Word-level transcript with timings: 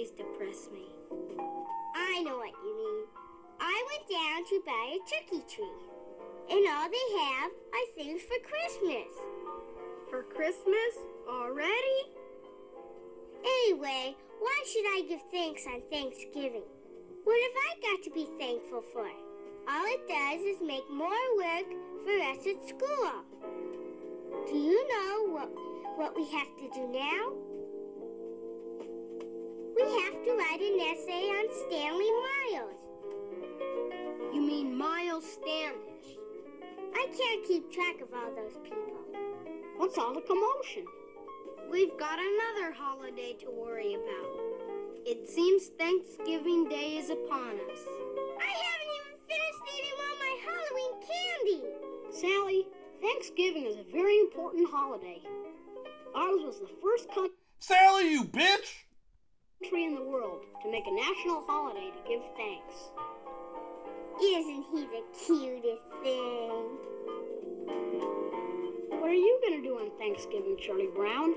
always 0.00 0.10
depress 0.12 0.68
me. 0.72 0.86
I 1.94 2.22
know 2.22 2.38
what 2.38 2.54
you 2.64 2.76
mean. 2.76 3.04
I 3.60 3.84
went 3.90 4.08
down 4.08 4.44
to 4.48 4.62
buy 4.64 4.96
a 4.96 5.00
turkey 5.04 5.44
tree, 5.46 5.64
and 6.48 6.66
all 6.68 6.88
they 6.88 7.18
have 7.20 7.50
are 7.50 7.94
things 7.94 8.22
for 8.22 8.38
Christmas. 8.48 9.12
For 10.08 10.22
Christmas? 10.22 11.04
Already? 11.28 12.00
Anyway, 13.44 14.16
why 14.38 14.64
should 14.72 14.86
I 14.86 15.04
give 15.06 15.20
thanks 15.30 15.66
on 15.66 15.82
Thanksgiving? 15.90 16.64
What 17.24 17.36
have 17.42 17.56
I 17.68 17.80
got 17.82 18.02
to 18.04 18.10
be 18.10 18.26
thankful 18.38 18.82
for? 18.92 19.06
All 19.68 19.84
it 19.84 20.08
does 20.08 20.40
is 20.40 20.62
make 20.66 20.88
more 20.90 21.36
work 21.36 21.68
for 22.04 22.16
us 22.30 22.46
at 22.46 22.68
school. 22.68 23.12
Do 24.48 24.56
you 24.56 24.80
know 24.88 25.34
what, 25.34 25.50
what 25.96 26.16
we 26.16 26.24
have 26.30 26.48
to 26.56 26.70
do 26.74 26.88
now? 26.88 27.49
We 29.80 29.86
have 30.02 30.22
to 30.24 30.32
write 30.36 30.60
an 30.60 30.78
essay 30.78 31.24
on 31.30 31.46
Stanley 31.64 32.10
Miles. 32.10 32.76
You 34.34 34.42
mean 34.42 34.76
Miles 34.76 35.24
Standish? 35.24 36.18
I 36.94 37.06
can't 37.16 37.46
keep 37.46 37.72
track 37.72 38.02
of 38.02 38.12
all 38.12 38.30
those 38.36 38.58
people. 38.62 39.00
What's 39.78 39.96
all 39.96 40.12
the 40.12 40.20
commotion? 40.20 40.84
We've 41.70 41.96
got 41.98 42.18
another 42.18 42.74
holiday 42.76 43.32
to 43.40 43.50
worry 43.50 43.94
about. 43.94 44.30
It 45.06 45.26
seems 45.26 45.68
Thanksgiving 45.78 46.68
Day 46.68 46.98
is 46.98 47.08
upon 47.08 47.54
us. 47.72 47.80
I 48.38 48.50
haven't 48.52 48.92
even 49.00 49.16
finished 49.28 49.64
eating 49.78 49.96
all 50.04 50.16
my 50.18 50.34
Halloween 50.44 50.94
candy. 51.08 51.60
Sally, 52.12 52.66
Thanksgiving 53.00 53.64
is 53.64 53.76
a 53.76 53.90
very 53.90 54.18
important 54.18 54.68
holiday. 54.70 55.22
Ours 56.14 56.42
was 56.44 56.60
the 56.60 56.68
first 56.82 57.08
country 57.08 57.30
Sally, 57.60 58.10
you 58.10 58.24
bitch! 58.24 58.89
In 59.62 59.94
the 59.94 60.02
world 60.02 60.42
to 60.62 60.70
make 60.70 60.86
a 60.86 60.90
national 60.90 61.42
holiday 61.46 61.90
to 61.90 62.08
give 62.08 62.22
thanks. 62.36 62.90
Isn't 64.22 64.64
he 64.72 64.86
the 64.86 65.02
cutest 65.26 65.82
thing? 66.02 66.50
What 69.00 69.10
are 69.10 69.14
you 69.14 69.40
going 69.42 69.62
to 69.62 69.68
do 69.68 69.74
on 69.78 69.90
Thanksgiving, 69.98 70.56
Charlie 70.60 70.88
Brown? 70.94 71.34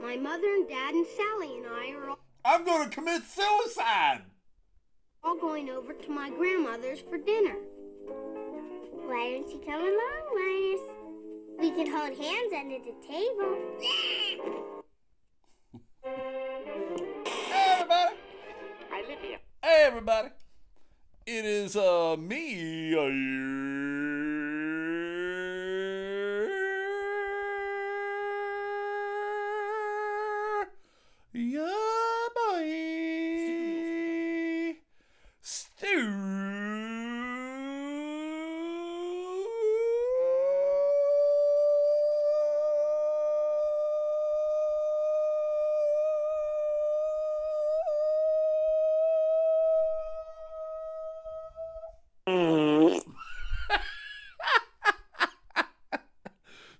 My 0.00 0.16
mother 0.16 0.46
and 0.46 0.68
dad 0.68 0.94
and 0.94 1.06
Sally 1.06 1.58
and 1.58 1.66
I 1.66 1.92
are 1.92 2.10
all 2.10 2.18
I'm 2.46 2.64
gonna 2.64 2.90
commit 2.90 3.22
suicide! 3.22 4.22
all 5.22 5.38
going 5.38 5.70
over 5.70 5.94
to 5.94 6.10
my 6.10 6.28
grandmother's 6.28 7.00
for 7.00 7.16
dinner. 7.16 7.56
Why 9.06 9.32
don't 9.32 9.48
you 9.48 9.62
come 9.64 9.80
along, 9.80 10.24
Linus? 10.34 10.82
We 11.58 11.70
can 11.70 11.90
hold 11.90 12.18
hands 12.18 12.52
under 12.52 12.78
the 12.78 12.94
table. 13.08 14.60
Hey, 19.84 19.88
everybody! 19.88 20.28
It 21.26 21.44
is, 21.44 21.76
uh, 21.76 22.16
me. 22.18 22.94
uh, 22.94 23.04
Yeah, 31.34 32.28
boy. 32.34 32.94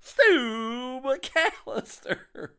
Stu 0.00 1.00
McAllister. 1.04 2.50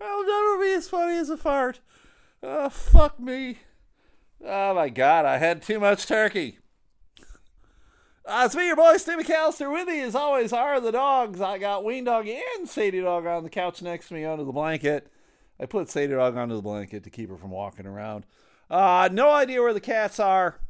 I'll 0.00 0.26
never 0.26 0.58
be 0.60 0.72
as 0.74 0.88
funny 0.88 1.16
as 1.16 1.30
a 1.30 1.36
fart. 1.36 1.80
Oh, 2.42 2.68
fuck 2.68 3.20
me. 3.20 3.58
Oh 4.44 4.74
my 4.74 4.88
god, 4.88 5.24
I 5.24 5.38
too 5.62 5.80
much 5.80 6.06
turkey. 6.06 6.58
Uh, 8.24 8.42
it's 8.46 8.54
me, 8.54 8.66
your 8.66 8.76
boy, 8.76 8.96
Steve 8.98 9.18
McAllister, 9.18 9.72
with 9.72 9.88
you 9.88 10.04
as 10.04 10.14
always 10.14 10.52
are 10.52 10.80
the 10.80 10.92
dogs. 10.92 11.40
I 11.40 11.58
got 11.58 11.84
Ween 11.84 12.04
Dog 12.04 12.28
and 12.28 12.68
Sadie 12.68 13.00
Dog 13.00 13.26
on 13.26 13.42
the 13.42 13.50
couch 13.50 13.82
next 13.82 14.08
to 14.08 14.14
me 14.14 14.24
under 14.24 14.44
the 14.44 14.52
blanket. 14.52 15.08
I 15.58 15.66
put 15.66 15.90
Sadie 15.90 16.14
Dog 16.14 16.36
under 16.36 16.54
the 16.54 16.62
blanket 16.62 17.02
to 17.04 17.10
keep 17.10 17.30
her 17.30 17.36
from 17.36 17.50
walking 17.50 17.86
around. 17.86 18.26
Uh, 18.70 19.08
no 19.10 19.30
idea 19.30 19.60
where 19.60 19.74
the 19.74 19.80
cats 19.80 20.20
are. 20.20 20.60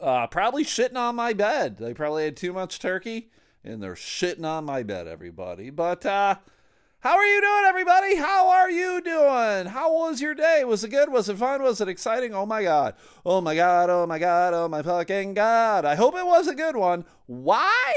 Uh, 0.00 0.26
probably 0.26 0.64
shitting 0.64 0.96
on 0.96 1.16
my 1.16 1.32
bed. 1.32 1.78
They 1.78 1.94
probably 1.94 2.24
had 2.24 2.36
too 2.36 2.52
much 2.52 2.78
turkey 2.78 3.30
and 3.64 3.82
they're 3.82 3.94
shitting 3.94 4.44
on 4.44 4.64
my 4.64 4.82
bed, 4.82 5.08
everybody. 5.08 5.70
But, 5.70 6.06
uh, 6.06 6.36
how 7.06 7.18
are 7.18 7.24
you 7.24 7.40
doing, 7.40 7.62
everybody? 7.68 8.16
How 8.16 8.50
are 8.50 8.68
you 8.68 9.00
doing? 9.00 9.66
How 9.66 9.92
was 9.92 10.20
your 10.20 10.34
day? 10.34 10.64
Was 10.64 10.82
it 10.82 10.88
good? 10.88 11.08
Was 11.08 11.28
it 11.28 11.36
fun? 11.36 11.62
Was 11.62 11.80
it 11.80 11.86
exciting? 11.86 12.34
Oh 12.34 12.46
my 12.46 12.64
God. 12.64 12.96
Oh 13.24 13.40
my 13.40 13.54
God. 13.54 13.90
Oh 13.90 14.08
my 14.08 14.18
God. 14.18 14.52
Oh 14.54 14.66
my 14.66 14.82
fucking 14.82 15.34
God. 15.34 15.84
I 15.84 15.94
hope 15.94 16.16
it 16.16 16.26
was 16.26 16.48
a 16.48 16.54
good 16.56 16.74
one. 16.74 17.04
Why? 17.26 17.94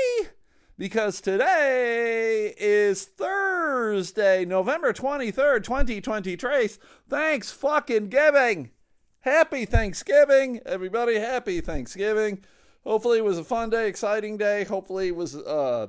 Because 0.78 1.22
today 1.22 2.54
is 2.56 3.06
Thursday, 3.06 4.46
November 4.46 4.94
23rd, 4.94 5.64
2020. 5.64 6.38
Trace, 6.38 6.78
thanks 7.10 7.50
fucking 7.50 8.10
giving. 8.10 8.70
Happy 9.22 9.66
Thanksgiving, 9.66 10.60
everybody. 10.68 11.16
Happy 11.16 11.62
Thanksgiving. 11.62 12.44
Hopefully 12.84 13.18
it 13.18 13.26
was 13.26 13.40
a 13.40 13.44
fun 13.44 13.72
day, 13.72 13.88
exciting 13.88 14.38
day. 14.38 14.66
Hopefully 14.66 15.08
it 15.08 15.16
was 15.16 15.36
uh, 15.36 15.88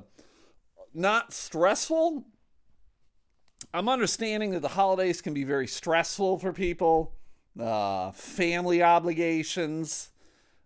not 0.91 1.33
stressful. 1.33 2.25
I'm 3.73 3.87
understanding 3.89 4.51
that 4.51 4.61
the 4.61 4.69
holidays 4.69 5.21
can 5.21 5.33
be 5.33 5.43
very 5.43 5.67
stressful 5.67 6.39
for 6.39 6.53
people. 6.53 7.13
Uh, 7.59 8.11
family 8.11 8.81
obligations. 8.81 10.09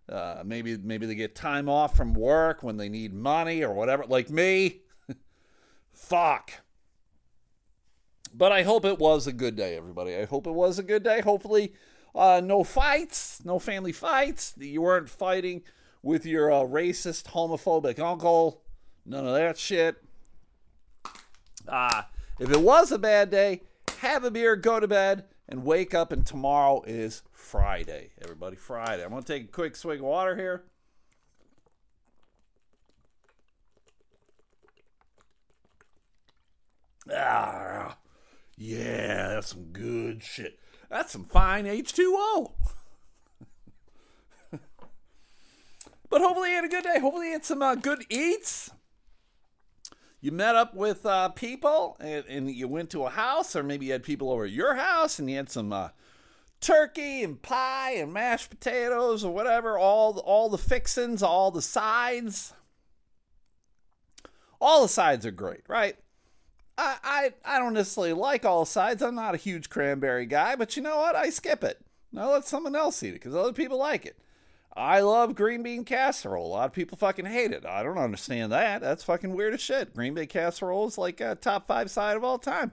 Uh, 0.08 0.42
maybe 0.44 0.76
maybe 0.76 1.06
they 1.06 1.16
get 1.16 1.34
time 1.34 1.68
off 1.68 1.96
from 1.96 2.14
work 2.14 2.62
when 2.62 2.76
they 2.76 2.88
need 2.88 3.12
money 3.12 3.64
or 3.64 3.72
whatever. 3.72 4.04
Like 4.06 4.30
me. 4.30 4.82
Fuck. 5.92 6.52
But 8.32 8.52
I 8.52 8.62
hope 8.62 8.84
it 8.84 8.98
was 8.98 9.26
a 9.26 9.32
good 9.32 9.56
day, 9.56 9.76
everybody. 9.76 10.14
I 10.14 10.26
hope 10.26 10.46
it 10.46 10.52
was 10.52 10.78
a 10.78 10.82
good 10.82 11.02
day. 11.02 11.22
Hopefully, 11.22 11.72
uh, 12.14 12.40
no 12.44 12.62
fights, 12.64 13.42
no 13.44 13.58
family 13.58 13.92
fights. 13.92 14.54
You 14.58 14.82
weren't 14.82 15.08
fighting 15.08 15.62
with 16.02 16.26
your 16.26 16.52
uh, 16.52 16.60
racist, 16.60 17.24
homophobic 17.30 17.98
uncle. 17.98 18.62
None 19.04 19.26
of 19.26 19.34
that 19.34 19.58
shit. 19.58 19.96
Ah. 21.68 22.08
If 22.38 22.50
it 22.50 22.60
was 22.60 22.92
a 22.92 22.98
bad 22.98 23.30
day, 23.30 23.62
have 24.00 24.24
a 24.24 24.30
beer, 24.30 24.56
go 24.56 24.78
to 24.78 24.86
bed, 24.86 25.24
and 25.48 25.64
wake 25.64 25.94
up. 25.94 26.12
And 26.12 26.26
tomorrow 26.26 26.82
is 26.86 27.22
Friday, 27.32 28.10
everybody. 28.20 28.56
Friday. 28.56 29.02
I'm 29.02 29.10
going 29.10 29.22
to 29.22 29.32
take 29.32 29.44
a 29.44 29.52
quick 29.52 29.74
swig 29.74 30.00
of 30.00 30.04
water 30.04 30.36
here. 30.36 30.64
Ah, 37.14 37.96
yeah, 38.56 39.28
that's 39.28 39.52
some 39.52 39.66
good 39.66 40.22
shit. 40.22 40.58
That's 40.90 41.12
some 41.12 41.24
fine 41.24 41.64
H2O. 41.64 42.50
but 46.10 46.20
hopefully, 46.20 46.50
you 46.50 46.56
had 46.56 46.64
a 46.64 46.68
good 46.68 46.82
day. 46.84 46.98
Hopefully, 46.98 47.28
you 47.28 47.32
had 47.34 47.44
some 47.44 47.62
uh, 47.62 47.76
good 47.76 48.04
eats 48.10 48.72
you 50.20 50.32
met 50.32 50.56
up 50.56 50.74
with 50.74 51.04
uh, 51.04 51.28
people 51.30 51.96
and, 52.00 52.24
and, 52.26 52.50
you 52.50 52.66
went 52.68 52.90
to 52.90 53.04
a 53.04 53.10
house, 53.10 53.54
or 53.54 53.62
maybe 53.62 53.86
you 53.86 53.92
had 53.92 54.02
people 54.02 54.30
over 54.30 54.44
at 54.44 54.50
your 54.50 54.74
house 54.74 55.18
and 55.18 55.30
you 55.30 55.36
had 55.36 55.50
some 55.50 55.72
uh, 55.72 55.90
turkey 56.60 57.22
and 57.22 57.42
pie 57.42 57.92
and 57.92 58.12
mashed 58.12 58.50
potatoes 58.50 59.24
or 59.24 59.32
whatever, 59.32 59.78
all 59.78 60.18
all 60.20 60.48
the 60.48 60.58
fixins, 60.58 61.22
all 61.22 61.50
the 61.50 61.62
sides. 61.62 62.54
All 64.60 64.82
the 64.82 64.88
sides 64.88 65.26
are 65.26 65.30
great, 65.30 65.62
right? 65.68 65.96
I, 66.78 66.96
I 67.04 67.32
I 67.44 67.58
don't 67.58 67.74
necessarily 67.74 68.14
like 68.14 68.44
all 68.44 68.64
the 68.64 68.70
sides. 68.70 69.02
I'm 69.02 69.14
not 69.14 69.34
a 69.34 69.38
huge 69.38 69.68
cranberry 69.68 70.26
guy, 70.26 70.56
but 70.56 70.76
you 70.76 70.82
know 70.82 70.98
what? 70.98 71.14
I 71.14 71.30
skip 71.30 71.62
it. 71.62 71.80
I 72.16 72.26
let 72.26 72.46
someone 72.46 72.74
else 72.74 73.02
eat 73.02 73.10
it 73.10 73.12
because 73.14 73.34
other 73.34 73.52
people 73.52 73.78
like 73.78 74.06
it. 74.06 74.18
I 74.76 75.00
love 75.00 75.34
green 75.34 75.62
bean 75.62 75.84
casserole. 75.84 76.48
A 76.48 76.48
lot 76.48 76.66
of 76.66 76.72
people 76.72 76.98
fucking 76.98 77.24
hate 77.24 77.52
it. 77.52 77.64
I 77.64 77.82
don't 77.82 77.96
understand 77.96 78.52
that. 78.52 78.82
That's 78.82 79.04
fucking 79.04 79.34
weird 79.34 79.54
as 79.54 79.60
shit. 79.62 79.94
Green 79.94 80.14
bean 80.14 80.26
casserole 80.26 80.86
is 80.86 80.98
like 80.98 81.20
a 81.20 81.34
top 81.34 81.66
five 81.66 81.90
side 81.90 82.16
of 82.16 82.24
all 82.24 82.38
time. 82.38 82.72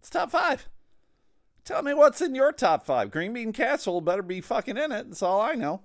It's 0.00 0.10
top 0.10 0.30
five. 0.30 0.68
Tell 1.64 1.82
me 1.82 1.94
what's 1.94 2.20
in 2.20 2.34
your 2.34 2.50
top 2.50 2.84
five. 2.84 3.10
Green 3.10 3.32
bean 3.32 3.52
casserole 3.52 4.00
better 4.00 4.22
be 4.22 4.40
fucking 4.40 4.76
in 4.76 4.90
it. 4.90 5.08
That's 5.08 5.22
all 5.22 5.40
I 5.40 5.54
know. 5.54 5.82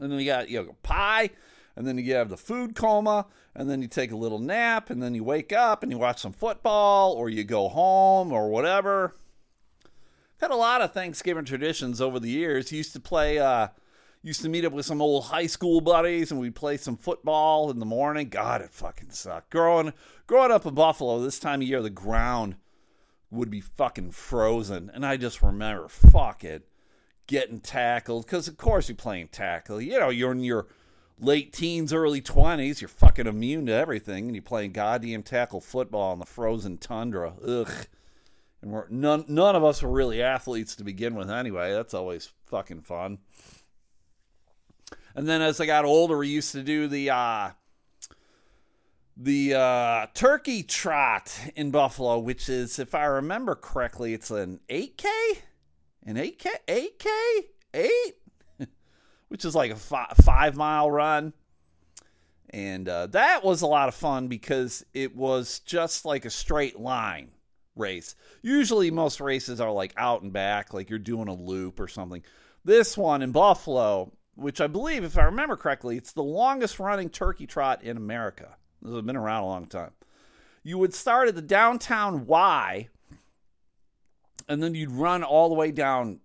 And 0.00 0.12
then 0.12 0.18
you 0.18 0.26
got 0.26 0.50
you 0.50 0.62
know 0.62 0.76
pie, 0.82 1.30
and 1.74 1.86
then 1.86 1.96
you 1.96 2.14
have 2.14 2.28
the 2.28 2.36
food 2.36 2.74
coma, 2.74 3.26
and 3.54 3.70
then 3.70 3.80
you 3.80 3.88
take 3.88 4.10
a 4.10 4.16
little 4.16 4.38
nap, 4.38 4.90
and 4.90 5.02
then 5.02 5.14
you 5.14 5.24
wake 5.24 5.52
up 5.52 5.82
and 5.82 5.90
you 5.90 5.98
watch 5.98 6.20
some 6.20 6.32
football, 6.32 7.12
or 7.12 7.28
you 7.30 7.44
go 7.44 7.68
home, 7.68 8.32
or 8.32 8.50
whatever. 8.50 9.14
Had 10.38 10.50
a 10.50 10.56
lot 10.56 10.82
of 10.82 10.92
Thanksgiving 10.92 11.44
traditions 11.44 12.00
over 12.00 12.18
the 12.18 12.30
years. 12.30 12.72
Used 12.72 12.92
to 12.94 13.00
play, 13.00 13.38
uh, 13.38 13.68
used 14.22 14.42
to 14.42 14.48
meet 14.48 14.64
up 14.64 14.72
with 14.72 14.86
some 14.86 15.02
old 15.02 15.24
high 15.24 15.46
school 15.46 15.80
buddies, 15.80 16.30
and 16.30 16.40
we'd 16.40 16.54
play 16.54 16.76
some 16.76 16.96
football 16.96 17.70
in 17.70 17.78
the 17.78 17.86
morning. 17.86 18.28
God, 18.28 18.62
it 18.62 18.70
fucking 18.70 19.10
sucked. 19.10 19.50
Growing, 19.50 19.92
growing 20.26 20.52
up 20.52 20.64
in 20.64 20.74
Buffalo, 20.74 21.20
this 21.20 21.38
time 21.38 21.60
of 21.60 21.68
year, 21.68 21.82
the 21.82 21.90
ground 21.90 22.56
would 23.30 23.50
be 23.50 23.60
fucking 23.60 24.12
frozen, 24.12 24.90
and 24.92 25.04
I 25.04 25.16
just 25.16 25.42
remember, 25.42 25.88
fuck 25.88 26.44
it, 26.44 26.68
getting 27.26 27.60
tackled 27.60 28.26
because 28.26 28.46
of 28.46 28.56
course 28.56 28.88
you're 28.88 28.96
playing 28.96 29.28
tackle. 29.28 29.80
You 29.80 29.98
know, 29.98 30.10
you're 30.10 30.32
in 30.32 30.44
your 30.44 30.66
late 31.18 31.52
teens, 31.52 31.92
early 31.92 32.20
20s, 32.20 32.80
you're 32.80 32.88
fucking 32.88 33.26
immune 33.26 33.66
to 33.66 33.72
everything, 33.72 34.26
and 34.26 34.34
you're 34.34 34.42
playing 34.42 34.72
goddamn 34.72 35.22
tackle 35.22 35.60
football 35.60 36.12
in 36.12 36.18
the 36.18 36.26
frozen 36.26 36.76
tundra. 36.76 37.34
Ugh. 37.46 37.86
And 38.60 38.70
we're 38.70 38.86
none 38.90 39.24
none 39.26 39.56
of 39.56 39.64
us 39.64 39.82
were 39.82 39.90
really 39.90 40.22
athletes 40.22 40.76
to 40.76 40.84
begin 40.84 41.16
with 41.16 41.28
anyway. 41.28 41.72
That's 41.72 41.94
always 41.94 42.30
fucking 42.46 42.82
fun. 42.82 43.18
And 45.14 45.26
then 45.28 45.42
as 45.42 45.60
I 45.60 45.66
got 45.66 45.84
older, 45.84 46.18
we 46.18 46.28
used 46.28 46.52
to 46.52 46.62
do 46.62 46.88
the 46.88 47.10
uh 47.10 47.50
the 49.16 49.54
uh, 49.54 50.06
turkey 50.14 50.62
trot 50.62 51.38
in 51.54 51.70
Buffalo, 51.70 52.18
which 52.18 52.48
is, 52.48 52.78
if 52.78 52.94
I 52.94 53.04
remember 53.04 53.54
correctly, 53.54 54.14
it's 54.14 54.30
an 54.30 54.60
8K? 54.70 55.04
An 56.06 56.16
8K? 56.16 56.46
8K? 56.66 57.08
8? 57.74 58.68
which 59.32 59.46
is 59.46 59.54
like 59.54 59.70
a 59.70 59.76
five, 59.76 60.14
five 60.22 60.56
mile 60.56 60.90
run. 60.90 61.32
And 62.50 62.86
uh, 62.86 63.06
that 63.08 63.42
was 63.42 63.62
a 63.62 63.66
lot 63.66 63.88
of 63.88 63.94
fun 63.94 64.28
because 64.28 64.84
it 64.92 65.16
was 65.16 65.60
just 65.60 66.04
like 66.04 66.26
a 66.26 66.30
straight 66.30 66.78
line 66.78 67.30
race. 67.74 68.14
Usually, 68.42 68.90
most 68.90 69.22
races 69.22 69.58
are 69.58 69.72
like 69.72 69.94
out 69.96 70.20
and 70.20 70.34
back, 70.34 70.74
like 70.74 70.90
you're 70.90 70.98
doing 70.98 71.28
a 71.28 71.34
loop 71.34 71.80
or 71.80 71.88
something. 71.88 72.22
This 72.62 72.96
one 72.96 73.22
in 73.22 73.32
Buffalo, 73.32 74.12
which 74.34 74.60
I 74.60 74.66
believe, 74.66 75.04
if 75.04 75.18
I 75.18 75.24
remember 75.24 75.56
correctly, 75.56 75.96
it's 75.96 76.12
the 76.12 76.22
longest 76.22 76.78
running 76.78 77.10
turkey 77.10 77.46
trot 77.46 77.82
in 77.82 77.96
America. 77.96 78.56
This 78.80 78.92
has 78.92 79.02
been 79.02 79.16
around 79.16 79.42
a 79.42 79.46
long 79.46 79.66
time. 79.66 79.92
You 80.62 80.78
would 80.78 80.94
start 80.94 81.28
at 81.28 81.34
the 81.34 81.42
downtown 81.42 82.26
Y, 82.26 82.88
and 84.48 84.62
then 84.62 84.74
you'd 84.74 84.90
run 84.90 85.22
all 85.22 85.48
the 85.48 85.54
way 85.54 85.70
down 85.70 86.20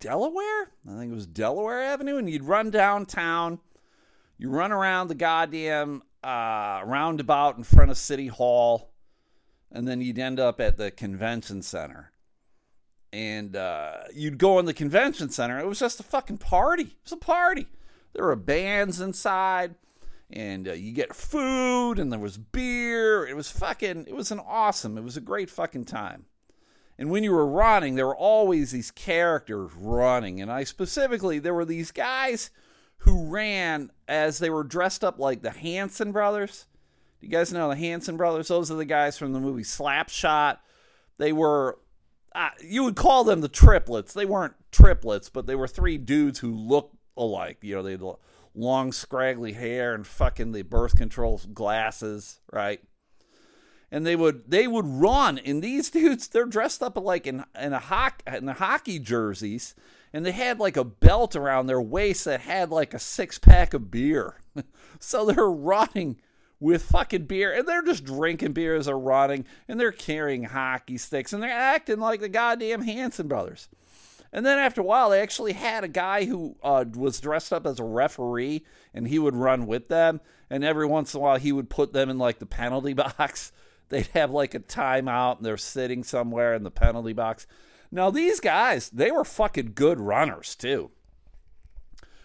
Delaware. 0.00 0.72
I 0.88 0.98
think 0.98 1.12
it 1.12 1.14
was 1.14 1.26
Delaware 1.26 1.82
Avenue, 1.82 2.16
and 2.16 2.28
you'd 2.28 2.44
run 2.44 2.70
downtown. 2.70 3.60
You 4.36 4.50
run 4.50 4.72
around 4.72 5.08
the 5.08 5.14
goddamn 5.14 6.02
uh, 6.22 6.82
roundabout 6.84 7.56
in 7.56 7.64
front 7.64 7.90
of 7.90 7.98
City 7.98 8.28
Hall, 8.28 8.92
and 9.70 9.86
then 9.86 10.00
you'd 10.00 10.18
end 10.18 10.38
up 10.38 10.60
at 10.60 10.76
the 10.76 10.90
convention 10.90 11.62
center. 11.62 12.12
And 13.12 13.56
uh, 13.56 14.02
you'd 14.14 14.38
go 14.38 14.58
in 14.58 14.66
the 14.66 14.74
convention 14.74 15.30
center. 15.30 15.58
It 15.58 15.66
was 15.66 15.78
just 15.78 16.00
a 16.00 16.02
fucking 16.02 16.38
party. 16.38 16.82
It 16.82 17.04
was 17.04 17.12
a 17.12 17.16
party. 17.16 17.66
There 18.12 18.24
were 18.24 18.36
bands 18.36 19.00
inside 19.00 19.74
and 20.30 20.68
uh, 20.68 20.72
you 20.72 20.92
get 20.92 21.14
food 21.14 21.98
and 21.98 22.12
there 22.12 22.18
was 22.18 22.36
beer 22.36 23.26
it 23.26 23.34
was 23.34 23.50
fucking 23.50 24.04
it 24.06 24.14
was 24.14 24.30
an 24.30 24.40
awesome 24.40 24.98
it 24.98 25.04
was 25.04 25.16
a 25.16 25.22
great 25.22 25.48
fucking 25.48 25.84
time 25.84 26.26
and 26.98 27.10
when 27.10 27.24
you 27.24 27.32
were 27.32 27.46
running 27.46 27.94
there 27.94 28.06
were 28.06 28.16
always 28.16 28.70
these 28.70 28.90
characters 28.90 29.70
running 29.74 30.40
and 30.40 30.50
i 30.52 30.64
specifically 30.64 31.38
there 31.38 31.54
were 31.54 31.64
these 31.64 31.90
guys 31.90 32.50
who 32.98 33.26
ran 33.26 33.90
as 34.06 34.38
they 34.38 34.50
were 34.50 34.64
dressed 34.64 35.02
up 35.02 35.18
like 35.18 35.40
the 35.40 35.50
hanson 35.50 36.12
brothers 36.12 36.66
you 37.20 37.28
guys 37.28 37.52
know 37.52 37.68
the 37.68 37.76
hanson 37.76 38.16
brothers 38.16 38.48
those 38.48 38.70
are 38.70 38.76
the 38.76 38.84
guys 38.84 39.16
from 39.16 39.32
the 39.32 39.40
movie 39.40 39.64
Slap 39.64 40.10
Shot 40.10 40.60
they 41.16 41.32
were 41.32 41.78
you 42.62 42.84
would 42.84 42.96
call 42.96 43.24
them 43.24 43.40
the 43.40 43.48
triplets 43.48 44.12
they 44.12 44.26
weren't 44.26 44.54
triplets 44.70 45.28
but 45.28 45.46
they 45.46 45.54
were 45.54 45.66
three 45.66 45.98
dudes 45.98 46.38
who 46.38 46.54
looked 46.54 46.94
alike 47.16 47.58
you 47.62 47.74
know 47.74 47.82
they 47.82 47.92
had 47.92 48.02
long 48.58 48.92
scraggly 48.92 49.52
hair 49.52 49.94
and 49.94 50.06
fucking 50.06 50.52
the 50.52 50.62
birth 50.62 50.96
control 50.96 51.40
glasses, 51.54 52.40
right? 52.52 52.80
And 53.90 54.04
they 54.04 54.16
would 54.16 54.50
they 54.50 54.66
would 54.66 54.86
run, 54.86 55.38
and 55.38 55.62
these 55.62 55.90
dudes 55.90 56.28
they're 56.28 56.44
dressed 56.44 56.82
up 56.82 56.96
like 56.96 57.26
in 57.26 57.44
in 57.58 57.72
a 57.72 57.78
hockey 57.78 58.24
in 58.36 58.44
the 58.44 58.54
hockey 58.54 58.98
jerseys, 58.98 59.74
and 60.12 60.26
they 60.26 60.32
had 60.32 60.58
like 60.58 60.76
a 60.76 60.84
belt 60.84 61.34
around 61.36 61.66
their 61.66 61.80
waist 61.80 62.24
that 62.26 62.40
had 62.40 62.70
like 62.70 62.92
a 62.92 62.98
six 62.98 63.38
pack 63.38 63.72
of 63.72 63.90
beer. 63.90 64.40
so 64.98 65.24
they're 65.24 65.50
running 65.50 66.20
with 66.60 66.82
fucking 66.82 67.24
beer, 67.24 67.52
and 67.52 67.66
they're 67.66 67.82
just 67.82 68.04
drinking 68.04 68.52
beer 68.52 68.74
as 68.76 68.86
they're 68.86 68.98
running, 68.98 69.44
and 69.68 69.78
they're 69.78 69.92
carrying 69.92 70.44
hockey 70.44 70.98
sticks, 70.98 71.32
and 71.32 71.42
they're 71.42 71.50
acting 71.50 71.98
like 72.00 72.20
the 72.20 72.28
goddamn 72.28 72.82
Hanson 72.82 73.28
brothers. 73.28 73.68
And 74.32 74.44
then 74.44 74.58
after 74.58 74.80
a 74.80 74.84
while, 74.84 75.10
they 75.10 75.22
actually 75.22 75.52
had 75.54 75.84
a 75.84 75.88
guy 75.88 76.24
who 76.24 76.56
uh, 76.62 76.84
was 76.94 77.20
dressed 77.20 77.52
up 77.52 77.66
as 77.66 77.78
a 77.78 77.84
referee, 77.84 78.64
and 78.92 79.08
he 79.08 79.18
would 79.18 79.36
run 79.36 79.66
with 79.66 79.88
them. 79.88 80.20
And 80.50 80.64
every 80.64 80.86
once 80.86 81.14
in 81.14 81.18
a 81.18 81.22
while, 81.22 81.38
he 81.38 81.52
would 81.52 81.70
put 81.70 81.92
them 81.92 82.10
in 82.10 82.18
like 82.18 82.38
the 82.38 82.46
penalty 82.46 82.92
box. 82.94 83.52
They'd 83.88 84.08
have 84.08 84.30
like 84.30 84.54
a 84.54 84.60
timeout, 84.60 85.38
and 85.38 85.46
they're 85.46 85.56
sitting 85.56 86.04
somewhere 86.04 86.54
in 86.54 86.62
the 86.62 86.70
penalty 86.70 87.14
box. 87.14 87.46
Now 87.90 88.10
these 88.10 88.40
guys, 88.40 88.90
they 88.90 89.10
were 89.10 89.24
fucking 89.24 89.72
good 89.74 89.98
runners 89.98 90.54
too. 90.54 90.90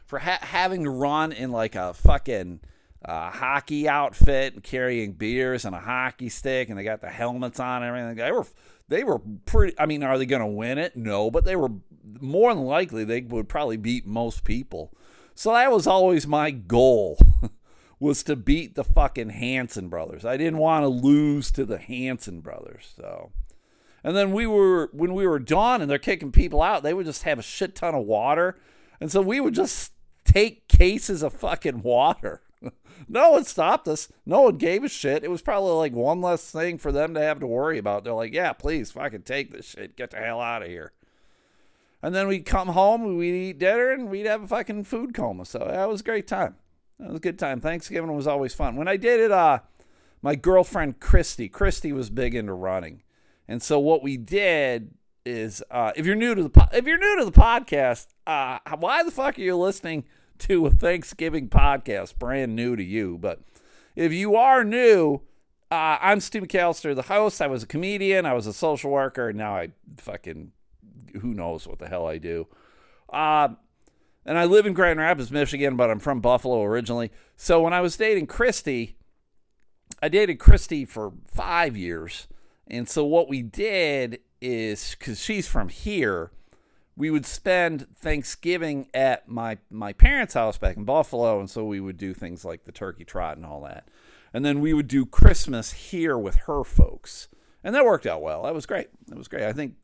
For 0.06 0.20
ha- 0.20 0.40
having 0.42 0.84
to 0.84 0.90
run 0.90 1.32
in 1.32 1.52
like 1.52 1.76
a 1.76 1.94
fucking 1.94 2.60
uh, 3.06 3.30
hockey 3.30 3.88
outfit 3.88 4.54
and 4.54 4.64
carrying 4.64 5.14
beers 5.14 5.66
and 5.66 5.76
a 5.76 5.80
hockey 5.80 6.30
stick, 6.30 6.70
and 6.70 6.78
they 6.78 6.84
got 6.84 7.02
the 7.02 7.10
helmets 7.10 7.60
on 7.60 7.84
and 7.84 7.90
everything. 7.90 8.16
They 8.16 8.32
were 8.32 8.48
they 8.88 9.04
were 9.04 9.20
pretty. 9.46 9.78
I 9.80 9.86
mean, 9.86 10.04
are 10.04 10.18
they 10.18 10.26
going 10.26 10.42
to 10.42 10.48
win 10.48 10.78
it? 10.78 10.96
No, 10.96 11.32
but 11.32 11.46
they 11.46 11.56
were 11.56 11.72
more 12.20 12.54
than 12.54 12.64
likely 12.64 13.04
they 13.04 13.22
would 13.22 13.50
probably 13.50 13.78
beat 13.78 14.06
most 14.06 14.44
people. 14.44 14.94
So 15.36 15.54
that 15.54 15.72
was 15.72 15.88
always 15.88 16.28
my 16.28 16.52
goal 16.52 17.18
was 18.00 18.24
to 18.24 18.36
beat 18.36 18.76
the 18.76 18.84
fucking 18.84 19.30
Hanson 19.30 19.90
brothers. 19.90 20.26
I 20.26 20.38
didn't 20.38 20.60
want 20.60 20.84
to 20.84 20.90
lose 20.90 21.52
to 21.54 21.66
the 21.66 21.80
Hanson 21.80 22.42
brothers. 22.42 22.94
So 22.96 23.32
and 24.04 24.16
then 24.16 24.34
we 24.34 24.46
were 24.46 24.90
when 24.92 25.14
we 25.14 25.26
were 25.26 25.40
done 25.40 25.82
and 25.82 25.90
they're 25.90 25.98
kicking 25.98 26.32
people 26.32 26.62
out, 26.62 26.84
they 26.84 26.94
would 26.94 27.06
just 27.06 27.24
have 27.24 27.40
a 27.40 27.44
shit 27.44 27.76
ton 27.76 27.96
of 27.96 28.06
water. 28.06 28.60
And 29.00 29.12
so 29.12 29.22
we 29.22 29.40
would 29.40 29.56
just 29.56 29.94
take 30.26 30.68
cases 30.68 31.24
of 31.24 31.34
fucking 31.34 31.82
water. 31.82 32.42
no 33.08 33.32
one 33.32 33.46
stopped 33.46 33.88
us. 33.88 34.10
No 34.26 34.42
one 34.42 34.58
gave 34.58 34.84
a 34.84 34.90
shit. 34.90 35.24
It 35.24 35.32
was 35.32 35.42
probably 35.42 35.72
like 35.72 35.94
one 35.94 36.22
less 36.22 36.50
thing 36.52 36.78
for 36.78 36.92
them 36.92 37.14
to 37.14 37.22
have 37.22 37.40
to 37.40 37.48
worry 37.48 37.78
about. 37.78 38.04
They're 38.04 38.14
like, 38.14 38.34
yeah, 38.34 38.54
please 38.54 38.92
fucking 38.92 39.24
take 39.24 39.52
this 39.52 39.66
shit. 39.66 39.96
Get 39.96 40.12
the 40.12 40.18
hell 40.18 40.42
out 40.42 40.64
of 40.64 40.70
here. 40.70 40.94
And 42.02 42.14
then 42.14 42.28
we'd 42.28 42.46
come 42.46 42.70
home, 42.70 43.18
we'd 43.18 43.50
eat 43.50 43.60
dinner, 43.60 43.92
and 43.92 44.10
we'd 44.10 44.26
have 44.26 44.44
a 44.44 44.48
fucking 44.48 44.84
food 44.84 45.14
coma. 45.14 45.46
So 45.46 45.60
that 45.60 45.88
was 45.88 46.02
a 46.02 46.04
great 46.04 46.28
time. 46.28 46.56
That 47.00 47.10
was 47.10 47.18
a 47.18 47.22
good 47.22 47.40
time. 47.40 47.62
Thanksgiving 47.62 48.14
was 48.14 48.28
always 48.28 48.54
fun. 48.54 48.76
When 48.76 48.90
I 48.90 48.98
did 48.98 49.22
it, 49.22 49.32
uh, 49.32 49.60
my 50.22 50.36
girlfriend 50.36 51.00
Christy, 51.00 51.48
Christy 51.48 51.94
was 51.94 52.10
big 52.10 52.36
into 52.36 52.54
running, 52.54 53.04
and 53.48 53.62
so 53.64 53.80
what 53.80 54.04
we 54.04 54.18
did 54.18 54.94
is, 55.26 55.64
uh, 55.72 55.92
if 55.96 56.06
you're 56.06 56.16
new 56.16 56.36
to 56.36 56.44
the 56.44 56.50
po- 56.50 56.68
if 56.74 56.86
you're 56.86 56.98
new 56.98 57.20
to 57.20 57.26
the 57.26 57.32
podcast, 57.32 58.08
uh, 58.28 58.60
why 58.80 59.04
the 59.04 59.12
fuck 59.12 59.38
are 59.38 59.42
you 59.42 59.56
listening 59.56 60.04
to 60.44 60.66
a 60.66 60.70
Thanksgiving 60.70 61.48
podcast? 61.48 62.20
Brand 62.20 62.54
new 62.54 62.76
to 62.76 62.84
you, 62.84 63.18
but 63.18 63.40
if 63.96 64.12
you 64.12 64.36
are 64.36 64.66
new, 64.66 65.22
uh, 65.72 65.98
I'm 66.02 66.20
Stu 66.20 66.42
McAllister, 66.42 66.94
the 66.94 67.04
host. 67.04 67.42
I 67.42 67.48
was 67.48 67.64
a 67.64 67.68
comedian, 67.68 68.26
I 68.26 68.34
was 68.34 68.46
a 68.46 68.52
social 68.52 68.92
worker, 68.92 69.30
and 69.30 69.38
now 69.38 69.56
I 69.56 69.70
fucking 69.98 70.52
who 71.22 71.34
knows 71.34 71.66
what 71.66 71.80
the 71.80 71.88
hell 71.88 72.08
I 72.08 72.18
do. 72.18 72.48
Uh, 73.08 73.50
and 74.26 74.38
I 74.38 74.44
live 74.44 74.66
in 74.66 74.74
Grand 74.74 75.00
Rapids, 75.00 75.32
Michigan, 75.32 75.78
but 75.78 75.90
I'm 75.90 76.00
from 76.00 76.20
Buffalo 76.20 76.62
originally. 76.64 77.12
So 77.38 77.62
when 77.62 77.72
I 77.72 77.80
was 77.80 77.96
dating 77.96 78.28
Christy, 78.28 78.98
I 80.02 80.10
dated 80.10 80.40
Christy 80.40 80.84
for 80.84 81.14
five 81.26 81.78
years. 81.78 82.28
And 82.68 82.90
so 82.90 83.06
what 83.06 83.30
we 83.30 83.42
did 83.42 84.20
is, 84.42 84.96
because 85.00 85.22
she's 85.22 85.48
from 85.48 85.70
here, 85.70 86.32
we 86.96 87.10
would 87.10 87.26
spend 87.26 87.88
Thanksgiving 87.96 88.88
at 88.94 89.28
my, 89.28 89.58
my 89.70 89.94
parents' 89.94 90.36
house 90.36 90.58
back 90.58 90.78
in 90.78 90.84
Buffalo. 90.84 91.40
And 91.40 91.50
so 91.50 91.66
we 91.66 91.80
would 91.80 91.98
do 91.98 92.14
things 92.14 92.46
like 92.46 92.66
the 92.66 92.72
turkey 92.72 93.04
trot 93.04 93.38
and 93.38 93.46
all 93.46 93.62
that. 93.62 93.88
And 94.34 94.44
then 94.44 94.62
we 94.62 94.74
would 94.74 94.88
do 94.88 95.06
Christmas 95.06 95.72
here 95.72 96.18
with 96.18 96.36
her 96.48 96.64
folks. 96.64 97.28
And 97.64 97.74
that 97.74 97.86
worked 97.86 98.06
out 98.06 98.22
well. 98.22 98.44
That 98.44 98.54
was 98.54 98.66
great. 98.66 98.90
That 99.08 99.18
was 99.18 99.28
great. 99.28 99.44
I 99.44 99.54
think 99.54 99.76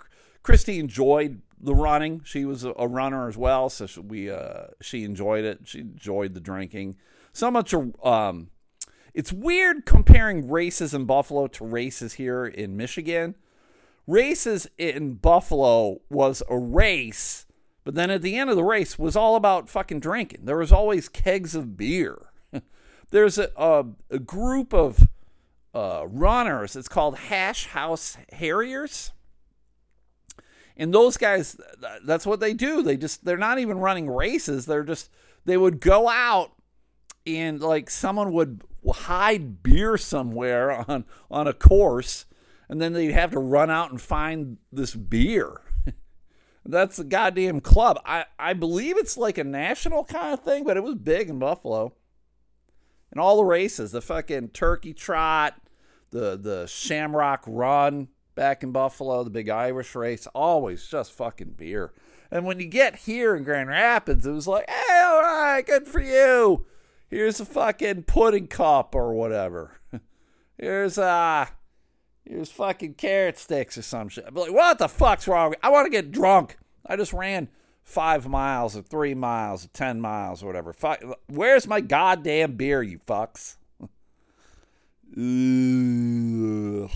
Christy 0.44 0.80
enjoyed 0.80 1.42
the 1.60 1.76
running. 1.76 2.22
She 2.24 2.46
was 2.46 2.64
a, 2.64 2.72
runner 2.72 3.28
as 3.28 3.38
well, 3.38 3.70
so 3.70 3.88
we 4.02 4.30
uh, 4.30 4.68
she 4.82 5.04
enjoyed 5.04 5.44
it. 5.44 5.60
She 5.66 5.80
enjoyed 5.80 6.34
the 6.34 6.40
drinking 6.40 6.96
so 7.34 7.52
much. 7.52 7.74
Um, 8.04 8.50
it's 9.14 9.34
weird 9.34 9.86
comparing 9.86 10.50
races 10.50 10.94
in 10.94 11.06
Buffalo 11.06 11.48
to 11.48 11.66
races 11.66 12.14
here 12.14 12.46
in 12.46 12.78
Michigan. 12.78 13.36
Races 14.10 14.68
in 14.80 15.14
Buffalo 15.14 16.02
was 16.10 16.42
a 16.50 16.58
race, 16.58 17.46
but 17.84 17.94
then 17.94 18.10
at 18.10 18.24
the 18.24 18.38
end 18.38 18.50
of 18.50 18.56
the 18.56 18.64
race 18.64 18.98
was 18.98 19.16
all 19.16 19.36
about 19.36 19.70
fucking 19.70 20.00
drinking. 20.00 20.46
There 20.46 20.58
was 20.58 20.72
always 20.72 21.08
kegs 21.08 21.54
of 21.54 21.78
beer. 21.78 22.18
There's 23.12 23.38
a, 23.38 23.52
a, 23.56 23.86
a 24.10 24.18
group 24.18 24.74
of 24.74 25.08
uh, 25.76 26.08
runners. 26.08 26.76
It's 26.76 26.88
called 26.88 27.20
Hash 27.20 27.68
House 27.68 28.18
Harriers. 28.32 29.12
And 30.76 30.92
those 30.92 31.16
guys, 31.16 31.56
that's 32.04 32.26
what 32.26 32.40
they 32.40 32.56
do. 32.56 32.82
They 32.82 32.98
just, 32.98 33.26
they're 33.26 33.38
not 33.38 33.60
even 33.60 33.78
running 33.78 34.10
races. 34.10 34.66
They're 34.66 34.82
just, 34.82 35.12
they 35.46 35.56
would 35.56 35.80
go 35.80 36.10
out 36.10 36.54
and 37.28 37.62
like 37.62 37.92
someone 37.92 38.32
would 38.32 38.64
hide 38.92 39.62
beer 39.62 40.00
somewhere 40.00 40.84
on, 40.90 41.06
on 41.30 41.46
a 41.46 41.54
course 41.54 42.26
and 42.70 42.80
then 42.80 42.94
they'd 42.94 43.12
have 43.12 43.32
to 43.32 43.40
run 43.40 43.70
out 43.70 43.90
and 43.90 44.00
find 44.00 44.58
this 44.72 44.96
beer. 44.96 45.62
That's 46.66 47.00
a 47.00 47.04
goddamn 47.04 47.62
club. 47.62 48.00
I, 48.06 48.26
I 48.38 48.54
believe 48.54 48.98
it's 48.98 49.18
like 49.18 49.40
a 49.40 49.44
national 49.44 50.06
kind 50.06 50.34
of 50.34 50.42
thing, 50.42 50.64
but 50.64 50.78
it 50.78 50.84
was 50.84 50.96
big 50.96 51.30
in 51.30 51.40
Buffalo. 51.40 51.94
And 53.12 53.20
all 53.20 53.38
the 53.38 53.44
races, 53.44 53.92
the 53.92 54.02
fucking 54.02 54.50
turkey 54.50 54.94
trot, 54.94 55.60
the 56.12 56.38
the 56.38 56.68
Shamrock 56.68 57.44
Run 57.48 58.10
back 58.36 58.62
in 58.62 58.72
Buffalo, 58.72 59.24
the 59.24 59.32
big 59.32 59.50
Irish 59.50 59.96
race, 59.96 60.28
always 60.28 60.86
just 60.86 61.12
fucking 61.14 61.56
beer. 61.58 61.92
And 62.30 62.46
when 62.46 62.60
you 62.60 62.68
get 62.68 62.96
here 62.96 63.36
in 63.36 63.44
Grand 63.44 63.70
Rapids, 63.70 64.28
it 64.28 64.32
was 64.32 64.48
like, 64.48 64.70
hey, 64.70 65.02
all 65.04 65.22
right, 65.24 65.66
good 65.66 65.88
for 65.88 66.00
you. 66.00 66.68
Here's 67.10 67.40
a 67.40 67.46
fucking 67.46 68.04
pudding 68.04 68.46
cup 68.46 68.94
or 68.94 69.16
whatever. 69.16 69.80
Here's 70.60 71.00
uh 71.00 71.48
here's 72.30 72.52
fucking 72.52 72.94
carrot 72.94 73.38
sticks 73.38 73.78
or 73.78 73.82
some 73.82 74.08
shit. 74.08 74.26
I'm 74.28 74.36
like, 74.36 74.54
what 74.54 74.78
the 74.78 74.88
fuck's 74.88 75.28
wrong? 75.28 75.56
I 75.64 75.70
want 75.70 75.86
to 75.86 75.90
get 75.90 76.12
drunk. 76.12 76.58
I 76.86 76.96
just 76.96 77.12
ran 77.12 77.50
five 77.84 78.28
miles 78.28 78.78
or 78.78 78.84
three 78.84 79.16
miles 79.16 79.66
or 79.66 79.70
ten 79.70 80.00
miles 80.00 80.44
or 80.44 80.46
whatever. 80.46 80.72
Fuck, 80.72 81.04
Where's 81.28 81.68
my 81.68 81.82
goddamn 81.82 82.54
beer, 82.54 82.84
you 82.84 83.00
fucks? 83.00 83.58
Ugh. 85.18 86.90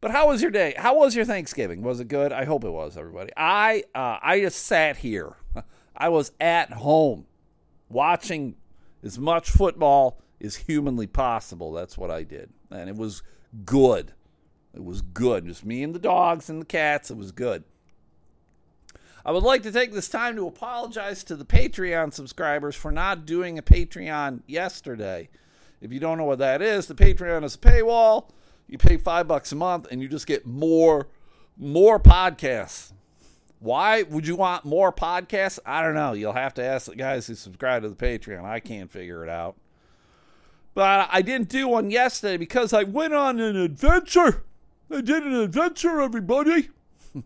but 0.00 0.12
how 0.12 0.28
was 0.28 0.40
your 0.40 0.52
day? 0.52 0.74
How 0.78 0.96
was 0.96 1.16
your 1.16 1.24
Thanksgiving? 1.24 1.82
Was 1.82 1.98
it 1.98 2.06
good? 2.06 2.32
I 2.32 2.44
hope 2.44 2.62
it 2.62 2.70
was, 2.70 2.96
everybody. 2.96 3.32
I 3.36 3.82
uh, 3.92 4.18
I 4.22 4.40
just 4.40 4.64
sat 4.64 4.98
here. 4.98 5.34
I 5.96 6.10
was 6.10 6.30
at 6.38 6.72
home 6.72 7.26
watching 7.88 8.54
as 9.02 9.18
much 9.18 9.50
football 9.50 10.20
as 10.40 10.54
humanly 10.54 11.08
possible. 11.08 11.72
That's 11.72 11.98
what 11.98 12.10
I 12.12 12.22
did, 12.22 12.50
and 12.70 12.88
it 12.88 12.94
was 12.96 13.24
good. 13.64 14.12
It 14.74 14.84
was 14.84 15.00
good. 15.00 15.46
Just 15.46 15.64
me 15.64 15.82
and 15.82 15.94
the 15.94 15.98
dogs 15.98 16.50
and 16.50 16.60
the 16.60 16.66
cats. 16.66 17.10
It 17.10 17.16
was 17.16 17.32
good. 17.32 17.64
I 19.24 19.32
would 19.32 19.42
like 19.42 19.62
to 19.64 19.72
take 19.72 19.92
this 19.92 20.08
time 20.08 20.36
to 20.36 20.46
apologize 20.46 21.24
to 21.24 21.34
the 21.34 21.44
Patreon 21.44 22.12
subscribers 22.12 22.76
for 22.76 22.92
not 22.92 23.26
doing 23.26 23.58
a 23.58 23.62
Patreon 23.62 24.42
yesterday. 24.46 25.28
If 25.80 25.92
you 25.92 25.98
don't 25.98 26.18
know 26.18 26.24
what 26.24 26.38
that 26.38 26.62
is, 26.62 26.86
the 26.86 26.94
Patreon 26.94 27.42
is 27.42 27.56
a 27.56 27.58
paywall. 27.58 28.30
You 28.68 28.78
pay 28.78 28.96
five 28.96 29.26
bucks 29.26 29.50
a 29.50 29.56
month 29.56 29.88
and 29.90 30.00
you 30.00 30.08
just 30.08 30.26
get 30.26 30.46
more 30.46 31.08
more 31.56 31.98
podcasts. 31.98 32.92
Why 33.58 34.02
would 34.02 34.26
you 34.26 34.36
want 34.36 34.64
more 34.64 34.92
podcasts? 34.92 35.58
I 35.64 35.82
don't 35.82 35.94
know. 35.94 36.12
You'll 36.12 36.32
have 36.32 36.54
to 36.54 36.62
ask 36.62 36.86
the 36.86 36.94
guys 36.94 37.26
who 37.26 37.34
subscribe 37.34 37.82
to 37.82 37.88
the 37.88 37.96
Patreon. 37.96 38.44
I 38.44 38.60
can't 38.60 38.90
figure 38.90 39.24
it 39.24 39.30
out. 39.30 39.56
But 40.76 41.08
I 41.10 41.22
didn't 41.22 41.48
do 41.48 41.68
one 41.68 41.90
yesterday 41.90 42.36
because 42.36 42.74
I 42.74 42.82
went 42.82 43.14
on 43.14 43.40
an 43.40 43.56
adventure. 43.56 44.44
I 44.90 45.00
did 45.00 45.22
an 45.22 45.32
adventure, 45.32 46.00
everybody. 46.02 46.68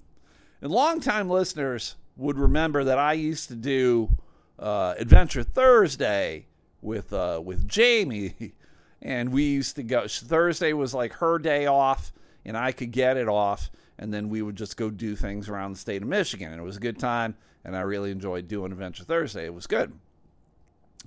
And 0.63 0.71
longtime 0.71 1.31
listeners 1.31 1.97
would 2.19 2.39
remember 2.39 2.85
that 2.85 2.99
I 2.99 3.15
used 3.15 3.49
to 3.49 3.57
do 3.57 4.11
uh, 4.59 4.95
Adventure 4.99 5.43
Thursday 5.43 6.49
with 6.83 7.15
uh, 7.15 7.41
with 7.43 7.67
Jamie, 7.67 8.53
and 9.03 9.33
we 9.33 9.45
used 9.45 9.77
to 9.77 9.83
go. 9.83 10.07
Thursday 10.07 10.75
was 10.75 10.93
like 10.93 11.15
her 11.15 11.39
day 11.39 11.65
off, 11.65 12.13
and 12.45 12.59
I 12.59 12.73
could 12.73 12.91
get 12.91 13.17
it 13.17 13.27
off, 13.27 13.71
and 13.99 14.13
then 14.13 14.29
we 14.29 14.43
would 14.43 14.57
just 14.57 14.77
go 14.77 14.91
do 14.91 15.17
things 15.17 15.49
around 15.49 15.73
the 15.73 15.79
state 15.79 16.03
of 16.03 16.09
Michigan, 16.09 16.53
and 16.53 16.61
it 16.61 16.65
was 16.65 16.77
a 16.77 16.81
good 16.81 16.99
time, 16.99 17.35
and 17.65 17.75
I 17.75 17.81
really 17.81 18.11
enjoyed 18.11 18.47
doing 18.47 18.71
Adventure 18.71 19.05
Thursday. 19.05 19.47
It 19.47 19.55
was 19.55 19.67
good. 19.67 19.99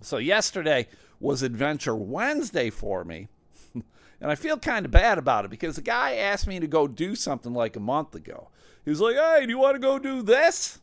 So 0.02 0.18
yesterday 0.18 0.88
was 1.24 1.42
Adventure 1.42 1.96
Wednesday 1.96 2.70
for 2.70 3.06
me. 3.06 3.30
and 3.74 4.30
I 4.30 4.36
feel 4.36 4.58
kind 4.58 4.86
of 4.86 4.92
bad 4.92 5.18
about 5.18 5.46
it 5.46 5.52
because 5.52 5.78
the 5.78 5.82
guy 5.82 6.16
asked 6.16 6.48
me 6.48 6.60
to 6.60 6.68
go 6.68 6.86
do 6.86 7.16
something 7.16 7.54
like 7.54 7.78
a 7.78 7.80
month 7.80 8.14
ago. 8.14 8.50
He 8.84 8.90
was 8.90 9.00
like, 9.00 9.16
"Hey, 9.16 9.46
do 9.46 9.50
you 9.50 9.58
want 9.58 9.76
to 9.76 9.80
go 9.80 9.98
do 9.98 10.22
this?" 10.22 10.80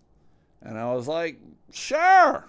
And 0.63 0.79
I 0.79 0.93
was 0.95 1.07
like, 1.07 1.39
"Sure." 1.71 2.49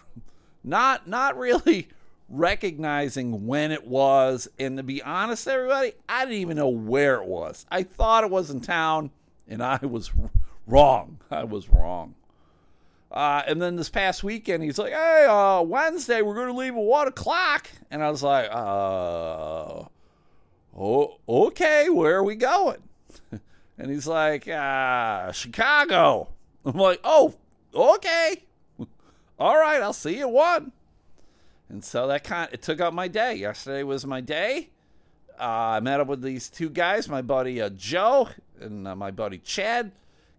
Not 0.63 1.07
not 1.07 1.37
really 1.37 1.89
recognizing 2.29 3.45
when 3.45 3.73
it 3.73 3.85
was, 3.85 4.47
and 4.57 4.77
to 4.77 4.83
be 4.83 5.03
honest, 5.03 5.45
everybody, 5.49 5.91
I 6.07 6.23
didn't 6.23 6.39
even 6.39 6.55
know 6.55 6.69
where 6.69 7.15
it 7.15 7.27
was. 7.27 7.65
I 7.69 7.83
thought 7.83 8.23
it 8.23 8.29
was 8.29 8.49
in 8.49 8.61
town, 8.61 9.11
and 9.49 9.61
I 9.61 9.79
was 9.85 10.11
wrong. 10.65 11.19
I 11.29 11.43
was 11.43 11.67
wrong. 11.67 12.15
Uh, 13.11 13.43
and 13.45 13.61
then 13.61 13.75
this 13.75 13.89
past 13.89 14.23
weekend, 14.23 14.63
he's 14.63 14.77
like, 14.77 14.93
"Hey, 14.93 15.25
uh, 15.29 15.61
Wednesday 15.61 16.21
we're 16.21 16.35
going 16.35 16.47
to 16.47 16.53
leave 16.53 16.73
at 16.73 16.79
one 16.81 17.07
o'clock," 17.07 17.69
and 17.89 18.01
I 18.01 18.09
was 18.09 18.23
like, 18.23 18.49
"Uh, 18.49 19.83
oh, 20.77 21.17
okay, 21.27 21.89
where 21.89 22.15
are 22.17 22.23
we 22.23 22.35
going?" 22.35 22.81
And 23.81 23.89
he's 23.89 24.05
like, 24.05 24.47
uh, 24.47 25.31
Chicago. 25.31 26.27
I'm 26.63 26.77
like, 26.77 26.99
oh, 27.03 27.33
okay. 27.73 28.43
All 29.39 29.57
right, 29.57 29.81
I'll 29.81 29.91
see 29.91 30.19
you 30.19 30.27
at 30.27 30.31
one. 30.31 30.71
And 31.67 31.83
so 31.83 32.05
that 32.05 32.23
kind 32.23 32.47
of, 32.47 32.53
it 32.53 32.61
took 32.61 32.79
up 32.79 32.93
my 32.93 33.07
day. 33.07 33.33
Yesterday 33.33 33.81
was 33.81 34.05
my 34.05 34.21
day. 34.21 34.69
Uh, 35.39 35.43
I 35.43 35.79
met 35.79 35.99
up 35.99 36.05
with 36.05 36.21
these 36.21 36.47
two 36.47 36.69
guys, 36.69 37.09
my 37.09 37.23
buddy 37.23 37.59
uh, 37.59 37.69
Joe 37.69 38.29
and 38.59 38.87
uh, 38.87 38.95
my 38.95 39.09
buddy 39.09 39.39
Chad. 39.39 39.93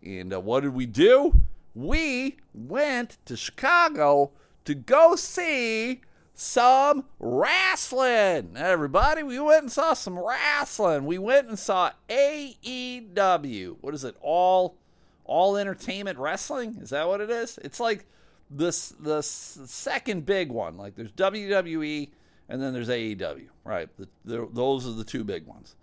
And 0.04 0.32
uh, 0.32 0.38
what 0.38 0.60
did 0.60 0.74
we 0.74 0.86
do? 0.86 1.40
We 1.74 2.36
went 2.52 3.18
to 3.24 3.36
Chicago 3.36 4.32
to 4.64 4.74
go 4.74 5.16
see 5.16 6.02
some 6.34 7.04
wrestling. 7.18 8.54
Everybody, 8.56 9.22
we 9.22 9.38
went 9.38 9.62
and 9.62 9.72
saw 9.72 9.94
some 9.94 10.18
wrestling. 10.18 11.06
We 11.06 11.18
went 11.18 11.48
and 11.48 11.58
saw 11.58 11.92
AEW. 12.08 13.76
What 13.80 13.94
is 13.94 14.04
it? 14.04 14.16
All 14.20 14.76
All 15.24 15.56
Entertainment 15.56 16.18
Wrestling? 16.18 16.78
Is 16.80 16.90
that 16.90 17.08
what 17.08 17.20
it 17.20 17.30
is? 17.30 17.58
It's 17.62 17.80
like 17.80 18.06
this 18.50 18.90
the 19.00 19.22
second 19.22 20.26
big 20.26 20.50
one. 20.50 20.76
Like 20.76 20.94
there's 20.94 21.12
WWE 21.12 22.10
and 22.48 22.60
then 22.60 22.72
there's 22.72 22.88
AEW, 22.88 23.48
right? 23.64 23.88
The, 23.96 24.08
the, 24.24 24.48
those 24.52 24.86
are 24.86 24.92
the 24.92 25.04
two 25.04 25.24
big 25.24 25.46
ones. 25.46 25.76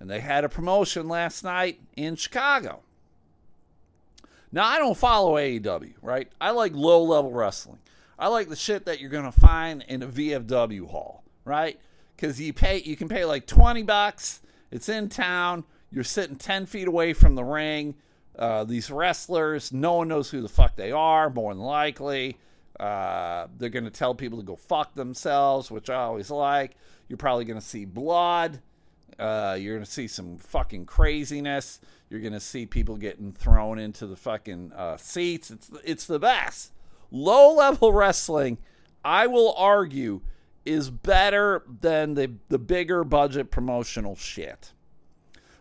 And 0.00 0.08
they 0.08 0.20
had 0.20 0.44
a 0.44 0.48
promotion 0.48 1.08
last 1.08 1.42
night 1.42 1.80
in 1.96 2.16
Chicago. 2.16 2.80
Now 4.52 4.66
I 4.66 4.78
don't 4.78 4.96
follow 4.96 5.34
AEW, 5.34 5.94
right? 6.02 6.28
I 6.40 6.50
like 6.50 6.72
low 6.74 7.02
level 7.02 7.32
wrestling. 7.32 7.78
I 8.18 8.28
like 8.28 8.48
the 8.48 8.56
shit 8.56 8.86
that 8.86 9.00
you're 9.00 9.10
gonna 9.10 9.32
find 9.32 9.84
in 9.88 10.02
a 10.02 10.06
VFW 10.06 10.88
hall, 10.88 11.22
right? 11.44 11.78
Because 12.14 12.40
you 12.40 12.52
pay, 12.52 12.80
you 12.82 12.96
can 12.96 13.08
pay 13.08 13.24
like 13.24 13.46
twenty 13.46 13.82
bucks. 13.82 14.40
It's 14.70 14.88
in 14.88 15.08
town. 15.08 15.64
You're 15.90 16.04
sitting 16.04 16.36
ten 16.36 16.66
feet 16.66 16.88
away 16.88 17.12
from 17.12 17.34
the 17.34 17.44
ring. 17.44 17.94
Uh, 18.38 18.64
these 18.64 18.90
wrestlers, 18.90 19.72
no 19.72 19.94
one 19.94 20.08
knows 20.08 20.30
who 20.30 20.42
the 20.42 20.48
fuck 20.48 20.76
they 20.76 20.92
are. 20.92 21.30
More 21.30 21.54
than 21.54 21.62
likely, 21.62 22.38
uh, 22.78 23.48
they're 23.58 23.68
gonna 23.68 23.90
tell 23.90 24.14
people 24.14 24.38
to 24.38 24.44
go 24.44 24.56
fuck 24.56 24.94
themselves, 24.94 25.70
which 25.70 25.90
I 25.90 25.96
always 25.96 26.30
like. 26.30 26.76
You're 27.08 27.16
probably 27.18 27.44
gonna 27.44 27.60
see 27.60 27.84
blood. 27.84 28.60
Uh, 29.18 29.56
you're 29.58 29.74
gonna 29.76 29.86
see 29.86 30.08
some 30.08 30.38
fucking 30.38 30.86
craziness. 30.86 31.80
You're 32.10 32.20
gonna 32.20 32.40
see 32.40 32.66
people 32.66 32.96
getting 32.96 33.32
thrown 33.32 33.78
into 33.78 34.06
the 34.06 34.16
fucking 34.16 34.72
uh, 34.74 34.96
seats. 34.96 35.50
It's 35.50 35.70
it's 35.84 36.06
the 36.06 36.18
best 36.18 36.72
low 37.10 37.54
level 37.54 37.92
wrestling, 37.92 38.58
I 39.04 39.26
will 39.26 39.54
argue, 39.56 40.20
is 40.64 40.90
better 40.90 41.62
than 41.80 42.14
the, 42.14 42.32
the 42.48 42.58
bigger 42.58 43.04
budget 43.04 43.50
promotional 43.50 44.16
shit. 44.16 44.72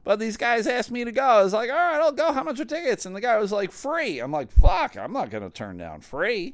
But 0.04 0.20
these 0.20 0.38
guys 0.38 0.68
asked 0.68 0.92
me 0.92 1.04
to 1.04 1.12
go. 1.12 1.24
I 1.24 1.44
was 1.44 1.54
like, 1.54 1.70
all 1.70 1.76
right, 1.76 2.00
I'll 2.00 2.12
go. 2.12 2.32
How 2.32 2.44
much 2.44 2.60
are 2.60 2.66
tickets? 2.66 3.06
And 3.08 3.16
the 3.16 3.22
guy 3.22 3.38
was 3.38 3.52
like, 3.52 3.72
free. 3.72 4.20
I'm 4.20 4.32
like, 4.32 4.52
fuck, 4.52 4.96
I'm 4.96 5.14
not 5.14 5.32
to 5.32 5.50
turn 5.50 5.78
down 5.78 6.02
free. 6.02 6.54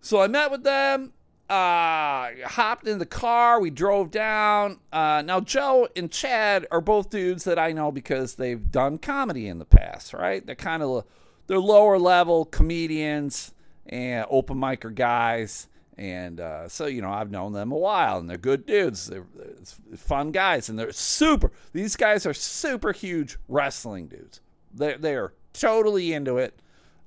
So 0.00 0.20
I 0.20 0.28
met 0.28 0.50
with 0.50 0.62
them, 0.62 1.12
uh, 1.48 2.30
hopped 2.46 2.86
in 2.86 2.98
the 2.98 3.06
car. 3.06 3.60
We 3.60 3.70
drove 3.70 4.10
down. 4.10 4.78
Uh, 4.92 5.22
now, 5.24 5.40
Joe 5.40 5.88
and 5.94 6.10
Chad 6.10 6.66
are 6.70 6.80
both 6.80 7.10
dudes 7.10 7.44
that 7.44 7.58
I 7.58 7.72
know 7.72 7.92
because 7.92 8.34
they've 8.34 8.70
done 8.70 8.98
comedy 8.98 9.48
in 9.48 9.58
the 9.58 9.64
past, 9.64 10.14
right? 10.14 10.44
They're 10.44 10.54
kind 10.54 10.82
of 10.82 11.04
they're 11.46 11.58
lower 11.58 11.98
level 11.98 12.46
comedians 12.46 13.52
and 13.86 14.24
open 14.30 14.56
micer 14.56 14.94
guys, 14.94 15.68
And 15.96 16.40
uh, 16.40 16.68
so, 16.68 16.86
you 16.86 17.02
know, 17.02 17.10
I've 17.10 17.30
known 17.30 17.52
them 17.52 17.70
a 17.70 17.76
while, 17.76 18.18
and 18.18 18.28
they're 18.28 18.36
good 18.36 18.66
dudes. 18.66 19.06
They're, 19.06 19.26
they're, 19.34 19.96
fun 19.96 20.32
guys, 20.32 20.68
and 20.68 20.78
they're 20.78 20.92
super. 20.92 21.52
These 21.72 21.96
guys 21.96 22.26
are 22.26 22.34
super 22.34 22.92
huge 22.92 23.36
wrestling 23.48 24.08
dudes. 24.08 24.40
They're, 24.72 24.98
they're 24.98 25.32
totally 25.52 26.12
into 26.12 26.38
it. 26.38 26.58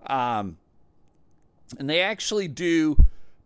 Um, 0.06 0.58
and 1.79 1.89
they 1.89 2.01
actually 2.01 2.48
do 2.48 2.98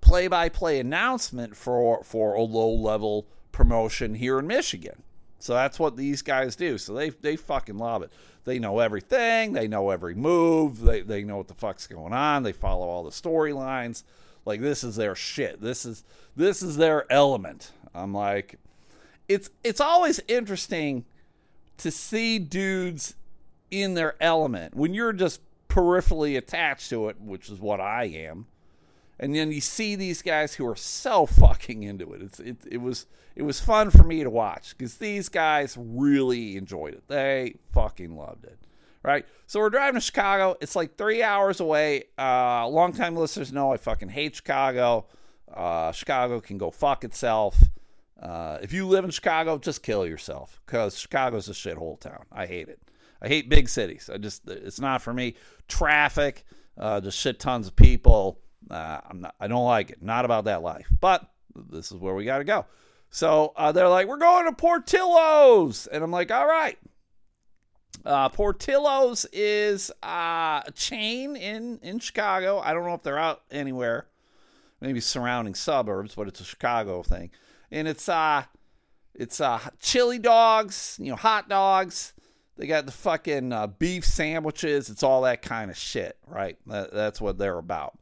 play 0.02 0.28
by 0.28 0.50
play 0.50 0.80
announcement 0.80 1.56
for, 1.56 2.04
for 2.04 2.34
a 2.34 2.42
low 2.42 2.72
level 2.72 3.28
promotion 3.52 4.16
here 4.16 4.40
in 4.40 4.48
Michigan. 4.48 5.04
So 5.40 5.54
that's 5.54 5.80
what 5.80 5.98
these 5.98 6.22
guys 6.22 6.56
do. 6.56 6.78
So 6.78 6.94
they, 6.94 7.10
they 7.10 7.36
fucking 7.36 7.78
love 7.78 8.04
it. 8.04 8.12
They 8.44 8.60
know 8.60 8.80
everything, 8.80 9.54
they 9.54 9.68
know 9.68 9.92
every 9.92 10.16
move, 10.16 10.82
they, 10.82 11.02
they 11.02 11.24
know 11.24 11.38
what 11.38 11.48
the 11.48 11.54
fuck's 11.54 11.86
going 11.86 12.14
on, 12.14 12.44
they 12.44 12.54
follow 12.54 12.88
all 12.88 13.04
the 13.04 13.12
storylines. 13.12 14.04
Like 14.46 14.62
this 14.62 14.84
is 14.84 14.96
their 14.96 15.16
shit. 15.16 15.62
This 15.62 15.86
is 15.86 16.04
this 16.36 16.64
is 16.64 16.78
their 16.78 17.12
element. 17.12 17.72
I'm 17.94 18.14
like 18.14 18.60
it's 19.28 19.50
it's 19.64 19.80
always 19.80 20.20
interesting 20.28 21.06
to 21.78 21.92
see 21.92 22.40
dudes 22.40 23.16
in 23.70 23.94
their 23.94 24.16
element 24.22 24.76
when 24.76 24.94
you're 24.94 25.14
just 25.14 25.42
peripherally 25.70 26.38
attached 26.38 26.90
to 26.90 27.10
it, 27.10 27.20
which 27.22 27.50
is 27.50 27.60
what 27.60 27.80
I 27.80 28.06
am. 28.06 28.48
And 29.22 29.34
then 29.34 29.54
you 29.54 29.62
see 29.62 29.96
these 29.96 30.22
guys 30.22 30.56
who 30.56 30.68
are 30.68 30.76
so 30.76 31.26
fucking 31.26 31.84
into 31.84 32.12
it. 32.14 32.22
It's 32.22 32.40
it, 32.40 32.58
it 32.70 32.82
was 32.82 33.06
it 33.36 33.44
was 33.44 33.62
fun 33.62 33.90
for 33.90 34.04
me 34.04 34.24
to 34.24 34.30
watch 34.30 34.76
because 34.78 34.98
these 34.98 35.30
guys 35.30 35.78
really 35.80 36.58
enjoyed 36.58 36.96
it. 36.96 37.08
They 37.08 37.56
fucking 37.72 38.18
loved 38.18 38.44
it 38.44 38.58
right? 39.04 39.26
So 39.48 39.60
we're 39.60 39.70
driving 39.70 39.96
to 39.96 40.02
Chicago. 40.02 40.58
It's 40.62 40.76
like 40.76 40.98
three 40.98 41.24
hours 41.24 41.60
away. 41.60 42.06
Uh, 42.18 42.68
longtime 42.68 43.16
listeners 43.16 43.52
know 43.52 43.74
I 43.74 43.78
fucking 43.78 44.10
hate 44.10 44.36
Chicago. 44.36 45.08
Uh, 45.52 45.92
Chicago 45.92 46.40
can 46.40 46.58
go 46.58 46.72
fuck 46.72 47.04
itself. 47.04 47.58
Uh, 48.22 48.60
if 48.62 48.72
you 48.72 48.88
live 48.88 49.04
in 49.04 49.12
Chicago, 49.12 49.58
just 49.58 49.82
kill 49.82 50.06
yourself 50.06 50.62
because 50.66 50.98
Chicago's 50.98 51.50
a 51.50 51.54
shithole 51.54 52.00
town. 52.00 52.26
I 52.32 52.46
hate 52.46 52.70
it. 52.70 52.80
I 53.22 53.28
hate 53.28 53.50
big 53.50 53.68
cities. 53.68 54.10
I 54.12 54.18
just 54.18 54.48
it's 54.48 54.80
not 54.80 55.02
for 55.02 55.14
me. 55.14 55.36
Traffic, 55.68 56.46
uh, 56.78 57.02
just 57.02 57.18
shit 57.18 57.40
tons 57.40 57.68
of 57.68 57.76
people. 57.76 58.40
I'm 58.70 59.22
not. 59.22 59.36
I 59.40 59.48
don't 59.48 59.66
like 59.66 59.92
it. 59.92 60.02
Not 60.02 60.26
about 60.26 60.46
that 60.46 60.62
life. 60.62 60.88
But 61.00 61.30
this 61.70 61.92
is 61.92 61.98
where 61.98 62.14
we 62.14 62.26
got 62.26 62.40
to 62.40 62.44
go. 62.44 62.66
So 63.10 63.54
uh, 63.58 63.72
they're 63.72 63.90
like, 63.90 64.08
we're 64.08 64.18
going 64.18 64.46
to 64.46 64.54
Portillo's, 64.54 65.88
and 65.88 66.04
I'm 66.04 66.12
like, 66.12 66.32
all 66.32 66.48
right. 66.48 66.78
Uh, 68.06 68.30
Portillo's 68.30 69.26
is 69.34 69.92
uh, 70.02 70.62
a 70.66 70.72
chain 70.74 71.36
in, 71.36 71.80
in 71.84 72.00
Chicago. 72.00 72.60
I 72.60 72.74
don't 72.74 72.86
know 72.86 72.94
if 72.94 73.04
they're 73.04 73.20
out 73.20 73.42
anywhere, 73.52 74.08
maybe 74.80 75.02
surrounding 75.02 75.54
suburbs, 75.54 76.16
but 76.16 76.28
it's 76.28 76.40
a 76.40 76.46
Chicago 76.46 77.04
thing. 77.04 77.32
And 77.70 77.88
it's 77.88 78.08
uh, 78.10 78.44
it's 79.14 79.42
uh, 79.42 79.60
chili 79.80 80.18
dogs, 80.18 80.98
you 81.00 81.10
know, 81.10 81.16
hot 81.16 81.50
dogs. 81.50 82.14
They 82.58 82.66
got 82.66 82.86
the 82.86 82.92
fucking 82.92 83.52
uh, 83.52 83.68
beef 83.68 84.06
sandwiches. 84.06 84.90
It's 84.90 85.04
all 85.04 85.24
that 85.24 85.42
kind 85.42 85.70
of 85.70 85.78
shit, 85.78 86.18
right? 86.28 86.58
That, 86.68 86.94
that's 86.94 87.20
what 87.20 87.38
they're 87.38 87.58
about. 87.58 87.98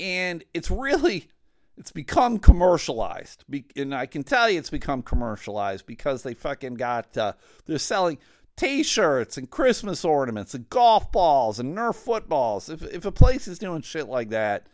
And 0.00 0.42
it's 0.54 0.70
really, 0.70 1.28
it's 1.76 1.92
become 1.92 2.38
commercialized. 2.38 3.44
And 3.76 3.94
I 3.94 4.06
can 4.06 4.22
tell 4.22 4.48
you 4.48 4.58
it's 4.58 4.70
become 4.70 5.02
commercialized 5.02 5.86
because 5.86 6.22
they 6.22 6.34
fucking 6.34 6.74
got, 6.74 7.16
uh, 7.16 7.34
they're 7.66 7.78
selling 7.78 8.18
T-shirts 8.56 9.38
and 9.38 9.48
Christmas 9.48 10.04
ornaments 10.04 10.54
and 10.54 10.68
golf 10.68 11.10
balls 11.12 11.58
and 11.58 11.76
Nerf 11.76 11.94
footballs. 11.94 12.68
If 12.68 12.82
if 12.82 13.06
a 13.06 13.12
place 13.12 13.48
is 13.48 13.58
doing 13.58 13.80
shit 13.80 14.06
like 14.06 14.30
that, 14.30 14.66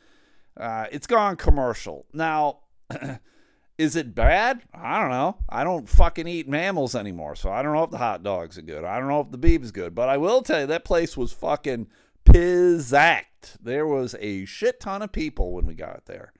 uh, 0.56 0.86
it's 0.90 1.06
gone 1.06 1.36
commercial. 1.36 2.04
Now, 2.12 2.60
is 3.78 3.94
it 3.94 4.12
bad? 4.12 4.62
I 4.74 5.00
don't 5.00 5.10
know. 5.10 5.36
I 5.48 5.62
don't 5.62 5.88
fucking 5.88 6.26
eat 6.26 6.48
mammals 6.48 6.96
anymore, 6.96 7.36
so 7.36 7.50
I 7.50 7.62
don't 7.62 7.74
know 7.74 7.84
if 7.84 7.90
the 7.90 7.98
hot 7.98 8.24
dogs 8.24 8.58
are 8.58 8.62
good. 8.62 8.84
I 8.84 8.98
don't 8.98 9.08
know 9.08 9.20
if 9.20 9.30
the 9.30 9.38
beef 9.38 9.62
is 9.62 9.70
good, 9.70 9.94
but 9.94 10.08
I 10.08 10.16
will 10.16 10.42
tell 10.42 10.62
you 10.62 10.66
that 10.66 10.84
place 10.84 11.16
was 11.16 11.32
fucking 11.32 11.86
pizzacked. 12.24 13.35
There 13.60 13.86
was 13.86 14.14
a 14.20 14.44
shit 14.44 14.80
ton 14.80 15.02
of 15.02 15.12
people 15.12 15.52
when 15.52 15.66
we 15.66 15.74
got 15.74 16.06
there, 16.06 16.32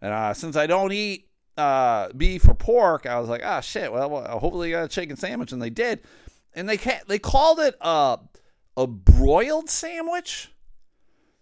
and 0.00 0.12
uh, 0.12 0.34
since 0.34 0.56
I 0.56 0.66
don't 0.66 0.92
eat 0.92 1.28
uh, 1.56 2.08
beef 2.16 2.48
or 2.48 2.54
pork, 2.54 3.06
I 3.06 3.20
was 3.20 3.28
like, 3.28 3.42
ah, 3.44 3.60
shit. 3.60 3.92
Well, 3.92 4.10
well 4.10 4.38
hopefully 4.38 4.68
they 4.68 4.72
got 4.72 4.84
a 4.84 4.88
chicken 4.88 5.16
sandwich, 5.16 5.52
and 5.52 5.62
they 5.62 5.70
did 5.70 6.00
and 6.54 6.68
they 6.68 6.78
they 7.06 7.18
called 7.18 7.58
it 7.58 7.76
a 7.80 8.18
a 8.76 8.86
broiled 8.86 9.68
sandwich. 9.70 10.50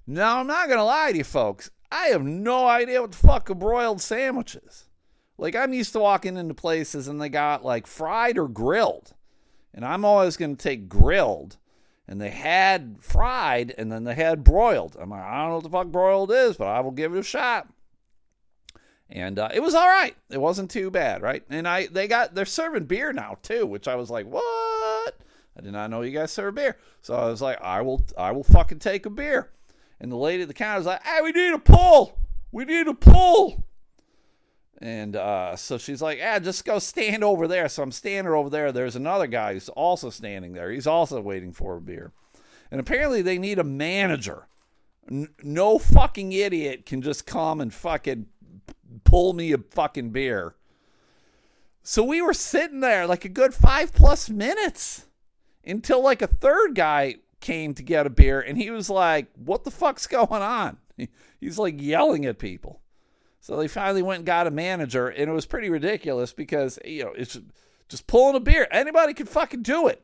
Now 0.07 0.41
I'm 0.41 0.47
not 0.47 0.69
gonna 0.69 0.85
lie 0.85 1.13
to 1.13 1.19
you 1.19 1.25
folks, 1.25 1.71
I 1.91 2.09
have 2.09 2.23
no 2.23 2.67
idea 2.67 3.01
what 3.01 3.13
the 3.13 3.17
fuck 3.17 3.51
a 3.51 3.55
broiled 3.55 4.01
sandwich 4.01 4.57
is. 4.57 4.87
Like 5.39 5.55
I'm 5.55 5.73
used 5.73 5.93
to 5.93 6.01
walking 6.01 6.37
into 6.37 6.55
places 6.55 7.09
and 7.09 7.21
they 7.21 7.29
got 7.29 7.65
like 7.65 7.87
fried 7.87 8.39
or 8.39 8.49
grilled, 8.49 9.15
and 9.75 9.85
I'm 9.85 10.05
always 10.05 10.37
gonna 10.37 10.57
take 10.57 10.89
grilled. 10.89 11.59
And 12.13 12.21
they 12.21 12.31
had 12.31 12.97
fried 13.01 13.75
and 13.79 13.91
then 13.91 14.05
they 14.05 14.15
had 14.15 14.45
broiled. 14.45 14.97
I'm 15.01 15.09
like, 15.09 15.23
I 15.23 15.39
don't 15.39 15.49
know 15.49 15.55
what 15.55 15.65
the 15.65 15.71
fuck 15.71 15.87
broiled 15.87 16.31
is, 16.31 16.59
but 16.59 16.67
I 16.67 16.81
will 16.81 16.91
give 16.91 17.15
it 17.15 17.19
a 17.19 17.23
shot 17.23 17.69
and 19.13 19.39
uh, 19.39 19.51
it 19.53 19.61
was 19.61 19.75
all 19.75 19.87
right. 19.87 20.17
It 20.31 20.41
wasn't 20.41 20.71
too 20.71 20.91
bad, 20.91 21.21
right? 21.21 21.45
And 21.51 21.69
I 21.69 21.87
they 21.87 22.09
got 22.09 22.35
they're 22.35 22.47
serving 22.47 22.87
beer 22.87 23.13
now 23.13 23.37
too, 23.43 23.67
which 23.67 23.87
I 23.87 23.95
was 23.95 24.11
like, 24.11 24.27
what? 24.27 25.15
I 25.55 25.61
did 25.63 25.73
not 25.73 25.91
know 25.91 26.01
you 26.01 26.19
guys 26.19 26.33
serve 26.33 26.55
beer. 26.55 26.79
So 27.03 27.15
I 27.15 27.27
was 27.27 27.43
like, 27.43 27.61
I 27.61 27.83
will 27.83 28.03
I 28.17 28.33
will 28.33 28.43
fucking 28.43 28.79
take 28.79 29.05
a 29.05 29.11
beer. 29.11 29.51
And 30.01 30.11
the 30.11 30.17
lady 30.17 30.43
at 30.43 30.49
the 30.49 30.55
counter 30.55 30.79
was 30.79 30.87
like, 30.87 31.03
hey, 31.05 31.21
we 31.23 31.33
need 31.33 31.53
a 31.53 31.59
pull. 31.59 32.19
We 32.51 32.65
need 32.65 32.89
a 32.89 32.95
pull. 32.95 33.65
And 34.83 35.15
uh, 35.15 35.55
so 35.55 35.79
she's 35.79 36.03
like, 36.03 36.19
ah, 36.21 36.41
just 36.41 36.65
go 36.65 36.81
stand 36.81 37.23
over 37.23 37.47
there. 37.47 37.69
So 37.69 37.85
I'm 37.85 37.93
standing 37.93 38.33
over 38.33 38.51
there. 38.51 38.73
There's 38.73 38.97
another 38.97 39.29
guy 39.29 39.53
who's 39.53 39.69
also 39.69 40.11
standing 40.11 40.55
there. 40.55 40.73
He's 40.73 40.89
also 40.89 41.21
waiting 41.21 41.53
for 41.53 41.77
a 41.77 41.81
beer. 41.81 42.11
And 42.69 42.81
apparently 42.81 43.23
they 43.23 43.39
need 43.39 43.61
a 43.61 43.65
manager. 43.65 44.49
N- 45.09 45.29
no 45.41 45.79
fucking 45.79 46.33
idiot 46.33 46.85
can 46.85 47.01
just 47.01 47.27
come 47.27 47.61
and 47.61 47.73
fucking 47.73 48.27
pull 49.05 49.35
me 49.35 49.53
a 49.53 49.59
fucking 49.59 50.11
beer. 50.11 50.57
So 51.85 52.03
we 52.03 52.21
were 52.21 52.35
sitting 52.35 52.81
there 52.81 53.07
like 53.07 53.25
a 53.25 53.29
good 53.29 53.55
five 53.55 53.93
plus 53.93 54.29
minutes 54.29 55.07
until 55.65 56.03
like 56.03 56.23
a 56.23 56.27
third 56.27 56.75
guy 56.75 57.17
came 57.39 57.73
to 57.75 57.85
get 57.85 58.07
a 58.07 58.11
beer 58.11 58.41
and 58.41 58.59
he 58.59 58.71
was 58.71 58.91
like, 58.91 59.29
What 59.37 59.63
the 59.63 59.71
fuck's 59.71 60.09
going 60.09 60.43
on? 60.43 60.79
He's 61.41 61.59
like 61.59 61.81
yelling 61.81 62.27
at 62.27 62.41
people. 62.41 62.82
So 63.43 63.57
they 63.57 63.69
finally 63.69 64.03
went 64.03 64.21
and 64.21 64.27
got 64.27 64.47
a 64.47 64.51
manager 64.51 65.09
and 65.09 65.29
it 65.29 65.35
was 65.35 65.45
pretty 65.45 65.69
ridiculous 65.69 66.33
because, 66.33 66.79
you 66.85 67.05
know, 67.05 67.13
it's 67.15 67.39
just 67.89 68.07
pulling 68.07 68.37
a 68.37 68.41
beer. 68.41 68.67
Anybody 68.71 69.13
could 69.13 69.29
fucking 69.29 69.63
do 69.63 69.89
it. 69.89 70.03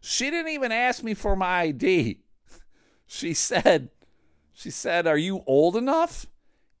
She 0.00 0.30
didn't 0.30 0.50
even 0.50 0.72
ask 0.72 1.04
me 1.04 1.14
for 1.14 1.36
my 1.36 1.60
ID. 1.60 2.18
She 3.06 3.34
said, 3.34 3.90
She 4.54 4.70
said, 4.70 5.06
Are 5.06 5.18
you 5.18 5.44
old 5.46 5.76
enough? 5.76 6.26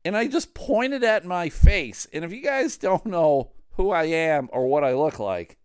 and 0.04 0.16
I 0.16 0.26
just 0.26 0.54
pointed 0.54 1.04
at 1.04 1.24
my 1.24 1.48
face. 1.48 2.06
And 2.12 2.24
if 2.24 2.32
you 2.32 2.42
guys 2.42 2.76
don't 2.76 3.06
know 3.06 3.52
who 3.72 3.90
I 3.90 4.04
am 4.04 4.48
or 4.52 4.66
what 4.66 4.84
I 4.84 4.94
look 4.94 5.18
like, 5.18 5.58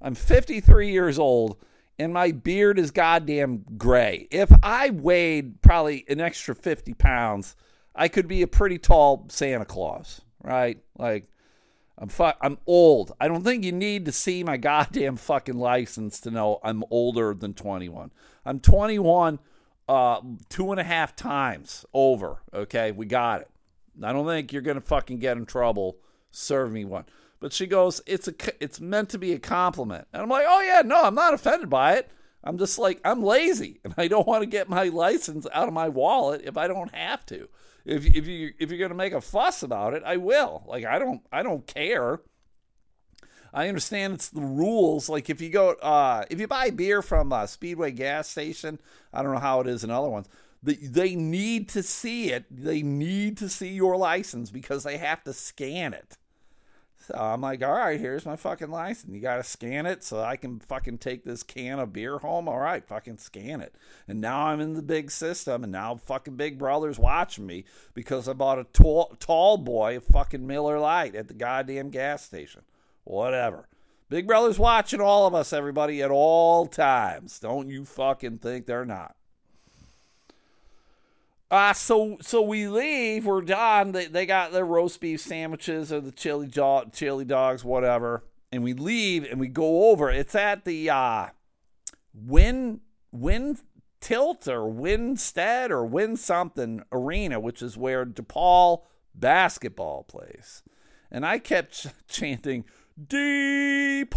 I'm 0.00 0.14
53 0.14 0.90
years 0.90 1.18
old 1.18 1.58
and 1.98 2.12
my 2.12 2.32
beard 2.32 2.78
is 2.78 2.90
goddamn 2.90 3.64
gray. 3.76 4.26
If 4.30 4.50
I 4.62 4.90
weighed 4.90 5.60
probably 5.60 6.04
an 6.08 6.20
extra 6.20 6.54
50 6.54 6.94
pounds, 6.94 7.54
I 7.94 8.08
could 8.08 8.28
be 8.28 8.42
a 8.42 8.46
pretty 8.46 8.78
tall 8.78 9.26
Santa 9.28 9.64
Claus, 9.64 10.22
right? 10.42 10.78
Like, 10.98 11.28
I'm 11.98 12.08
fu- 12.08 12.32
I'm 12.40 12.58
old. 12.66 13.12
I 13.20 13.28
don't 13.28 13.44
think 13.44 13.64
you 13.64 13.72
need 13.72 14.06
to 14.06 14.12
see 14.12 14.42
my 14.42 14.56
goddamn 14.58 15.16
fucking 15.16 15.58
license 15.58 16.20
to 16.20 16.30
know 16.30 16.58
I'm 16.62 16.84
older 16.90 17.34
than 17.34 17.54
21. 17.54 18.10
I'm 18.44 18.60
21 18.60 19.38
uh, 19.88 20.20
two 20.48 20.70
and 20.70 20.80
a 20.80 20.84
half 20.84 21.14
times 21.14 21.84
over. 21.92 22.42
Okay, 22.54 22.92
we 22.92 23.06
got 23.06 23.42
it. 23.42 23.50
I 24.02 24.12
don't 24.12 24.26
think 24.26 24.52
you're 24.52 24.62
to 24.62 24.80
fucking 24.80 25.18
get 25.18 25.36
in 25.36 25.44
trouble. 25.44 25.98
Serve 26.30 26.72
me 26.72 26.84
one. 26.84 27.04
But 27.40 27.52
she 27.52 27.66
goes, 27.66 28.00
it's 28.06 28.28
a, 28.28 28.34
it's 28.60 28.80
meant 28.80 29.10
to 29.10 29.18
be 29.18 29.32
a 29.32 29.38
compliment. 29.38 30.06
And 30.12 30.22
I'm 30.22 30.28
like, 30.28 30.46
oh 30.48 30.62
yeah, 30.62 30.82
no, 30.82 31.02
I'm 31.02 31.14
not 31.14 31.34
offended 31.34 31.68
by 31.68 31.94
it. 31.94 32.10
I'm 32.44 32.56
just 32.56 32.78
like, 32.78 33.00
I'm 33.04 33.22
lazy 33.22 33.80
and 33.84 33.94
I 33.96 34.08
don't 34.08 34.26
want 34.26 34.42
to 34.42 34.46
get 34.46 34.68
my 34.68 34.84
license 34.84 35.46
out 35.52 35.68
of 35.68 35.74
my 35.74 35.88
wallet 35.88 36.42
if 36.44 36.56
I 36.56 36.68
don't 36.68 36.94
have 36.94 37.26
to. 37.26 37.48
If, 37.84 38.06
if 38.06 38.26
you 38.26 38.52
if 38.58 38.70
you're 38.70 38.78
gonna 38.78 38.94
make 38.94 39.12
a 39.12 39.20
fuss 39.20 39.62
about 39.62 39.94
it, 39.94 40.02
I 40.04 40.16
will. 40.16 40.64
Like 40.66 40.84
I 40.84 40.98
don't 40.98 41.22
I 41.32 41.42
don't 41.42 41.66
care. 41.66 42.20
I 43.54 43.68
understand 43.68 44.14
it's 44.14 44.28
the 44.30 44.40
rules. 44.40 45.08
Like 45.08 45.28
if 45.28 45.40
you 45.40 45.50
go, 45.50 45.72
uh, 45.72 46.24
if 46.30 46.40
you 46.40 46.48
buy 46.48 46.70
beer 46.70 47.02
from 47.02 47.32
a 47.32 47.46
Speedway 47.46 47.90
gas 47.90 48.28
station, 48.28 48.80
I 49.12 49.22
don't 49.22 49.32
know 49.32 49.40
how 49.40 49.60
it 49.60 49.66
is 49.66 49.84
in 49.84 49.90
other 49.90 50.08
ones. 50.08 50.28
They 50.62 51.16
need 51.16 51.68
to 51.70 51.82
see 51.82 52.30
it. 52.30 52.44
They 52.48 52.82
need 52.82 53.36
to 53.38 53.48
see 53.48 53.70
your 53.70 53.96
license 53.96 54.50
because 54.50 54.84
they 54.84 54.96
have 54.96 55.24
to 55.24 55.32
scan 55.32 55.92
it. 55.92 56.16
So 57.06 57.14
I'm 57.14 57.40
like, 57.40 57.62
all 57.62 57.72
right, 57.72 57.98
here's 57.98 58.24
my 58.24 58.36
fucking 58.36 58.70
license. 58.70 59.12
You 59.12 59.20
got 59.20 59.36
to 59.36 59.42
scan 59.42 59.86
it 59.86 60.04
so 60.04 60.20
I 60.20 60.36
can 60.36 60.60
fucking 60.60 60.98
take 60.98 61.24
this 61.24 61.42
can 61.42 61.78
of 61.78 61.92
beer 61.92 62.18
home. 62.18 62.48
All 62.48 62.58
right, 62.58 62.86
fucking 62.86 63.18
scan 63.18 63.60
it. 63.60 63.74
And 64.06 64.20
now 64.20 64.46
I'm 64.46 64.60
in 64.60 64.74
the 64.74 64.82
big 64.82 65.10
system, 65.10 65.64
and 65.64 65.72
now 65.72 65.96
fucking 65.96 66.36
Big 66.36 66.58
Brother's 66.58 66.98
watching 66.98 67.46
me 67.46 67.64
because 67.92 68.28
I 68.28 68.34
bought 68.34 68.58
a 68.58 68.64
tall, 68.64 69.16
tall 69.18 69.58
boy 69.58 69.98
fucking 70.00 70.46
Miller 70.46 70.78
Lite 70.78 71.16
at 71.16 71.28
the 71.28 71.34
goddamn 71.34 71.90
gas 71.90 72.22
station. 72.22 72.62
Whatever. 73.04 73.68
Big 74.08 74.26
Brother's 74.26 74.58
watching 74.58 75.00
all 75.00 75.26
of 75.26 75.34
us, 75.34 75.52
everybody, 75.52 76.02
at 76.02 76.10
all 76.10 76.66
times. 76.66 77.38
Don't 77.38 77.68
you 77.68 77.84
fucking 77.84 78.38
think 78.38 78.66
they're 78.66 78.84
not. 78.84 79.16
Uh, 81.52 81.72
so 81.74 82.16
so 82.22 82.40
we 82.40 82.66
leave. 82.66 83.26
We're 83.26 83.42
done. 83.42 83.92
They, 83.92 84.06
they 84.06 84.24
got 84.24 84.52
the 84.52 84.64
roast 84.64 85.02
beef 85.02 85.20
sandwiches 85.20 85.92
or 85.92 86.00
the 86.00 86.10
chili 86.10 86.46
jaw, 86.46 86.84
chili 86.86 87.26
dogs, 87.26 87.62
whatever. 87.62 88.24
And 88.50 88.62
we 88.62 88.72
leave 88.72 89.24
and 89.30 89.38
we 89.38 89.48
go 89.48 89.90
over. 89.90 90.10
It's 90.10 90.34
at 90.34 90.64
the 90.64 90.88
uh, 90.88 91.26
Win 92.14 92.80
Win 93.12 93.58
Tilt 94.00 94.48
or 94.48 94.66
Winstead 94.66 95.70
or 95.70 95.84
Win 95.84 96.16
something 96.16 96.82
arena, 96.90 97.38
which 97.38 97.60
is 97.60 97.76
where 97.76 98.06
DePaul 98.06 98.84
basketball 99.14 100.04
plays. 100.04 100.62
And 101.10 101.26
I 101.26 101.38
kept 101.38 101.74
ch- 101.74 101.88
chanting 102.08 102.64
DePaul 102.98 104.14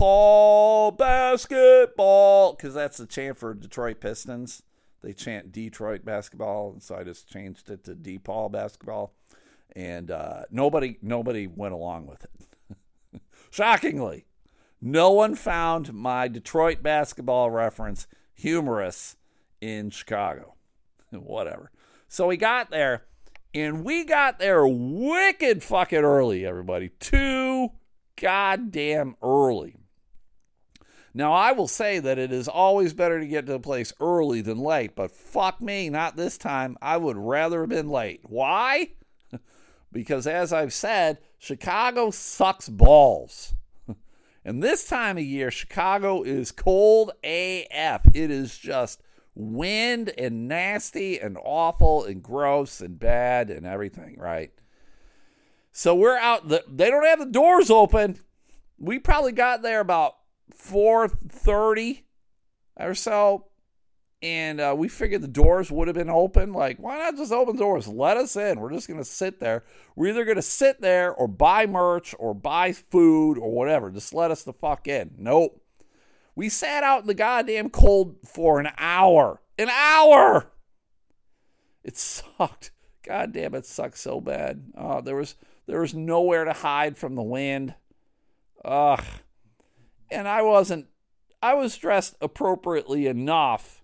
basketball 0.98 2.54
because 2.54 2.74
that's 2.74 2.96
the 2.96 3.06
chant 3.06 3.36
for 3.36 3.54
Detroit 3.54 4.00
Pistons 4.00 4.64
they 5.06 5.14
chant 5.14 5.52
Detroit 5.52 6.04
basketball, 6.04 6.72
and 6.74 6.82
so 6.82 6.96
I 6.96 7.04
just 7.04 7.30
changed 7.30 7.70
it 7.70 7.84
to 7.84 7.94
DePaul 7.94 8.52
basketball, 8.52 9.14
and 9.76 10.10
uh, 10.10 10.46
nobody 10.50 10.98
nobody 11.00 11.46
went 11.46 11.76
along 11.76 12.08
with 12.08 12.26
it. 12.26 13.22
Shockingly, 13.52 14.26
no 14.82 15.12
one 15.12 15.36
found 15.36 15.94
my 15.94 16.28
Detroit 16.28 16.82
basketball 16.82 17.52
reference 17.52 18.08
humorous 18.34 19.16
in 19.62 19.92
Chicago. 19.92 20.56
Whatever. 21.12 21.72
So 22.08 22.26
we 22.26 22.36
got 22.36 22.72
there, 22.72 23.04
and 23.54 23.86
we 23.86 24.06
got 24.06 24.40
there 24.40 24.66
wicked 24.66 25.62
fucking 25.62 26.00
early, 26.00 26.48
everybody. 26.48 26.90
Too 27.00 27.70
goddamn 28.16 29.18
early. 29.22 29.76
Now, 31.18 31.32
I 31.32 31.54
will 31.54 31.70
say 31.70 32.00
that 32.00 32.20
it 32.20 32.34
is 32.34 32.50
always 32.50 32.94
better 32.94 33.22
to 33.22 33.26
get 33.26 33.46
to 33.46 33.54
the 33.54 33.60
place 33.60 33.94
early 34.02 34.42
than 34.42 34.58
late, 34.58 34.98
but 34.98 35.12
fuck 35.12 35.62
me, 35.62 35.90
not 35.90 36.18
this 36.18 36.38
time. 36.38 36.76
I 36.82 36.98
would 36.98 37.16
rather 37.16 37.62
have 37.62 37.70
been 37.70 37.88
late. 37.88 38.20
Why? 38.24 38.90
because, 39.94 40.28
as 40.28 40.52
I've 40.52 40.74
said, 40.74 41.20
Chicago 41.40 42.12
sucks 42.12 42.68
balls. 42.68 43.54
and 44.46 44.62
this 44.62 44.90
time 44.90 45.18
of 45.18 45.24
year, 45.24 45.52
Chicago 45.52 46.22
is 46.22 46.52
cold 46.52 47.14
AF. 47.24 48.06
It 48.14 48.30
is 48.30 48.58
just 48.58 49.02
wind 49.36 50.12
and 50.18 50.50
nasty 50.50 51.18
and 51.18 51.38
awful 51.46 52.04
and 52.04 52.22
gross 52.22 52.82
and 52.82 53.00
bad 53.00 53.50
and 53.50 53.66
everything, 53.66 54.18
right? 54.20 54.52
So 55.72 55.96
we're 55.96 56.18
out. 56.18 56.50
The, 56.50 56.66
they 56.68 56.90
don't 56.90 57.06
have 57.06 57.20
the 57.20 57.26
doors 57.26 57.70
open. 57.70 58.20
We 58.78 59.00
probably 59.00 59.32
got 59.32 59.62
there 59.62 59.80
about 59.80 60.18
4.30 60.54 62.04
or 62.78 62.94
so 62.94 63.48
and 64.26 64.60
uh, 64.60 64.74
we 64.76 64.88
figured 64.88 65.22
the 65.22 65.28
doors 65.28 65.72
would 65.72 65.88
have 65.88 65.96
been 65.96 66.10
open. 66.10 66.52
Like 66.52 66.78
why 66.80 66.98
not 66.98 67.16
just 67.16 67.32
open 67.32 67.58
doors? 67.58 67.88
Let 67.88 68.18
us 68.18 68.36
in. 68.36 68.60
We're 68.60 68.72
just 68.72 68.88
going 68.88 69.00
to 69.00 69.06
sit 69.06 69.40
there. 69.40 69.64
We're 69.96 70.10
either 70.10 70.26
going 70.26 70.38
to 70.38 70.42
sit 70.42 70.82
there 70.82 71.14
or 71.14 71.28
buy 71.28 71.68
merch 71.68 72.16
or 72.18 72.34
buy 72.34 72.72
food 72.72 73.38
or 73.38 73.52
whatever. 73.52 73.92
Just 73.92 74.14
let 74.14 74.32
us 74.32 74.42
the 74.44 74.54
fuck 74.54 74.88
in. 74.88 75.12
Nope. 75.18 75.62
We 76.36 76.50
sat 76.50 76.84
out 76.84 77.02
in 77.02 77.08
the 77.08 77.14
goddamn 77.14 77.70
cold 77.70 78.18
for 78.26 78.60
an 78.60 78.70
hour. 78.78 79.42
An 79.58 79.70
hour! 79.70 80.52
It 81.84 81.96
sucked. 81.98 82.72
God 83.04 83.32
damn 83.32 83.54
it 83.54 83.66
sucked 83.66 84.00
so 84.00 84.20
bad. 84.20 84.72
Uh, 84.76 85.02
there 85.02 85.16
was 85.16 85.36
there 85.68 85.82
was 85.82 85.94
nowhere 85.94 86.46
to 86.46 86.54
hide 86.54 86.98
from 86.98 87.16
the 87.16 87.24
wind. 87.24 87.76
Ugh 88.66 89.04
and 90.12 90.28
I 90.28 90.42
wasn't 90.42 90.88
I 91.42 91.54
was 91.54 91.78
dressed 91.78 92.16
appropriately 92.22 93.08
enough, 93.08 93.84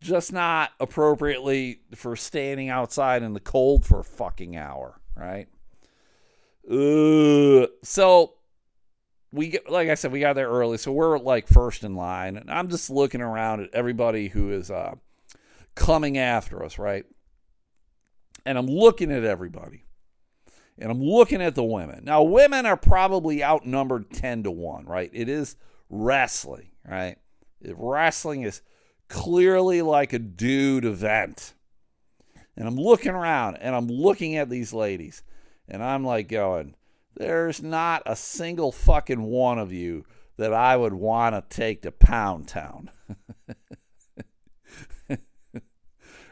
just 0.00 0.32
not 0.32 0.70
appropriately 0.78 1.80
for 1.94 2.14
standing 2.14 2.68
outside 2.68 3.22
in 3.22 3.32
the 3.32 3.40
cold 3.40 3.84
for 3.84 4.00
a 4.00 4.04
fucking 4.04 4.56
hour, 4.56 5.00
right? 5.16 5.48
Uh, 6.70 7.66
so 7.82 8.34
we 9.32 9.48
get 9.48 9.70
like 9.70 9.88
I 9.88 9.94
said, 9.94 10.12
we 10.12 10.20
got 10.20 10.34
there 10.34 10.48
early, 10.48 10.78
so 10.78 10.92
we're 10.92 11.18
like 11.18 11.48
first 11.48 11.84
in 11.84 11.94
line, 11.94 12.36
and 12.36 12.50
I'm 12.50 12.68
just 12.68 12.90
looking 12.90 13.20
around 13.20 13.60
at 13.60 13.74
everybody 13.74 14.28
who 14.28 14.50
is 14.50 14.70
uh, 14.70 14.94
coming 15.74 16.18
after 16.18 16.62
us, 16.64 16.78
right? 16.78 17.04
And 18.46 18.58
I'm 18.58 18.66
looking 18.66 19.10
at 19.10 19.24
everybody 19.24 19.84
and 20.78 20.90
I'm 20.90 21.02
looking 21.02 21.40
at 21.40 21.54
the 21.54 21.64
women. 21.64 22.04
Now, 22.04 22.22
women 22.22 22.66
are 22.66 22.76
probably 22.76 23.44
outnumbered 23.44 24.10
10 24.10 24.44
to 24.44 24.50
1, 24.50 24.86
right? 24.86 25.10
It 25.12 25.28
is 25.28 25.56
wrestling, 25.88 26.70
right? 26.88 27.16
Wrestling 27.62 28.42
is 28.42 28.60
clearly 29.08 29.82
like 29.82 30.12
a 30.12 30.18
dude 30.18 30.84
event. 30.84 31.54
And 32.56 32.66
I'm 32.66 32.76
looking 32.76 33.12
around 33.12 33.56
and 33.56 33.74
I'm 33.74 33.88
looking 33.88 34.36
at 34.36 34.50
these 34.50 34.72
ladies 34.72 35.22
and 35.68 35.82
I'm 35.82 36.04
like 36.04 36.28
going, 36.28 36.74
there's 37.16 37.62
not 37.62 38.02
a 38.06 38.16
single 38.16 38.72
fucking 38.72 39.22
one 39.22 39.58
of 39.58 39.72
you 39.72 40.04
that 40.36 40.52
I 40.52 40.76
would 40.76 40.94
want 40.94 41.34
to 41.34 41.56
take 41.56 41.82
to 41.82 41.92
Pound 41.92 42.48
Town. 42.48 42.90
and 45.08 45.18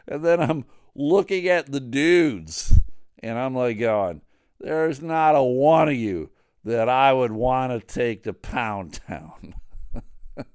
then 0.07 0.41
I'm 0.41 0.65
looking 0.93 1.47
at 1.47 1.71
the 1.71 1.79
dudes 1.79 2.79
and 3.19 3.39
I'm 3.39 3.55
like 3.55 3.79
going, 3.79 4.21
there's 4.63 5.01
not 5.01 5.35
a 5.35 5.43
one 5.43 5.89
of 5.89 5.95
you 5.95 6.31
that 6.63 6.87
I 6.87 7.11
would 7.11 7.33
want 7.33 7.73
to 7.73 7.85
take 7.85 8.23
to 8.23 8.33
Pound 8.33 9.01
Town. 9.07 9.55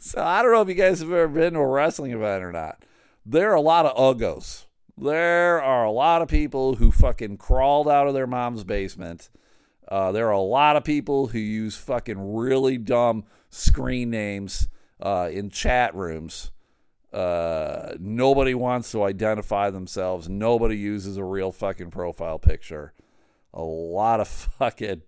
so 0.00 0.20
I 0.20 0.42
don't 0.42 0.52
know 0.52 0.62
if 0.62 0.68
you 0.68 0.74
guys 0.74 0.98
have 0.98 1.12
ever 1.12 1.28
been 1.28 1.54
to 1.54 1.60
a 1.60 1.66
wrestling 1.66 2.10
event 2.10 2.42
or 2.42 2.50
not. 2.50 2.84
There 3.24 3.52
are 3.52 3.56
a 3.56 3.60
lot 3.60 3.86
of 3.86 3.96
uggos. 3.96 4.66
There 4.98 5.62
are 5.62 5.84
a 5.84 5.90
lot 5.92 6.22
of 6.22 6.28
people 6.28 6.76
who 6.76 6.90
fucking 6.90 7.36
crawled 7.36 7.88
out 7.88 8.08
of 8.08 8.14
their 8.14 8.26
mom's 8.26 8.64
basement. 8.64 9.30
Uh, 9.86 10.10
there 10.10 10.26
are 10.26 10.32
a 10.32 10.40
lot 10.40 10.74
of 10.74 10.82
people 10.82 11.28
who 11.28 11.38
use 11.38 11.76
fucking 11.76 12.34
really 12.34 12.78
dumb 12.78 13.24
screen 13.50 14.10
names 14.10 14.68
uh, 15.00 15.28
in 15.30 15.50
chat 15.50 15.94
rooms. 15.94 16.50
Uh, 17.12 17.94
nobody 18.00 18.54
wants 18.54 18.90
to 18.90 19.04
identify 19.04 19.70
themselves. 19.70 20.28
Nobody 20.28 20.76
uses 20.76 21.16
a 21.16 21.24
real 21.24 21.52
fucking 21.52 21.92
profile 21.92 22.40
picture 22.40 22.92
a 23.56 23.62
lot 23.62 24.20
of 24.20 24.28
fucking 24.58 25.02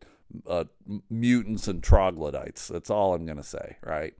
uh, 0.46 0.64
mutants 1.08 1.68
and 1.68 1.82
troglodytes. 1.82 2.66
That's 2.68 2.90
all 2.90 3.14
I'm 3.14 3.24
going 3.24 3.36
to 3.38 3.44
say, 3.44 3.76
right? 3.84 4.14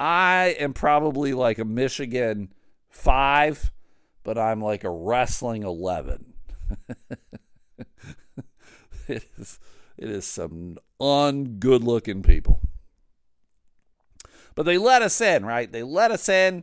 I 0.00 0.56
am 0.58 0.72
probably 0.72 1.34
like 1.34 1.58
a 1.58 1.64
Michigan 1.64 2.54
5, 2.88 3.72
but 4.22 4.38
I'm 4.38 4.62
like 4.62 4.84
a 4.84 4.90
wrestling 4.90 5.64
11. 5.64 6.32
it 9.08 9.26
is 9.36 9.58
it 9.96 10.08
is 10.08 10.24
some 10.24 10.78
ungood 11.00 11.82
looking 11.82 12.22
people. 12.22 12.60
But 14.54 14.62
they 14.64 14.78
let 14.78 15.02
us 15.02 15.20
in, 15.20 15.44
right? 15.44 15.70
They 15.70 15.82
let 15.82 16.12
us 16.12 16.28
in 16.28 16.62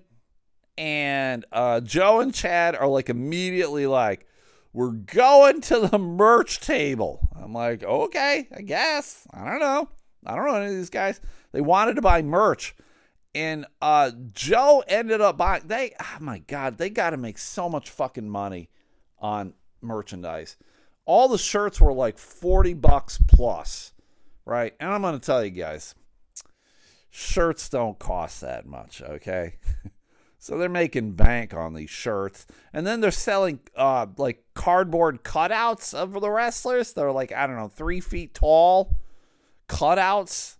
and 0.77 1.45
uh, 1.51 1.81
Joe 1.81 2.19
and 2.19 2.33
Chad 2.33 2.75
are 2.75 2.87
like 2.87 3.09
immediately 3.09 3.87
like, 3.87 4.27
we're 4.75 4.91
going 4.91 5.61
to 5.61 5.87
the 5.87 5.97
merch 5.97 6.59
table. 6.59 7.29
I'm 7.33 7.53
like, 7.53 7.81
okay, 7.81 8.49
I 8.53 8.61
guess. 8.61 9.25
I 9.33 9.45
don't 9.45 9.61
know. 9.61 9.87
I 10.25 10.35
don't 10.35 10.45
know 10.45 10.55
any 10.55 10.65
of 10.65 10.75
these 10.75 10.89
guys. 10.89 11.21
They 11.53 11.61
wanted 11.61 11.95
to 11.95 12.01
buy 12.01 12.21
merch. 12.21 12.75
And 13.33 13.65
uh, 13.81 14.11
Joe 14.33 14.83
ended 14.85 15.21
up 15.21 15.37
buying 15.37 15.63
they 15.67 15.93
oh 15.99 16.17
my 16.19 16.39
god, 16.39 16.77
they 16.77 16.89
gotta 16.89 17.15
make 17.15 17.37
so 17.37 17.69
much 17.69 17.89
fucking 17.89 18.29
money 18.29 18.69
on 19.17 19.53
merchandise. 19.81 20.57
All 21.05 21.29
the 21.29 21.37
shirts 21.37 21.79
were 21.79 21.93
like 21.93 22.17
40 22.17 22.73
bucks 22.73 23.17
plus, 23.27 23.93
right? 24.45 24.73
And 24.81 24.91
I'm 24.91 25.01
gonna 25.01 25.19
tell 25.19 25.43
you 25.43 25.51
guys, 25.51 25.95
shirts 27.09 27.69
don't 27.69 27.97
cost 27.97 28.41
that 28.41 28.65
much, 28.65 29.01
okay? 29.01 29.55
So 30.45 30.59
they're 30.59 30.69
making 30.69 31.13
bank 31.13 31.55
on 31.55 31.73
these 31.73 31.89
shirts. 31.89 32.45
And 32.71 32.85
then 32.85 33.01
they're 33.01 33.09
selling 33.09 33.61
uh, 33.75 34.05
like 34.15 34.43
cardboard 34.53 35.23
cutouts 35.23 35.91
of 35.91 36.11
the 36.21 36.29
wrestlers. 36.29 36.93
They're 36.93 37.11
like, 37.11 37.31
I 37.31 37.47
don't 37.47 37.55
know, 37.55 37.67
three 37.67 37.99
feet 37.99 38.35
tall 38.35 38.95
cutouts. 39.67 40.57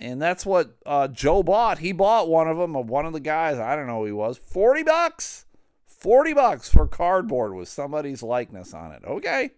And 0.00 0.20
that's 0.20 0.44
what 0.44 0.78
uh, 0.84 1.06
Joe 1.06 1.44
bought. 1.44 1.78
He 1.78 1.92
bought 1.92 2.28
one 2.28 2.48
of 2.48 2.56
them 2.56 2.74
of 2.74 2.90
one 2.90 3.06
of 3.06 3.12
the 3.12 3.20
guys. 3.20 3.56
I 3.56 3.76
don't 3.76 3.86
know 3.86 4.00
who 4.00 4.06
he 4.06 4.10
was. 4.10 4.36
40 4.36 4.82
bucks. 4.82 5.46
40 5.86 6.32
bucks 6.32 6.68
for 6.68 6.88
cardboard 6.88 7.54
with 7.54 7.68
somebody's 7.68 8.20
likeness 8.20 8.74
on 8.74 8.90
it. 8.90 9.04
Okay. 9.06 9.50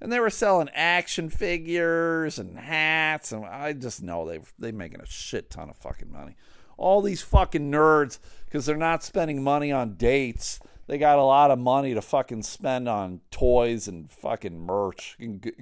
and 0.00 0.12
they 0.12 0.20
were 0.20 0.30
selling 0.30 0.68
action 0.72 1.30
figures 1.30 2.38
and 2.38 2.56
hats, 2.56 3.32
and 3.32 3.44
I 3.44 3.72
just 3.72 4.04
know 4.04 4.24
they 4.24 4.38
they're 4.56 4.72
making 4.72 5.00
a 5.00 5.06
shit 5.06 5.50
ton 5.50 5.68
of 5.68 5.76
fucking 5.76 6.12
money. 6.12 6.36
All 6.76 7.02
these 7.02 7.22
fucking 7.22 7.70
nerds 7.70 8.18
because 8.46 8.66
they're 8.66 8.76
not 8.76 9.02
spending 9.02 9.42
money 9.42 9.72
on 9.72 9.94
dates. 9.94 10.60
They 10.86 10.98
got 10.98 11.18
a 11.18 11.22
lot 11.22 11.50
of 11.50 11.58
money 11.58 11.94
to 11.94 12.02
fucking 12.02 12.42
spend 12.42 12.88
on 12.88 13.20
toys 13.30 13.88
and 13.88 14.10
fucking 14.10 14.58
merch. 14.58 15.16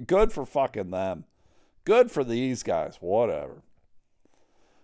Good 0.05 0.33
for 0.33 0.45
fucking 0.45 0.91
them. 0.91 1.25
Good 1.85 2.11
for 2.11 2.23
these 2.23 2.63
guys. 2.63 2.97
Whatever. 2.99 3.61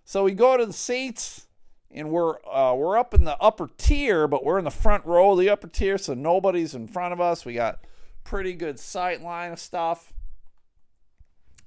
So 0.05 0.23
we 0.23 0.33
go 0.33 0.55
to 0.55 0.65
the 0.65 0.73
seats 0.73 1.47
and 1.91 2.09
we're 2.11 2.35
uh, 2.45 2.73
we're 2.75 2.97
up 2.97 3.13
in 3.13 3.23
the 3.23 3.37
upper 3.39 3.69
tier, 3.77 4.27
but 4.27 4.43
we're 4.43 4.59
in 4.59 4.65
the 4.65 4.71
front 4.71 5.05
row 5.05 5.31
of 5.31 5.39
the 5.39 5.49
upper 5.49 5.67
tier, 5.67 5.97
so 5.97 6.13
nobody's 6.13 6.75
in 6.75 6.87
front 6.87 7.13
of 7.13 7.21
us. 7.21 7.45
We 7.45 7.53
got 7.53 7.79
pretty 8.23 8.53
good 8.53 8.79
sight 8.79 9.21
line 9.21 9.53
of 9.53 9.59
stuff. 9.59 10.13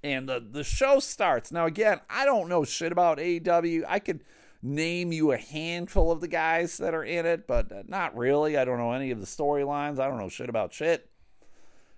And 0.03 0.29
the, 0.29 0.40
the 0.40 0.64
show 0.64 0.99
starts. 1.01 1.53
Now, 1.53 1.66
again, 1.66 2.01
I 2.09 2.25
don't 2.25 2.49
know 2.49 2.64
shit 2.64 2.92
about 2.92 3.18
AEW. 3.18 3.85
I 3.87 3.99
could 3.99 4.25
name 4.62 5.12
you 5.12 5.33
a 5.33 5.37
handful 5.37 6.12
of 6.12 6.20
the 6.20 6.29
guys 6.29 6.79
that 6.79 6.94
are 6.94 7.05
in 7.05 7.27
it, 7.27 7.46
but 7.46 7.88
not 7.88 8.16
really. 8.16 8.57
I 8.57 8.64
don't 8.64 8.79
know 8.79 8.92
any 8.92 9.11
of 9.11 9.20
the 9.20 9.27
storylines. 9.27 9.99
I 9.99 10.09
don't 10.09 10.18
know 10.18 10.29
shit 10.29 10.49
about 10.49 10.73
shit. 10.73 11.09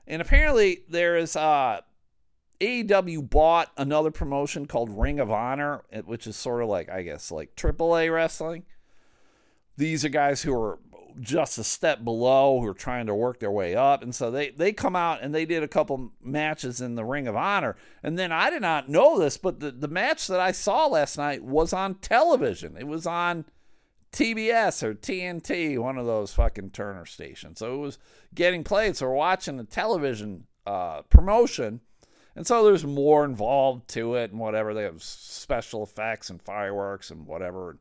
And 0.06 0.22
apparently, 0.22 0.82
there 0.88 1.16
is 1.16 1.36
uh, 1.36 1.80
AEW 2.60 3.28
bought 3.28 3.70
another 3.76 4.10
promotion 4.10 4.66
called 4.66 4.90
Ring 4.90 5.18
of 5.18 5.30
Honor, 5.30 5.82
which 6.04 6.26
is 6.26 6.36
sort 6.36 6.62
of 6.62 6.68
like, 6.68 6.88
I 6.88 7.02
guess, 7.02 7.30
like 7.30 7.54
AAA 7.56 8.12
wrestling. 8.12 8.64
These 9.76 10.04
are 10.04 10.10
guys 10.10 10.42
who 10.42 10.54
are 10.54 10.78
just 11.20 11.58
a 11.58 11.64
step 11.64 12.04
below 12.04 12.60
who 12.60 12.66
are 12.66 12.74
trying 12.74 13.06
to 13.06 13.14
work 13.14 13.40
their 13.40 13.50
way 13.50 13.74
up. 13.74 14.02
And 14.02 14.14
so 14.14 14.30
they, 14.30 14.50
they 14.50 14.72
come 14.72 14.96
out 14.96 15.22
and 15.22 15.34
they 15.34 15.44
did 15.44 15.62
a 15.62 15.68
couple 15.68 16.12
matches 16.22 16.80
in 16.80 16.94
the 16.94 17.04
Ring 17.04 17.28
of 17.28 17.36
Honor. 17.36 17.76
And 18.02 18.18
then 18.18 18.32
I 18.32 18.50
did 18.50 18.62
not 18.62 18.88
know 18.88 19.18
this, 19.18 19.36
but 19.36 19.60
the, 19.60 19.70
the 19.70 19.88
match 19.88 20.26
that 20.28 20.40
I 20.40 20.52
saw 20.52 20.86
last 20.86 21.18
night 21.18 21.42
was 21.42 21.72
on 21.72 21.96
television. 21.96 22.76
It 22.76 22.86
was 22.86 23.06
on 23.06 23.44
TBS 24.12 24.82
or 24.82 24.94
TNT, 24.94 25.78
one 25.78 25.98
of 25.98 26.06
those 26.06 26.32
fucking 26.34 26.70
Turner 26.70 27.06
stations. 27.06 27.58
So 27.58 27.74
it 27.74 27.78
was 27.78 27.98
getting 28.34 28.64
played. 28.64 28.96
So 28.96 29.06
we're 29.06 29.14
watching 29.14 29.56
the 29.56 29.64
television 29.64 30.46
uh, 30.66 31.02
promotion. 31.02 31.80
And 32.36 32.46
so 32.46 32.64
there's 32.64 32.84
more 32.84 33.24
involved 33.24 33.88
to 33.90 34.14
it 34.14 34.30
and 34.30 34.40
whatever. 34.40 34.74
They 34.74 34.84
have 34.84 35.02
special 35.02 35.82
effects 35.82 36.30
and 36.30 36.40
fireworks 36.40 37.10
and 37.10 37.26
whatever 37.26 37.78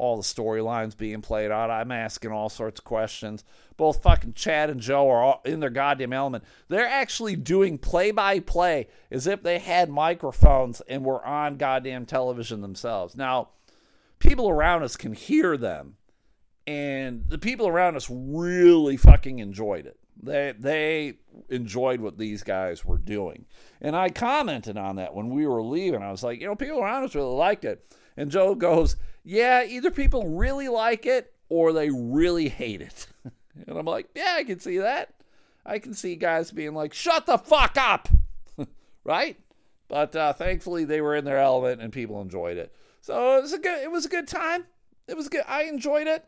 all 0.00 0.16
the 0.16 0.22
storylines 0.22 0.96
being 0.96 1.20
played 1.20 1.50
out. 1.50 1.70
I'm 1.70 1.92
asking 1.92 2.32
all 2.32 2.48
sorts 2.48 2.80
of 2.80 2.84
questions. 2.84 3.44
Both 3.76 4.02
fucking 4.02 4.32
Chad 4.32 4.70
and 4.70 4.80
Joe 4.80 5.10
are 5.10 5.40
in 5.44 5.60
their 5.60 5.68
goddamn 5.68 6.14
element. 6.14 6.44
They're 6.68 6.88
actually 6.88 7.36
doing 7.36 7.76
play 7.76 8.10
by 8.10 8.40
play 8.40 8.88
as 9.10 9.26
if 9.26 9.42
they 9.42 9.58
had 9.58 9.90
microphones 9.90 10.80
and 10.88 11.04
were 11.04 11.24
on 11.24 11.58
goddamn 11.58 12.06
television 12.06 12.62
themselves. 12.62 13.14
Now, 13.14 13.50
people 14.18 14.48
around 14.48 14.84
us 14.84 14.96
can 14.96 15.12
hear 15.12 15.58
them, 15.58 15.96
and 16.66 17.26
the 17.28 17.38
people 17.38 17.68
around 17.68 17.96
us 17.96 18.08
really 18.10 18.96
fucking 18.96 19.38
enjoyed 19.38 19.84
it. 19.84 19.98
They 20.22 20.54
they 20.58 21.14
enjoyed 21.50 22.00
what 22.00 22.16
these 22.16 22.42
guys 22.42 22.86
were 22.86 22.98
doing. 22.98 23.44
And 23.82 23.94
I 23.94 24.08
commented 24.08 24.78
on 24.78 24.96
that 24.96 25.14
when 25.14 25.28
we 25.28 25.46
were 25.46 25.62
leaving. 25.62 26.02
I 26.02 26.10
was 26.10 26.22
like, 26.22 26.40
you 26.40 26.46
know, 26.46 26.56
people 26.56 26.80
around 26.80 27.04
us 27.04 27.14
really 27.14 27.34
liked 27.34 27.66
it. 27.66 27.84
And 28.16 28.30
Joe 28.30 28.54
goes, 28.54 28.96
yeah, 29.24 29.64
either 29.64 29.90
people 29.90 30.36
really 30.36 30.68
like 30.68 31.06
it 31.06 31.32
or 31.48 31.72
they 31.72 31.90
really 31.90 32.48
hate 32.48 32.80
it. 32.80 33.06
and 33.66 33.78
I'm 33.78 33.86
like, 33.86 34.08
yeah, 34.14 34.34
I 34.36 34.44
can 34.44 34.60
see 34.60 34.78
that. 34.78 35.14
I 35.64 35.78
can 35.78 35.94
see 35.94 36.16
guys 36.16 36.50
being 36.50 36.74
like, 36.74 36.94
shut 36.94 37.26
the 37.26 37.38
fuck 37.38 37.76
up. 37.76 38.08
right? 39.04 39.38
But 39.88 40.14
uh, 40.14 40.32
thankfully 40.32 40.84
they 40.84 41.00
were 41.00 41.16
in 41.16 41.24
their 41.24 41.38
element 41.38 41.82
and 41.82 41.92
people 41.92 42.20
enjoyed 42.22 42.56
it. 42.56 42.74
So 43.00 43.38
it 43.38 43.42
was 43.42 43.52
a 43.52 43.58
good 43.58 43.82
it 43.82 43.90
was 43.90 44.06
a 44.06 44.10
good 44.10 44.28
time. 44.28 44.64
It 45.08 45.16
was 45.16 45.28
good. 45.28 45.42
I 45.48 45.64
enjoyed 45.64 46.06
it. 46.06 46.24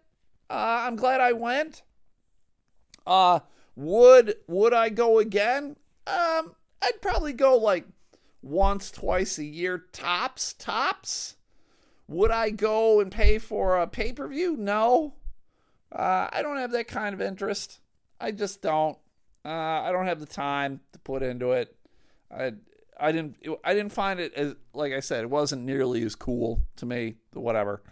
Uh, 0.51 0.83
I'm 0.87 0.97
glad 0.97 1.21
I 1.21 1.33
went. 1.33 1.83
Uh 3.07 3.41
would 3.77 4.37
would 4.49 4.75
I 4.75 4.89
go 4.89 5.19
again? 5.19 5.77
Um 6.07 6.55
I'd 6.83 7.01
probably 7.01 7.33
go 7.33 7.57
like 7.57 7.87
once, 8.43 8.91
twice 8.91 9.39
a 9.39 9.45
year 9.45 9.85
tops, 9.93 10.55
tops. 10.55 11.37
Would 12.13 12.31
I 12.31 12.51
go 12.51 13.01
and 13.01 13.11
pay 13.11 13.39
for 13.39 13.79
a 13.79 13.87
pay 13.87 14.13
per 14.13 14.29
view? 14.29 14.57
No. 14.57 15.15
Uh, 15.91 16.29
I 16.33 16.43
don't 16.43 16.59
have 16.59 16.73
that 16.73 16.87
kind 16.87 17.15
of 17.15 17.21
interest. 17.21 17.81
I 18.21 18.31
just 18.31 18.61
don't. 18.61 18.99
Uh, 19.45 19.49
I 19.49 19.91
don't 19.93 20.07
have 20.07 20.21
the 20.21 20.27
time 20.27 20.81
to 20.93 20.99
put 20.99 21.23
into 21.23 21.53
it. 21.53 21.75
I 22.31 22.53
I 22.99 23.13
didn't 23.13 23.37
I 23.65 23.75
didn't 23.75 23.93
find 23.93 24.21
it 24.21 24.35
as 24.35 24.55
like 24.75 24.93
I 24.93 25.01
said 25.01 25.25
it 25.25 25.31
wasn't 25.31 25.63
nearly 25.63 26.03
as 26.03 26.15
cool 26.15 26.63
to 26.77 26.87
me. 26.87 27.17
Whatever. 27.33 27.83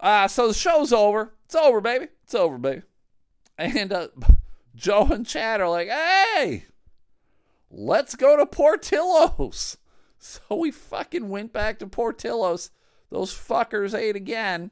Uh, 0.00 0.28
so 0.28 0.48
the 0.48 0.54
show's 0.54 0.92
over. 0.92 1.32
It's 1.44 1.54
over, 1.54 1.80
baby. 1.80 2.08
It's 2.24 2.34
over, 2.34 2.58
baby. 2.58 2.82
And 3.56 3.92
uh, 3.92 4.08
Joe 4.74 5.06
and 5.06 5.24
Chad 5.24 5.60
are 5.60 5.70
like, 5.70 5.88
"Hey, 5.88 6.64
let's 7.70 8.16
go 8.16 8.36
to 8.36 8.46
Portillo's." 8.46 9.78
So 10.16 10.40
we 10.56 10.70
fucking 10.70 11.28
went 11.28 11.52
back 11.52 11.78
to 11.80 11.86
Portillo's 11.86 12.70
those 13.10 13.32
fuckers 13.32 13.94
ate 13.94 14.16
again. 14.16 14.70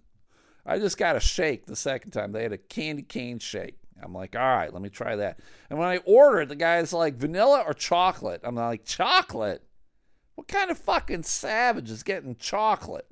I 0.66 0.78
just 0.78 0.98
got 0.98 1.16
a 1.16 1.20
shake 1.20 1.66
the 1.66 1.76
second 1.76 2.10
time. 2.10 2.32
They 2.32 2.42
had 2.42 2.52
a 2.52 2.58
candy 2.58 3.02
cane 3.02 3.38
shake. 3.38 3.78
I'm 4.02 4.12
like, 4.12 4.36
all 4.36 4.42
right, 4.42 4.72
let 4.72 4.82
me 4.82 4.88
try 4.88 5.16
that. 5.16 5.40
And 5.70 5.78
when 5.78 5.88
I 5.88 5.98
ordered, 5.98 6.48
the 6.48 6.56
guy's 6.56 6.92
like, 6.92 7.14
vanilla 7.14 7.64
or 7.66 7.74
chocolate? 7.74 8.40
I'm 8.44 8.54
like, 8.54 8.84
chocolate? 8.84 9.62
What 10.36 10.48
kind 10.48 10.70
of 10.70 10.78
fucking 10.78 11.24
savage 11.24 11.90
is 11.90 12.02
getting 12.02 12.36
chocolate? 12.36 13.06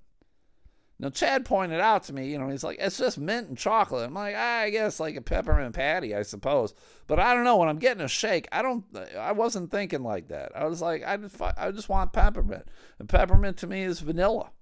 Now, 0.98 1.11
Chad 1.11 1.44
pointed 1.44 1.80
out 1.80 2.04
to 2.04 2.14
me, 2.14 2.30
you 2.30 2.38
know, 2.38 2.48
he's 2.48 2.64
like, 2.64 2.78
it's 2.80 2.96
just 2.96 3.18
mint 3.18 3.48
and 3.48 3.59
chocolate. 3.59 4.06
I'm 4.06 4.14
like, 4.14 4.35
ah, 4.37 4.61
I 4.61 4.70
guess 4.70 4.98
like 4.98 5.14
a 5.16 5.20
peppermint 5.20 5.74
patty, 5.74 6.14
I 6.14 6.22
suppose. 6.22 6.72
But 7.06 7.20
I 7.20 7.35
don't 7.35 7.44
know. 7.44 7.59
When 7.59 7.68
I'm 7.68 7.78
getting 7.78 8.02
a 8.02 8.09
shake, 8.09 8.48
I 8.50 8.62
don't, 8.62 8.85
I 9.18 9.32
wasn't 9.32 9.70
thinking 9.70 10.02
like 10.02 10.28
that. 10.28 10.52
I 10.56 10.64
was 10.64 10.80
like, 10.80 11.04
I 11.06 11.18
just, 11.18 11.40
I 11.40 11.70
just 11.70 11.90
want 11.90 12.14
peppermint. 12.14 12.66
And 12.98 13.11
peppermint 13.11 13.59
to 13.59 13.66
me 13.66 13.82
is 13.82 14.00
vanilla. 14.00 14.52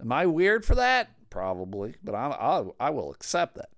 Am 0.00 0.10
I 0.10 0.24
weird 0.24 0.64
for 0.64 0.74
that? 0.76 1.10
Probably, 1.28 1.96
but 2.02 2.14
I, 2.14 2.28
I, 2.28 2.86
I 2.86 2.90
will 2.90 3.12
accept 3.12 3.56
that. 3.56 3.68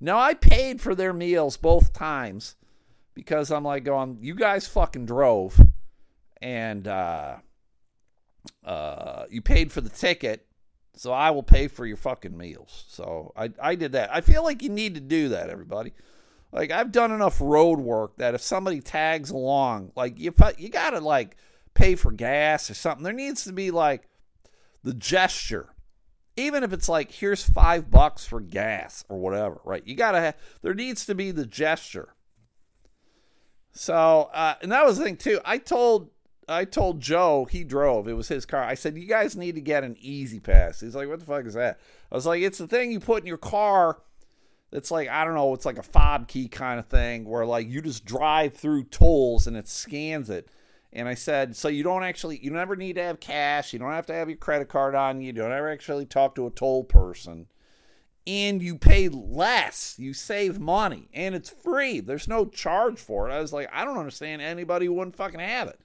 Now, 0.00 0.18
I 0.18 0.32
paid 0.34 0.80
for 0.80 0.94
their 0.94 1.12
meals 1.12 1.58
both 1.58 1.92
times 1.92 2.56
because 3.12 3.50
I'm 3.50 3.64
like 3.64 3.84
going, 3.84 4.18
you 4.22 4.34
guys 4.34 4.66
fucking 4.66 5.06
drove 5.06 5.60
and 6.40 6.88
uh, 6.88 7.36
uh, 8.64 9.24
you 9.30 9.42
paid 9.42 9.72
for 9.72 9.80
the 9.80 9.90
ticket, 9.90 10.46
so 10.96 11.12
I 11.12 11.30
will 11.30 11.42
pay 11.42 11.68
for 11.68 11.86
your 11.86 11.96
fucking 11.96 12.36
meals. 12.36 12.84
So 12.88 13.32
I, 13.36 13.50
I 13.60 13.74
did 13.74 13.92
that. 13.92 14.14
I 14.14 14.20
feel 14.20 14.42
like 14.42 14.62
you 14.62 14.68
need 14.68 14.94
to 14.94 15.00
do 15.00 15.30
that, 15.30 15.50
everybody. 15.50 15.92
Like 16.52 16.70
I've 16.70 16.92
done 16.92 17.10
enough 17.10 17.40
road 17.40 17.80
work 17.80 18.16
that 18.18 18.34
if 18.34 18.40
somebody 18.40 18.80
tags 18.80 19.30
along, 19.30 19.92
like 19.96 20.18
you 20.18 20.32
you 20.56 20.68
gotta 20.68 21.00
like 21.00 21.36
pay 21.74 21.96
for 21.96 22.12
gas 22.12 22.70
or 22.70 22.74
something. 22.74 23.02
There 23.02 23.12
needs 23.12 23.44
to 23.44 23.52
be 23.52 23.70
like 23.70 24.08
the 24.84 24.94
gesture 24.94 25.74
even 26.36 26.64
if 26.64 26.72
it's 26.72 26.88
like 26.88 27.10
here's 27.10 27.42
five 27.42 27.90
bucks 27.90 28.24
for 28.24 28.40
gas 28.40 29.04
or 29.08 29.18
whatever 29.18 29.60
right 29.64 29.86
you 29.86 29.94
gotta 29.94 30.20
have 30.20 30.36
there 30.62 30.74
needs 30.74 31.06
to 31.06 31.14
be 31.14 31.30
the 31.30 31.46
gesture 31.46 32.14
so 33.72 34.30
uh, 34.32 34.54
and 34.62 34.72
that 34.72 34.84
was 34.84 34.98
the 34.98 35.04
thing 35.04 35.16
too 35.16 35.40
i 35.44 35.58
told 35.58 36.10
i 36.48 36.64
told 36.64 37.00
joe 37.00 37.46
he 37.50 37.64
drove 37.64 38.08
it 38.08 38.14
was 38.14 38.28
his 38.28 38.44
car 38.46 38.62
i 38.62 38.74
said 38.74 38.96
you 38.96 39.06
guys 39.06 39.36
need 39.36 39.54
to 39.54 39.60
get 39.60 39.84
an 39.84 39.96
E-ZPass." 40.00 40.80
he's 40.80 40.94
like 40.94 41.08
what 41.08 41.20
the 41.20 41.26
fuck 41.26 41.46
is 41.46 41.54
that 41.54 41.78
i 42.10 42.14
was 42.14 42.26
like 42.26 42.42
it's 42.42 42.58
the 42.58 42.68
thing 42.68 42.90
you 42.90 43.00
put 43.00 43.22
in 43.22 43.26
your 43.26 43.36
car 43.36 43.98
it's 44.72 44.90
like 44.90 45.08
i 45.08 45.24
don't 45.24 45.34
know 45.34 45.54
it's 45.54 45.66
like 45.66 45.78
a 45.78 45.82
fob 45.82 46.28
key 46.28 46.48
kind 46.48 46.78
of 46.78 46.86
thing 46.86 47.24
where 47.24 47.46
like 47.46 47.68
you 47.68 47.80
just 47.80 48.04
drive 48.04 48.54
through 48.54 48.84
tolls 48.84 49.46
and 49.46 49.56
it 49.56 49.68
scans 49.68 50.30
it 50.30 50.48
and 50.94 51.08
I 51.08 51.14
said, 51.14 51.56
so 51.56 51.66
you 51.66 51.82
don't 51.82 52.04
actually, 52.04 52.38
you 52.38 52.52
never 52.52 52.76
need 52.76 52.94
to 52.94 53.02
have 53.02 53.18
cash. 53.18 53.72
You 53.72 53.80
don't 53.80 53.90
have 53.90 54.06
to 54.06 54.14
have 54.14 54.28
your 54.28 54.38
credit 54.38 54.68
card 54.68 54.94
on 54.94 55.20
you. 55.20 55.26
You 55.26 55.32
don't 55.32 55.50
ever 55.50 55.68
actually 55.68 56.06
talk 56.06 56.36
to 56.36 56.46
a 56.46 56.50
toll 56.50 56.84
person. 56.84 57.48
And 58.26 58.62
you 58.62 58.78
pay 58.78 59.08
less. 59.08 59.96
You 59.98 60.14
save 60.14 60.60
money. 60.60 61.08
And 61.12 61.34
it's 61.34 61.50
free. 61.50 61.98
There's 61.98 62.28
no 62.28 62.46
charge 62.46 62.98
for 62.98 63.28
it. 63.28 63.32
I 63.32 63.40
was 63.40 63.52
like, 63.52 63.68
I 63.72 63.84
don't 63.84 63.98
understand 63.98 64.40
anybody 64.40 64.86
who 64.86 64.92
wouldn't 64.92 65.16
fucking 65.16 65.40
have 65.40 65.66
it. 65.66 65.80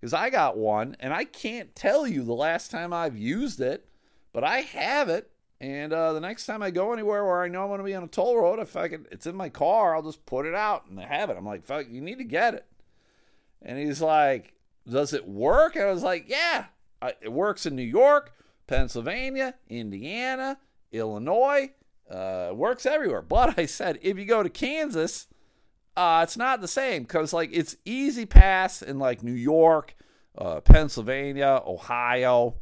Because 0.00 0.14
I 0.14 0.30
got 0.30 0.56
one 0.56 0.96
and 0.98 1.12
I 1.12 1.24
can't 1.24 1.74
tell 1.74 2.06
you 2.06 2.22
the 2.22 2.32
last 2.32 2.70
time 2.70 2.92
I've 2.92 3.16
used 3.16 3.60
it, 3.60 3.86
but 4.32 4.44
I 4.44 4.60
have 4.60 5.08
it. 5.08 5.30
And 5.60 5.92
uh, 5.92 6.14
the 6.14 6.20
next 6.20 6.46
time 6.46 6.62
I 6.62 6.70
go 6.70 6.94
anywhere 6.94 7.22
where 7.24 7.42
I 7.42 7.48
know 7.48 7.62
I'm 7.62 7.68
going 7.68 7.80
to 7.80 7.84
be 7.84 7.94
on 7.94 8.02
a 8.02 8.08
toll 8.08 8.38
road, 8.38 8.60
if 8.60 8.76
I 8.76 8.88
can, 8.88 9.06
it's 9.10 9.26
in 9.26 9.36
my 9.36 9.50
car, 9.50 9.94
I'll 9.94 10.02
just 10.02 10.24
put 10.24 10.46
it 10.46 10.54
out 10.54 10.86
and 10.88 10.98
have 10.98 11.28
it. 11.28 11.36
I'm 11.36 11.44
like, 11.44 11.64
fuck, 11.64 11.86
you 11.90 12.00
need 12.00 12.16
to 12.16 12.24
get 12.24 12.54
it. 12.54 12.66
And 13.62 13.78
he's 13.78 14.00
like, 14.00 14.54
Does 14.88 15.12
it 15.12 15.28
work? 15.28 15.76
And 15.76 15.84
I 15.84 15.92
was 15.92 16.02
like, 16.02 16.28
Yeah, 16.28 16.66
it 17.20 17.32
works 17.32 17.66
in 17.66 17.76
New 17.76 17.82
York, 17.82 18.32
Pennsylvania, 18.66 19.54
Indiana, 19.68 20.58
Illinois. 20.92 21.70
Uh, 22.10 22.50
works 22.52 22.86
everywhere. 22.86 23.22
But 23.22 23.54
I 23.58 23.66
said, 23.66 23.98
if 24.02 24.18
you 24.18 24.24
go 24.24 24.42
to 24.42 24.48
Kansas, 24.50 25.28
uh, 25.96 26.20
it's 26.22 26.36
not 26.36 26.60
the 26.60 26.68
same 26.68 27.02
because 27.02 27.32
like 27.32 27.50
it's 27.52 27.76
E-ZPass 27.84 28.82
in 28.82 28.98
like 28.98 29.22
New 29.22 29.32
York, 29.32 29.94
uh, 30.36 30.60
Pennsylvania, 30.60 31.60
Ohio, 31.66 32.56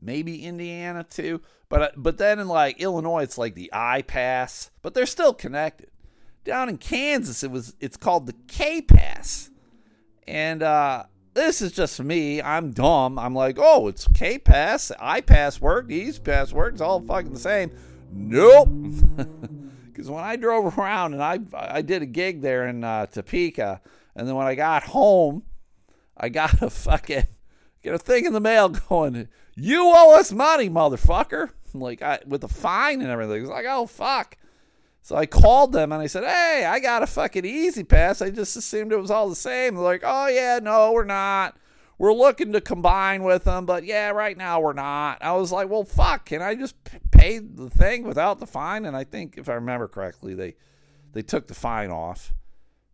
maybe 0.00 0.44
Indiana 0.44 1.04
too. 1.04 1.40
But 1.68 1.82
uh, 1.82 1.90
but 1.96 2.18
then 2.18 2.38
in 2.38 2.48
like 2.48 2.80
Illinois, 2.80 3.22
it's 3.22 3.38
like 3.38 3.54
the 3.54 3.70
I-Pass, 3.72 4.70
but 4.82 4.94
they're 4.94 5.06
still 5.06 5.34
connected. 5.34 5.90
Down 6.44 6.68
in 6.68 6.78
Kansas, 6.78 7.44
it 7.44 7.50
was 7.50 7.74
it's 7.80 7.96
called 7.96 8.26
the 8.26 8.34
K-Pass, 8.48 9.50
and 10.26 10.62
uh, 10.62 11.04
this 11.34 11.62
is 11.62 11.72
just 11.72 12.02
me. 12.02 12.42
I'm 12.42 12.72
dumb. 12.72 13.18
I'm 13.18 13.34
like, 13.34 13.58
oh, 13.58 13.88
it's 13.88 14.08
K-Pass, 14.08 14.92
I-Pass 14.98 15.60
work, 15.60 15.90
E-ZPass 15.90 16.52
work. 16.52 16.72
It's 16.72 16.82
all 16.82 17.00
fucking 17.00 17.32
the 17.32 17.38
same. 17.38 17.70
Nope. 18.10 18.68
Because 19.92 20.10
when 20.10 20.24
I 20.24 20.36
drove 20.36 20.78
around 20.78 21.14
and 21.14 21.22
I 21.22 21.38
I 21.54 21.82
did 21.82 22.02
a 22.02 22.06
gig 22.06 22.40
there 22.40 22.66
in 22.66 22.84
uh, 22.84 23.06
Topeka, 23.06 23.80
and 24.14 24.26
then 24.26 24.34
when 24.34 24.46
I 24.46 24.54
got 24.54 24.84
home, 24.84 25.44
I 26.16 26.28
got 26.28 26.62
a 26.62 26.70
fucking 26.70 27.26
get 27.82 27.94
a 27.94 27.98
thing 27.98 28.24
in 28.24 28.32
the 28.32 28.40
mail 28.40 28.68
going, 28.88 29.28
"You 29.54 29.92
owe 29.94 30.18
us 30.18 30.32
money, 30.32 30.68
motherfucker!" 30.68 31.50
Like 31.74 32.02
I, 32.02 32.18
with 32.26 32.44
a 32.44 32.48
fine 32.48 33.00
and 33.00 33.08
everything. 33.08 33.40
It's 33.40 33.50
like, 33.50 33.64
oh 33.66 33.86
fuck. 33.86 34.36
So 35.00 35.16
I 35.16 35.24
called 35.24 35.72
them 35.72 35.90
and 35.90 36.02
I 36.02 36.06
said, 36.06 36.22
"Hey, 36.22 36.66
I 36.66 36.80
got 36.80 37.02
a 37.02 37.06
fucking 37.06 37.46
E-ZPass. 37.46 38.20
I 38.20 38.28
just 38.28 38.56
assumed 38.56 38.92
it 38.92 39.00
was 39.00 39.10
all 39.10 39.30
the 39.30 39.34
same." 39.34 39.74
They're 39.74 39.82
like, 39.82 40.02
"Oh 40.04 40.26
yeah, 40.26 40.60
no, 40.62 40.92
we're 40.92 41.04
not. 41.04 41.56
We're 42.02 42.12
looking 42.12 42.52
to 42.54 42.60
combine 42.60 43.22
with 43.22 43.44
them, 43.44 43.64
but 43.64 43.84
yeah, 43.84 44.10
right 44.10 44.36
now 44.36 44.58
we're 44.58 44.72
not." 44.72 45.22
I 45.22 45.34
was 45.34 45.52
like, 45.52 45.68
"Well, 45.70 45.84
fuck. 45.84 46.24
Can 46.24 46.42
I 46.42 46.56
just 46.56 46.74
pay 47.12 47.38
the 47.38 47.70
thing 47.70 48.02
without 48.02 48.40
the 48.40 48.46
fine?" 48.48 48.86
And 48.86 48.96
I 48.96 49.04
think, 49.04 49.38
if 49.38 49.48
I 49.48 49.54
remember 49.54 49.86
correctly, 49.86 50.34
they 50.34 50.56
they 51.12 51.22
took 51.22 51.46
the 51.46 51.54
fine 51.54 51.92
off. 51.92 52.34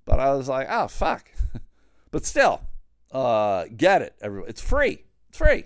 But 0.05 0.21
I 0.21 0.35
was 0.35 0.47
like, 0.47 0.67
"Oh 0.69 0.89
fuck." 0.89 1.31
but 2.11 2.27
still, 2.27 2.61
uh, 3.11 3.65
get 3.75 4.03
it. 4.03 4.15
It's 4.21 4.61
free. 4.61 5.07
It's 5.31 5.39
free. 5.39 5.65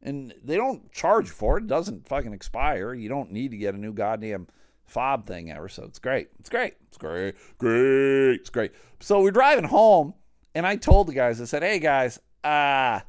And 0.00 0.32
they 0.44 0.54
don't 0.56 0.92
charge 0.92 1.30
for 1.30 1.58
it. 1.58 1.64
It 1.64 1.66
doesn't 1.66 2.06
fucking 2.06 2.32
expire. 2.32 2.94
You 2.94 3.08
don't 3.08 3.32
need 3.32 3.50
to 3.50 3.56
get 3.56 3.74
a 3.74 3.78
new 3.78 3.92
goddamn 3.92 4.46
fob 4.86 5.26
thing 5.26 5.50
ever. 5.50 5.68
So 5.68 5.82
it's 5.82 5.98
great. 5.98 6.28
It's 6.38 6.48
great. 6.48 6.74
It's 6.86 6.96
great. 6.96 7.34
Great. 7.58 8.34
It's 8.34 8.50
great. 8.50 8.70
So 9.00 9.20
we're 9.20 9.32
driving 9.32 9.64
home, 9.64 10.14
and 10.54 10.64
I 10.64 10.76
told 10.76 11.08
the 11.08 11.14
guys, 11.14 11.40
I 11.40 11.44
said, 11.44 11.64
hey 11.64 11.80
guys, 11.80 12.20
uh, 12.48 13.00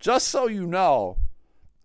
just 0.00 0.28
so 0.28 0.48
you 0.48 0.66
know, 0.66 1.16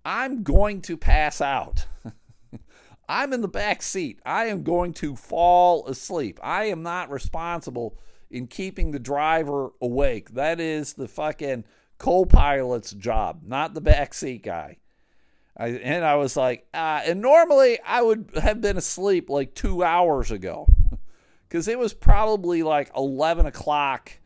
I'm 0.03 0.41
going 0.41 0.81
to 0.83 0.97
pass 0.97 1.39
out. 1.39 1.85
I'm 3.09 3.31
in 3.31 3.41
the 3.41 3.47
back 3.47 3.83
seat. 3.83 4.19
I 4.25 4.45
am 4.45 4.63
going 4.63 4.93
to 4.95 5.15
fall 5.15 5.85
asleep. 5.87 6.39
I 6.41 6.65
am 6.65 6.81
not 6.81 7.11
responsible 7.11 7.97
in 8.31 8.47
keeping 8.47 8.89
the 8.89 8.99
driver 8.99 9.69
awake. 9.81 10.31
That 10.31 10.59
is 10.59 10.93
the 10.93 11.07
fucking 11.07 11.63
co 11.99 12.25
pilot's 12.25 12.91
job, 12.91 13.41
not 13.45 13.75
the 13.75 13.81
back 13.81 14.15
seat 14.15 14.41
guy. 14.41 14.77
I, 15.55 15.67
and 15.67 16.03
I 16.03 16.15
was 16.15 16.35
like, 16.35 16.65
uh, 16.73 17.01
and 17.05 17.21
normally 17.21 17.77
I 17.85 18.01
would 18.01 18.31
have 18.41 18.61
been 18.61 18.77
asleep 18.77 19.29
like 19.29 19.53
two 19.53 19.83
hours 19.83 20.31
ago 20.31 20.67
because 21.47 21.67
it 21.67 21.77
was 21.77 21.93
probably 21.93 22.63
like 22.63 22.89
11 22.95 23.45
o'clock 23.45 24.18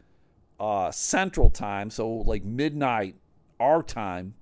uh, 0.63 0.91
Central 0.91 1.49
Time, 1.49 1.89
so 1.89 2.10
like 2.10 2.45
midnight 2.45 3.15
our 3.60 3.84
time. 3.84 4.34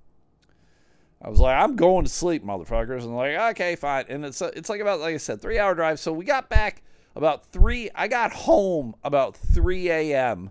I 1.20 1.28
was 1.28 1.40
like, 1.40 1.56
I'm 1.56 1.74
going 1.74 2.04
to 2.04 2.10
sleep, 2.10 2.44
motherfuckers. 2.44 3.02
And 3.02 3.16
like, 3.16 3.34
okay, 3.52 3.74
fine. 3.74 4.04
And 4.08 4.24
it's 4.24 4.40
it's 4.40 4.68
like 4.68 4.80
about 4.80 5.00
like 5.00 5.14
I 5.14 5.18
said, 5.18 5.42
three 5.42 5.58
hour 5.58 5.74
drive. 5.74 5.98
So 5.98 6.12
we 6.12 6.24
got 6.24 6.48
back 6.48 6.82
about 7.16 7.46
three. 7.46 7.90
I 7.92 8.06
got 8.06 8.32
home 8.32 8.94
about 9.02 9.36
3 9.36 9.90
a.m. 9.90 10.50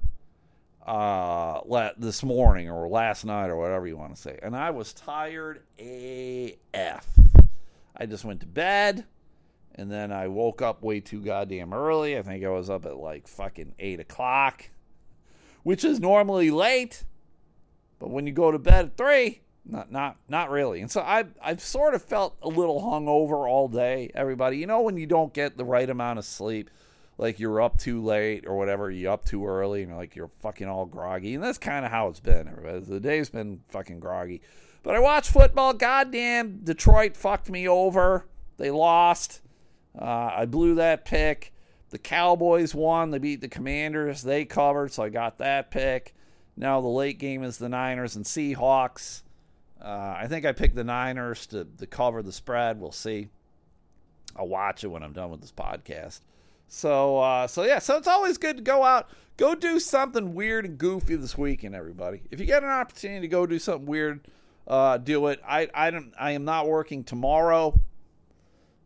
Uh, 0.85 1.89
this 1.97 2.21
morning 2.21 2.69
or 2.69 2.89
last 2.89 3.23
night 3.23 3.47
or 3.47 3.55
whatever 3.55 3.87
you 3.87 3.95
want 3.95 4.13
to 4.15 4.21
say, 4.21 4.39
and 4.43 4.55
I 4.55 4.71
was 4.71 4.93
tired 4.93 5.61
AF. 5.79 7.07
I 7.95 8.05
just 8.07 8.25
went 8.25 8.41
to 8.41 8.47
bed, 8.47 9.05
and 9.75 9.89
then 9.91 10.11
I 10.11 10.27
woke 10.27 10.61
up 10.61 10.83
way 10.83 10.99
too 10.99 11.21
goddamn 11.21 11.73
early. 11.73 12.17
I 12.17 12.23
think 12.23 12.43
I 12.43 12.49
was 12.49 12.69
up 12.69 12.85
at 12.85 12.97
like 12.97 13.27
fucking 13.27 13.75
eight 13.79 13.99
o'clock, 13.99 14.65
which 15.63 15.83
is 15.83 15.99
normally 15.99 16.51
late, 16.51 17.03
but 17.99 18.09
when 18.09 18.27
you 18.27 18.33
go 18.33 18.51
to 18.51 18.59
bed 18.59 18.85
at 18.85 18.97
three, 18.97 19.41
not 19.65 19.91
not 19.91 20.17
not 20.27 20.49
really. 20.49 20.81
And 20.81 20.89
so 20.89 21.01
I 21.01 21.25
I've 21.41 21.61
sort 21.61 21.93
of 21.93 22.01
felt 22.01 22.35
a 22.41 22.47
little 22.47 22.81
hungover 22.81 23.47
all 23.47 23.67
day. 23.67 24.11
Everybody, 24.15 24.57
you 24.57 24.67
know 24.67 24.81
when 24.81 24.97
you 24.97 25.05
don't 25.05 25.33
get 25.33 25.57
the 25.57 25.65
right 25.65 25.89
amount 25.89 26.19
of 26.19 26.25
sleep, 26.25 26.69
like 27.17 27.39
you're 27.39 27.61
up 27.61 27.77
too 27.77 28.01
late 28.03 28.45
or 28.47 28.57
whatever, 28.57 28.89
you're 28.89 29.11
up 29.11 29.25
too 29.25 29.45
early, 29.45 29.81
and 29.81 29.89
you're 29.89 29.97
like 29.97 30.15
you're 30.15 30.31
fucking 30.39 30.67
all 30.67 30.85
groggy. 30.85 31.35
And 31.35 31.43
that's 31.43 31.57
kind 31.57 31.85
of 31.85 31.91
how 31.91 32.07
it's 32.07 32.19
been. 32.19 32.47
Everybody, 32.47 32.79
the 32.79 32.99
day's 32.99 33.29
been 33.29 33.61
fucking 33.69 33.99
groggy. 33.99 34.41
But 34.83 34.95
I 34.95 34.99
watched 34.99 35.29
football. 35.29 35.73
Goddamn, 35.73 36.61
Detroit 36.63 37.15
fucked 37.15 37.49
me 37.49 37.67
over. 37.67 38.25
They 38.57 38.71
lost. 38.71 39.41
Uh, 39.97 40.31
I 40.35 40.45
blew 40.45 40.75
that 40.75 41.05
pick. 41.05 41.53
The 41.91 41.99
Cowboys 41.99 42.73
won. 42.73 43.11
They 43.11 43.19
beat 43.19 43.41
the 43.41 43.47
Commanders. 43.47 44.23
They 44.23 44.45
covered, 44.45 44.91
so 44.91 45.03
I 45.03 45.09
got 45.09 45.37
that 45.37 45.71
pick. 45.71 46.15
Now 46.57 46.81
the 46.81 46.87
late 46.87 47.19
game 47.19 47.43
is 47.43 47.57
the 47.57 47.69
Niners 47.69 48.15
and 48.15 48.25
Seahawks. 48.25 49.23
Uh, 49.81 50.15
I 50.17 50.27
think 50.27 50.45
I 50.45 50.51
picked 50.51 50.75
the 50.75 50.83
Niners 50.83 51.47
to, 51.47 51.65
to 51.77 51.87
cover 51.87 52.21
the 52.21 52.31
spread. 52.31 52.79
We'll 52.79 52.91
see. 52.91 53.29
I'll 54.35 54.47
watch 54.47 54.83
it 54.83 54.87
when 54.87 55.03
I'm 55.03 55.13
done 55.13 55.29
with 55.31 55.41
this 55.41 55.51
podcast. 55.51 56.21
So, 56.67 57.17
uh, 57.17 57.47
so 57.47 57.63
yeah, 57.63 57.79
so 57.79 57.97
it's 57.97 58.07
always 58.07 58.37
good 58.37 58.57
to 58.57 58.63
go 58.63 58.83
out, 58.83 59.09
go 59.35 59.55
do 59.55 59.77
something 59.77 60.33
weird 60.33 60.65
and 60.65 60.77
goofy 60.77 61.17
this 61.17 61.37
weekend, 61.37 61.75
everybody. 61.75 62.21
If 62.31 62.39
you 62.39 62.45
get 62.45 62.63
an 62.63 62.69
opportunity 62.69 63.21
to 63.21 63.27
go 63.27 63.45
do 63.45 63.59
something 63.59 63.85
weird, 63.85 64.21
uh, 64.67 64.97
do 64.97 65.27
it. 65.27 65.41
I, 65.45 65.67
I 65.73 65.91
don't, 65.91 66.13
I 66.17 66.31
am 66.31 66.45
not 66.45 66.69
working 66.69 67.03
tomorrow, 67.03 67.77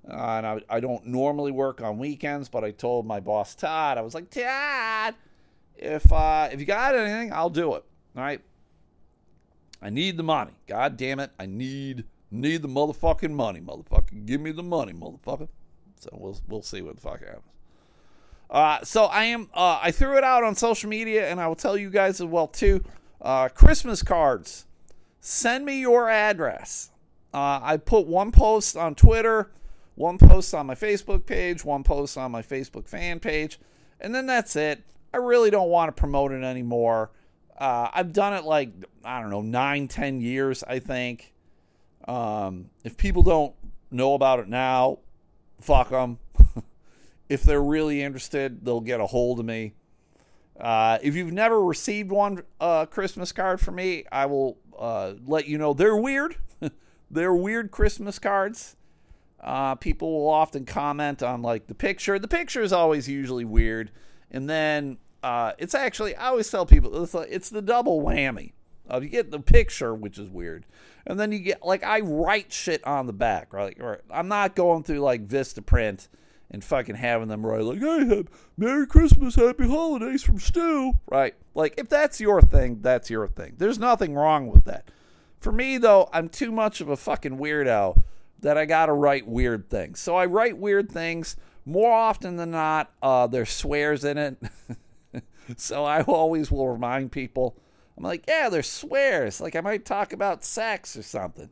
and 0.07 0.45
I, 0.45 0.61
I 0.69 0.79
don't 0.79 1.05
normally 1.05 1.51
work 1.51 1.81
on 1.81 1.97
weekends. 1.97 2.49
But 2.49 2.63
I 2.63 2.71
told 2.71 3.05
my 3.05 3.19
boss 3.19 3.55
Todd, 3.55 3.97
I 3.97 4.01
was 4.01 4.13
like, 4.13 4.29
Todd, 4.29 5.15
if 5.77 6.11
uh, 6.11 6.49
if 6.51 6.59
you 6.59 6.65
got 6.65 6.95
anything, 6.95 7.33
I'll 7.33 7.49
do 7.49 7.75
it. 7.75 7.83
All 8.15 8.23
right. 8.23 8.41
I 9.81 9.89
need 9.89 10.17
the 10.17 10.23
money. 10.23 10.53
God 10.67 10.97
damn 10.97 11.19
it. 11.19 11.31
I 11.39 11.45
need 11.45 12.05
need 12.31 12.61
the 12.61 12.67
motherfucking 12.67 13.31
money, 13.31 13.61
motherfucker. 13.61 14.25
Give 14.25 14.41
me 14.41 14.51
the 14.51 14.63
money, 14.63 14.93
motherfucker. 14.93 15.49
So 15.99 16.09
we'll 16.13 16.39
we'll 16.47 16.61
see 16.61 16.81
what 16.81 16.95
the 16.95 17.01
fuck 17.01 17.19
happens. 17.19 17.43
Uh, 18.49 18.83
so 18.83 19.05
I 19.05 19.25
am 19.25 19.49
uh, 19.53 19.79
I 19.81 19.91
threw 19.91 20.17
it 20.17 20.23
out 20.23 20.43
on 20.43 20.55
social 20.55 20.89
media 20.89 21.29
and 21.29 21.39
I 21.39 21.47
will 21.47 21.55
tell 21.55 21.77
you 21.77 21.89
guys 21.89 22.21
as 22.21 22.27
well 22.27 22.47
too. 22.47 22.83
Uh, 23.21 23.49
Christmas 23.49 24.03
cards. 24.03 24.65
Send 25.19 25.65
me 25.65 25.79
your 25.79 26.07
address. 26.09 26.91
Uh, 27.33 27.59
I 27.61 27.77
put 27.77 28.05
one 28.05 28.31
post 28.31 28.77
on 28.77 28.93
Twitter, 28.93 29.51
one 29.95 30.17
post 30.17 30.53
on 30.53 30.65
my 30.65 30.75
Facebook 30.75 31.25
page, 31.25 31.65
one 31.65 31.83
post 31.83 32.17
on 32.17 32.31
my 32.31 32.41
Facebook 32.41 32.87
fan 32.87 33.19
page, 33.19 33.59
and 33.99 34.13
then 34.13 34.25
that's 34.25 34.55
it. 34.55 34.83
I 35.13 35.17
really 35.17 35.49
don't 35.49 35.69
want 35.69 35.95
to 35.95 35.99
promote 35.99 36.31
it 36.31 36.43
anymore. 36.43 37.11
Uh, 37.57 37.89
I've 37.93 38.11
done 38.11 38.33
it 38.33 38.43
like 38.43 38.71
I 39.03 39.21
don't 39.21 39.29
know 39.29 39.41
nine, 39.41 39.87
ten 39.87 40.21
years. 40.21 40.63
I 40.63 40.79
think. 40.79 41.33
Um, 42.07 42.69
if 42.83 42.97
people 42.97 43.23
don't 43.23 43.55
know 43.89 44.13
about 44.13 44.39
it 44.39 44.47
now, 44.47 44.99
fuck 45.59 45.89
them. 45.89 46.19
if 47.29 47.43
they're 47.43 47.63
really 47.63 48.03
interested, 48.03 48.63
they'll 48.63 48.81
get 48.81 48.99
a 48.99 49.07
hold 49.07 49.39
of 49.39 49.45
me. 49.45 49.73
Uh, 50.59 50.99
if 51.01 51.15
you've 51.15 51.33
never 51.33 51.63
received 51.63 52.11
one 52.11 52.43
uh, 52.59 52.85
Christmas 52.85 53.31
card 53.31 53.59
from 53.59 53.75
me, 53.75 54.05
I 54.11 54.25
will 54.25 54.57
uh, 54.77 55.13
let 55.25 55.47
you 55.47 55.57
know 55.57 55.73
they're 55.73 55.97
weird. 55.97 56.37
they're 57.11 57.33
weird 57.33 57.71
Christmas 57.71 58.19
cards. 58.19 58.75
Uh, 59.45 59.75
people 59.75 60.11
will 60.11 60.29
often 60.29 60.65
comment 60.65 61.21
on 61.21 61.43
like 61.43 61.67
the 61.67 61.75
picture. 61.75 62.17
The 62.17 62.27
picture 62.27 62.63
is 62.63 62.73
always 62.73 63.07
usually 63.07 63.45
weird, 63.45 63.91
and 64.31 64.49
then 64.49 64.97
uh, 65.21 65.51
it's 65.59 65.75
actually 65.75 66.15
I 66.15 66.29
always 66.29 66.49
tell 66.49 66.65
people 66.65 67.03
it's, 67.03 67.13
like, 67.13 67.27
it's 67.29 67.51
the 67.51 67.61
double 67.61 68.01
whammy. 68.01 68.53
Of 68.87 69.03
you 69.03 69.09
get 69.09 69.31
the 69.31 69.39
picture, 69.39 69.93
which 69.95 70.17
is 70.17 70.29
weird, 70.29 70.65
and 71.07 71.19
then 71.19 71.31
you 71.31 71.39
get 71.39 71.63
like 71.63 71.83
I 71.83 71.99
write 71.99 72.51
shit 72.51 72.85
on 72.85 73.05
the 73.05 73.13
back, 73.13 73.53
right? 73.53 73.77
Or 73.79 74.01
I'm 74.09 74.27
not 74.27 74.55
going 74.55 74.83
through 74.83 74.99
like 74.99 75.27
Vistaprint 75.27 76.07
and 76.51 76.63
fucking 76.63 76.95
having 76.95 77.27
them 77.27 77.45
write 77.45 77.63
like, 77.63 77.79
"Hey, 77.79 78.05
have 78.15 78.27
Merry 78.57 78.87
Christmas, 78.87 79.35
Happy 79.35 79.67
Holidays 79.67 80.23
from 80.23 80.39
Stu," 80.39 80.93
right? 81.07 81.35
Like 81.53 81.75
if 81.77 81.87
that's 81.87 82.19
your 82.19 82.41
thing, 82.41 82.79
that's 82.81 83.09
your 83.11 83.27
thing. 83.27 83.55
There's 83.57 83.79
nothing 83.79 84.15
wrong 84.15 84.47
with 84.47 84.65
that. 84.65 84.89
For 85.39 85.51
me 85.51 85.77
though, 85.77 86.09
I'm 86.13 86.29
too 86.29 86.51
much 86.51 86.81
of 86.81 86.89
a 86.89 86.97
fucking 86.97 87.37
weirdo 87.37 88.01
that 88.41 88.57
I 88.57 88.65
gotta 88.65 88.93
write 88.93 89.27
weird 89.27 89.69
things. 89.69 89.99
So 89.99 90.15
I 90.15 90.25
write 90.25 90.57
weird 90.57 90.91
things 90.91 91.35
more 91.65 91.91
often 91.91 92.37
than 92.37 92.51
not. 92.51 92.91
Uh, 93.01 93.27
there's 93.27 93.49
swears 93.49 94.03
in 94.03 94.17
it. 94.17 94.37
so 95.57 95.83
I 95.83 96.01
always 96.03 96.51
will 96.51 96.69
remind 96.69 97.11
people. 97.11 97.57
I'm 97.97 98.03
like, 98.03 98.25
yeah, 98.27 98.49
there's 98.49 98.69
swears. 98.69 99.39
Like 99.39 99.55
I 99.55 99.61
might 99.61 99.85
talk 99.85 100.13
about 100.13 100.43
sex 100.43 100.95
or 100.97 101.03
something. 101.03 101.49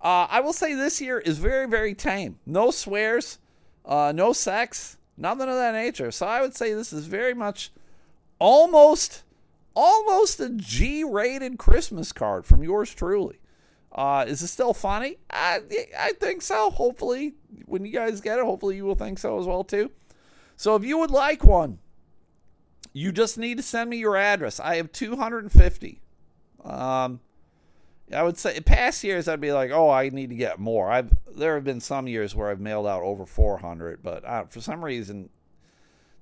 Uh, 0.00 0.26
I 0.30 0.40
will 0.40 0.52
say 0.54 0.74
this 0.74 1.00
year 1.00 1.18
is 1.18 1.38
very, 1.38 1.68
very 1.68 1.94
tame. 1.94 2.38
No 2.46 2.70
swears, 2.70 3.38
uh, 3.84 4.12
no 4.14 4.32
sex, 4.32 4.96
Nothing 5.20 5.50
of 5.50 5.56
that 5.56 5.74
nature. 5.74 6.10
So 6.10 6.26
I 6.26 6.40
would 6.40 6.56
say 6.56 6.72
this 6.72 6.94
is 6.94 7.04
very 7.06 7.34
much 7.34 7.70
almost 8.38 9.22
almost 9.76 10.40
a 10.40 10.48
G-rated 10.48 11.58
Christmas 11.58 12.10
card 12.10 12.46
from 12.46 12.62
yours 12.62 12.92
truly. 12.94 13.38
Uh, 13.92 14.24
is 14.28 14.40
it 14.42 14.48
still 14.48 14.72
funny? 14.72 15.18
I 15.30 15.60
I 15.98 16.12
think 16.12 16.42
so. 16.42 16.70
Hopefully, 16.70 17.34
when 17.66 17.84
you 17.84 17.92
guys 17.92 18.20
get 18.20 18.38
it, 18.38 18.44
hopefully 18.44 18.76
you 18.76 18.84
will 18.84 18.94
think 18.94 19.18
so 19.18 19.38
as 19.38 19.46
well 19.46 19.64
too. 19.64 19.90
So 20.56 20.76
if 20.76 20.84
you 20.84 20.98
would 20.98 21.10
like 21.10 21.42
one, 21.42 21.78
you 22.92 23.12
just 23.12 23.38
need 23.38 23.56
to 23.56 23.62
send 23.62 23.90
me 23.90 23.96
your 23.96 24.16
address. 24.16 24.60
I 24.60 24.76
have 24.76 24.92
250. 24.92 26.00
Um, 26.64 27.20
I 28.14 28.22
would 28.22 28.36
say 28.36 28.60
past 28.60 29.02
years 29.04 29.28
I'd 29.28 29.40
be 29.40 29.52
like, 29.52 29.70
oh, 29.70 29.90
I 29.90 30.08
need 30.08 30.30
to 30.30 30.36
get 30.36 30.58
more. 30.58 30.90
I've 30.90 31.12
there 31.34 31.54
have 31.54 31.64
been 31.64 31.80
some 31.80 32.06
years 32.06 32.34
where 32.34 32.50
I've 32.50 32.60
mailed 32.60 32.86
out 32.86 33.02
over 33.02 33.24
400, 33.24 34.02
but 34.02 34.50
for 34.52 34.60
some 34.60 34.84
reason, 34.84 35.30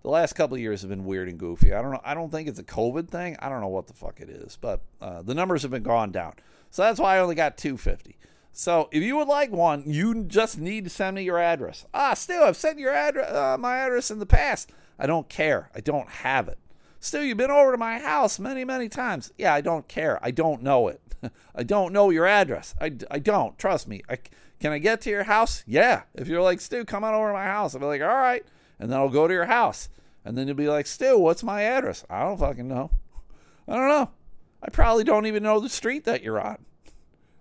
the 0.02 0.10
last 0.10 0.34
couple 0.34 0.56
years 0.56 0.82
have 0.82 0.90
been 0.90 1.04
weird 1.04 1.28
and 1.28 1.38
goofy. 1.38 1.72
I 1.72 1.82
don't 1.82 1.92
know. 1.92 2.00
I 2.04 2.14
don't 2.14 2.30
think 2.30 2.48
it's 2.48 2.58
a 2.58 2.64
COVID 2.64 3.08
thing. 3.08 3.36
I 3.40 3.48
don't 3.48 3.60
know 3.60 3.68
what 3.68 3.86
the 3.86 3.94
fuck 3.94 4.20
it 4.20 4.28
is, 4.28 4.56
but 4.60 4.80
uh, 5.00 5.22
the 5.22 5.34
numbers 5.34 5.62
have 5.62 5.70
been 5.70 5.82
gone 5.82 6.12
down. 6.12 6.34
So 6.70 6.82
that's 6.82 7.00
why 7.00 7.16
I 7.16 7.20
only 7.20 7.34
got 7.34 7.56
250. 7.56 8.16
So 8.52 8.88
if 8.90 9.02
you 9.02 9.16
would 9.16 9.28
like 9.28 9.52
one, 9.52 9.84
you 9.86 10.24
just 10.24 10.58
need 10.58 10.84
to 10.84 10.90
send 10.90 11.16
me 11.16 11.22
your 11.22 11.38
address. 11.38 11.86
Ah, 11.94 12.14
still, 12.14 12.42
I've 12.42 12.56
sent 12.56 12.78
your 12.78 12.92
address, 12.92 13.30
uh, 13.32 13.56
my 13.58 13.76
address 13.76 14.10
in 14.10 14.18
the 14.18 14.26
past. 14.26 14.72
I 14.98 15.06
don't 15.06 15.28
care. 15.28 15.70
I 15.74 15.80
don't 15.80 16.08
have 16.08 16.48
it. 16.48 16.58
Still, 17.00 17.22
you've 17.22 17.38
been 17.38 17.52
over 17.52 17.70
to 17.70 17.78
my 17.78 17.98
house 18.00 18.40
many, 18.40 18.64
many 18.64 18.88
times. 18.88 19.32
Yeah, 19.38 19.54
I 19.54 19.60
don't 19.60 19.86
care. 19.86 20.18
I 20.22 20.32
don't 20.32 20.62
know 20.62 20.88
it. 20.88 21.00
I 21.54 21.62
don't 21.62 21.92
know 21.92 22.10
your 22.10 22.26
address. 22.26 22.74
I, 22.80 22.96
I 23.10 23.20
don't. 23.20 23.56
Trust 23.58 23.86
me. 23.86 24.02
I, 24.08 24.18
can 24.58 24.72
I 24.72 24.78
get 24.78 25.00
to 25.02 25.10
your 25.10 25.24
house? 25.24 25.62
Yeah. 25.66 26.02
If 26.14 26.26
you're 26.26 26.42
like, 26.42 26.60
Stu, 26.60 26.84
come 26.84 27.04
on 27.04 27.14
over 27.14 27.28
to 27.28 27.34
my 27.34 27.44
house. 27.44 27.74
I'll 27.74 27.80
be 27.80 27.86
like, 27.86 28.02
all 28.02 28.08
right. 28.08 28.44
And 28.80 28.90
then 28.90 28.98
I'll 28.98 29.08
go 29.08 29.28
to 29.28 29.34
your 29.34 29.46
house. 29.46 29.88
And 30.24 30.36
then 30.36 30.48
you'll 30.48 30.56
be 30.56 30.68
like, 30.68 30.88
Stu, 30.88 31.16
what's 31.16 31.44
my 31.44 31.62
address? 31.62 32.04
I 32.10 32.24
don't 32.24 32.38
fucking 32.38 32.66
know. 32.66 32.90
I 33.68 33.76
don't 33.76 33.88
know. 33.88 34.10
I 34.62 34.70
probably 34.70 35.04
don't 35.04 35.26
even 35.26 35.42
know 35.42 35.60
the 35.60 35.68
street 35.68 36.04
that 36.04 36.22
you're 36.22 36.40
on. 36.40 36.58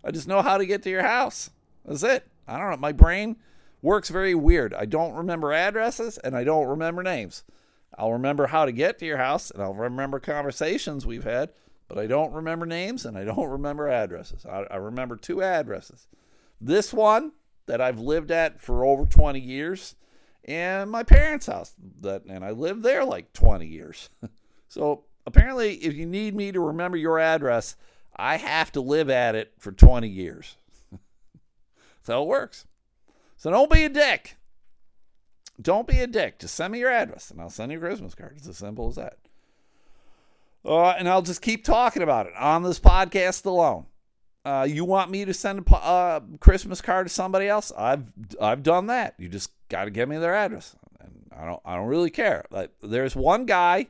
I 0.03 0.11
just 0.11 0.27
know 0.27 0.41
how 0.41 0.57
to 0.57 0.65
get 0.65 0.83
to 0.83 0.89
your 0.89 1.03
house. 1.03 1.49
That's 1.85 2.03
it. 2.03 2.27
I 2.47 2.57
don't 2.57 2.71
know. 2.71 2.77
My 2.77 2.91
brain 2.91 3.37
works 3.81 4.09
very 4.09 4.35
weird. 4.35 4.73
I 4.73 4.85
don't 4.85 5.13
remember 5.13 5.51
addresses 5.51 6.17
and 6.19 6.35
I 6.35 6.43
don't 6.43 6.67
remember 6.67 7.03
names. 7.03 7.43
I'll 7.97 8.13
remember 8.13 8.47
how 8.47 8.65
to 8.65 8.71
get 8.71 8.99
to 8.99 9.05
your 9.05 9.17
house 9.17 9.51
and 9.51 9.61
I'll 9.61 9.73
remember 9.73 10.19
conversations 10.19 11.05
we've 11.05 11.23
had, 11.23 11.49
but 11.87 11.97
I 11.97 12.05
don't 12.05 12.33
remember 12.33 12.65
names 12.65 13.05
and 13.05 13.17
I 13.17 13.23
don't 13.23 13.49
remember 13.49 13.89
addresses. 13.89 14.45
I, 14.45 14.65
I 14.69 14.75
remember 14.77 15.15
two 15.15 15.41
addresses. 15.41 16.07
This 16.61 16.93
one 16.93 17.31
that 17.65 17.81
I've 17.81 17.99
lived 17.99 18.31
at 18.31 18.59
for 18.59 18.85
over 18.85 19.05
20 19.05 19.39
years 19.39 19.95
and 20.45 20.89
my 20.89 21.03
parents' 21.03 21.47
house 21.47 21.73
that 22.01 22.23
and 22.25 22.43
I 22.43 22.51
lived 22.51 22.83
there 22.83 23.03
like 23.03 23.33
20 23.33 23.65
years. 23.65 24.09
so 24.67 25.03
apparently 25.27 25.75
if 25.75 25.93
you 25.93 26.05
need 26.05 26.33
me 26.33 26.51
to 26.51 26.59
remember 26.59 26.97
your 26.97 27.19
address, 27.19 27.75
I 28.15 28.37
have 28.37 28.71
to 28.71 28.81
live 28.81 29.09
at 29.09 29.35
it 29.35 29.53
for 29.59 29.71
20 29.71 30.07
years. 30.07 30.55
so 32.03 32.23
it 32.23 32.27
works. 32.27 32.65
So 33.35 33.51
don't 33.51 33.69
be 33.69 33.83
a 33.83 33.89
dick. 33.89 34.37
Don't 35.61 35.87
be 35.87 35.99
a 35.99 36.07
dick. 36.07 36.39
Just 36.39 36.55
send 36.55 36.71
me 36.71 36.79
your 36.79 36.91
address 36.91 37.29
and 37.29 37.41
I'll 37.41 37.49
send 37.49 37.71
you 37.71 37.77
a 37.77 37.81
Christmas 37.81 38.15
card. 38.15 38.35
It's 38.37 38.47
as 38.47 38.57
simple 38.57 38.87
as 38.87 38.95
that. 38.95 39.17
Uh, 40.65 40.89
and 40.91 41.07
I'll 41.07 41.21
just 41.21 41.41
keep 41.41 41.63
talking 41.63 42.01
about 42.01 42.27
it 42.27 42.35
on 42.35 42.63
this 42.63 42.79
podcast 42.79 43.45
alone. 43.45 43.85
Uh, 44.45 44.65
you 44.67 44.85
want 44.85 45.11
me 45.11 45.25
to 45.25 45.33
send 45.33 45.67
a 45.67 45.75
uh, 45.75 46.19
Christmas 46.39 46.79
card 46.79 47.07
to 47.07 47.13
somebody 47.13 47.47
else? 47.47 47.71
I've 47.77 48.05
I've 48.39 48.63
done 48.63 48.87
that. 48.87 49.15
You 49.17 49.27
just 49.27 49.51
got 49.67 49.85
to 49.85 49.91
give 49.91 50.07
me 50.07 50.17
their 50.17 50.33
address, 50.33 50.73
and 51.01 51.29
I 51.37 51.45
don't 51.45 51.61
I 51.65 51.75
don't 51.75 51.87
really 51.87 52.09
care. 52.09 52.45
Like 52.49 52.71
there's 52.81 53.13
one 53.13 53.45
guy 53.45 53.87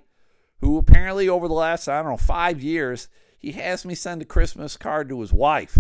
who 0.59 0.77
apparently 0.77 1.29
over 1.29 1.47
the 1.47 1.53
last 1.53 1.87
I 1.87 2.01
don't 2.01 2.11
know 2.11 2.17
five 2.17 2.61
years 2.61 3.07
he 3.37 3.53
has 3.53 3.85
me 3.85 3.95
send 3.95 4.21
a 4.21 4.25
Christmas 4.25 4.77
card 4.77 5.09
to 5.09 5.21
his 5.21 5.31
wife, 5.31 5.77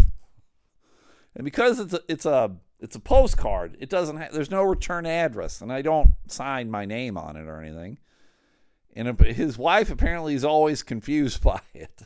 and 1.35 1.43
because 1.43 1.79
it's 1.79 1.93
a, 1.93 2.01
it's 2.07 2.25
a 2.25 2.55
it's 2.79 2.95
a 2.95 2.99
postcard. 2.99 3.77
It 3.79 3.89
doesn't 3.89 4.17
have, 4.17 4.33
there's 4.33 4.51
no 4.51 4.63
return 4.63 5.05
address, 5.05 5.61
and 5.61 5.71
I 5.71 5.81
don't 5.81 6.11
sign 6.27 6.69
my 6.69 6.85
name 6.85 7.17
on 7.17 7.35
it 7.35 7.47
or 7.47 7.61
anything. 7.61 7.97
And 8.95 9.19
his 9.19 9.57
wife 9.57 9.91
apparently 9.91 10.33
is 10.33 10.43
always 10.43 10.83
confused 10.83 11.43
by 11.43 11.61
it. 11.73 12.03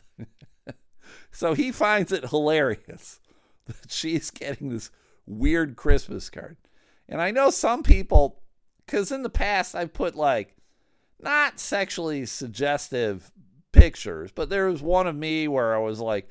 so 1.30 1.54
he 1.54 1.72
finds 1.72 2.12
it 2.12 2.30
hilarious 2.30 3.20
that 3.66 3.90
she's 3.90 4.30
getting 4.30 4.68
this 4.68 4.90
weird 5.26 5.76
Christmas 5.76 6.30
card. 6.30 6.56
And 7.08 7.20
I 7.20 7.30
know 7.30 7.50
some 7.50 7.82
people, 7.82 8.40
because 8.84 9.12
in 9.12 9.22
the 9.22 9.30
past 9.30 9.74
I've 9.74 9.92
put 9.92 10.14
like 10.14 10.56
not 11.22 11.60
sexually 11.60 12.26
suggestive 12.26 13.30
pictures, 13.72 14.30
but 14.32 14.50
there 14.50 14.68
was 14.68 14.82
one 14.82 15.06
of 15.06 15.16
me 15.16 15.48
where 15.48 15.74
I 15.74 15.78
was 15.78 16.00
like, 16.00 16.28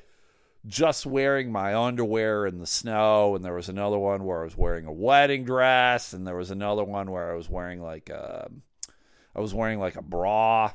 just 0.66 1.06
wearing 1.06 1.50
my 1.50 1.74
underwear 1.74 2.46
in 2.46 2.58
the 2.58 2.66
snow, 2.66 3.34
and 3.34 3.44
there 3.44 3.54
was 3.54 3.68
another 3.68 3.98
one 3.98 4.24
where 4.24 4.42
I 4.42 4.44
was 4.44 4.56
wearing 4.56 4.86
a 4.86 4.92
wedding 4.92 5.44
dress, 5.44 6.12
and 6.12 6.26
there 6.26 6.36
was 6.36 6.52
another 6.52 6.84
one 6.84 7.10
where 7.10 7.32
I 7.32 7.34
was 7.34 7.50
wearing 7.50 7.82
like 7.82 8.10
a, 8.10 8.46
um, 8.46 8.62
was 9.34 9.54
wearing 9.54 9.80
like 9.80 9.96
a 9.96 10.02
bra. 10.02 10.70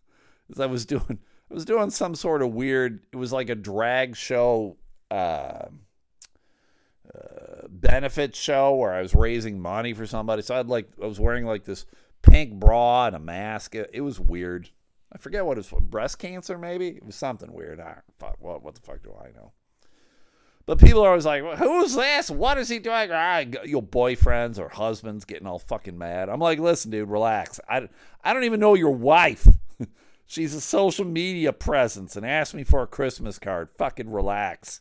I 0.58 0.66
was 0.66 0.86
doing 0.86 1.18
I 1.50 1.54
was 1.54 1.64
doing 1.64 1.90
some 1.90 2.14
sort 2.14 2.42
of 2.42 2.54
weird. 2.54 3.00
It 3.12 3.16
was 3.16 3.32
like 3.32 3.50
a 3.50 3.54
drag 3.54 4.16
show. 4.16 4.76
Uh, 5.10 5.66
uh, 7.14 7.68
benefit 7.68 8.34
show 8.34 8.74
where 8.74 8.92
I 8.92 9.00
was 9.00 9.14
raising 9.14 9.60
money 9.60 9.94
for 9.94 10.06
somebody. 10.06 10.42
So 10.42 10.54
I 10.54 10.56
had 10.58 10.68
like 10.68 10.88
I 11.00 11.06
was 11.06 11.20
wearing 11.20 11.44
like 11.44 11.64
this 11.64 11.86
pink 12.30 12.54
bra 12.54 13.06
and 13.06 13.16
a 13.16 13.20
mask. 13.20 13.74
It, 13.74 13.90
it 13.92 14.00
was 14.00 14.20
weird. 14.20 14.70
I 15.12 15.18
forget 15.18 15.46
what 15.46 15.58
it 15.58 15.70
was. 15.72 15.80
Breast 15.82 16.18
cancer, 16.18 16.58
maybe? 16.58 16.88
It 16.88 17.04
was 17.04 17.14
something 17.14 17.52
weird. 17.52 17.80
I, 17.80 17.96
fuck, 18.18 18.36
what, 18.38 18.62
what 18.62 18.74
the 18.74 18.80
fuck 18.80 19.02
do 19.02 19.14
I 19.18 19.30
know? 19.36 19.52
But 20.66 20.80
people 20.80 21.02
are 21.04 21.10
always 21.10 21.24
like, 21.24 21.44
who's 21.58 21.94
this? 21.94 22.28
What 22.28 22.58
is 22.58 22.68
he 22.68 22.80
doing? 22.80 23.10
Ah, 23.12 23.44
your 23.64 23.82
boyfriends 23.82 24.58
or 24.58 24.68
husbands 24.68 25.24
getting 25.24 25.46
all 25.46 25.60
fucking 25.60 25.96
mad. 25.96 26.28
I'm 26.28 26.40
like, 26.40 26.58
listen, 26.58 26.90
dude, 26.90 27.08
relax. 27.08 27.60
I, 27.68 27.88
I 28.24 28.32
don't 28.34 28.44
even 28.44 28.58
know 28.58 28.74
your 28.74 28.90
wife. 28.90 29.46
She's 30.26 30.54
a 30.54 30.60
social 30.60 31.04
media 31.04 31.52
presence 31.52 32.16
and 32.16 32.26
asked 32.26 32.52
me 32.52 32.64
for 32.64 32.82
a 32.82 32.88
Christmas 32.88 33.38
card. 33.38 33.68
Fucking 33.78 34.10
relax. 34.10 34.80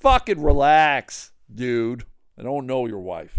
Fucking 0.00 0.42
relax, 0.42 1.30
dude. 1.54 2.04
I 2.36 2.42
don't 2.42 2.66
know 2.66 2.86
your 2.86 2.98
wife. 2.98 3.38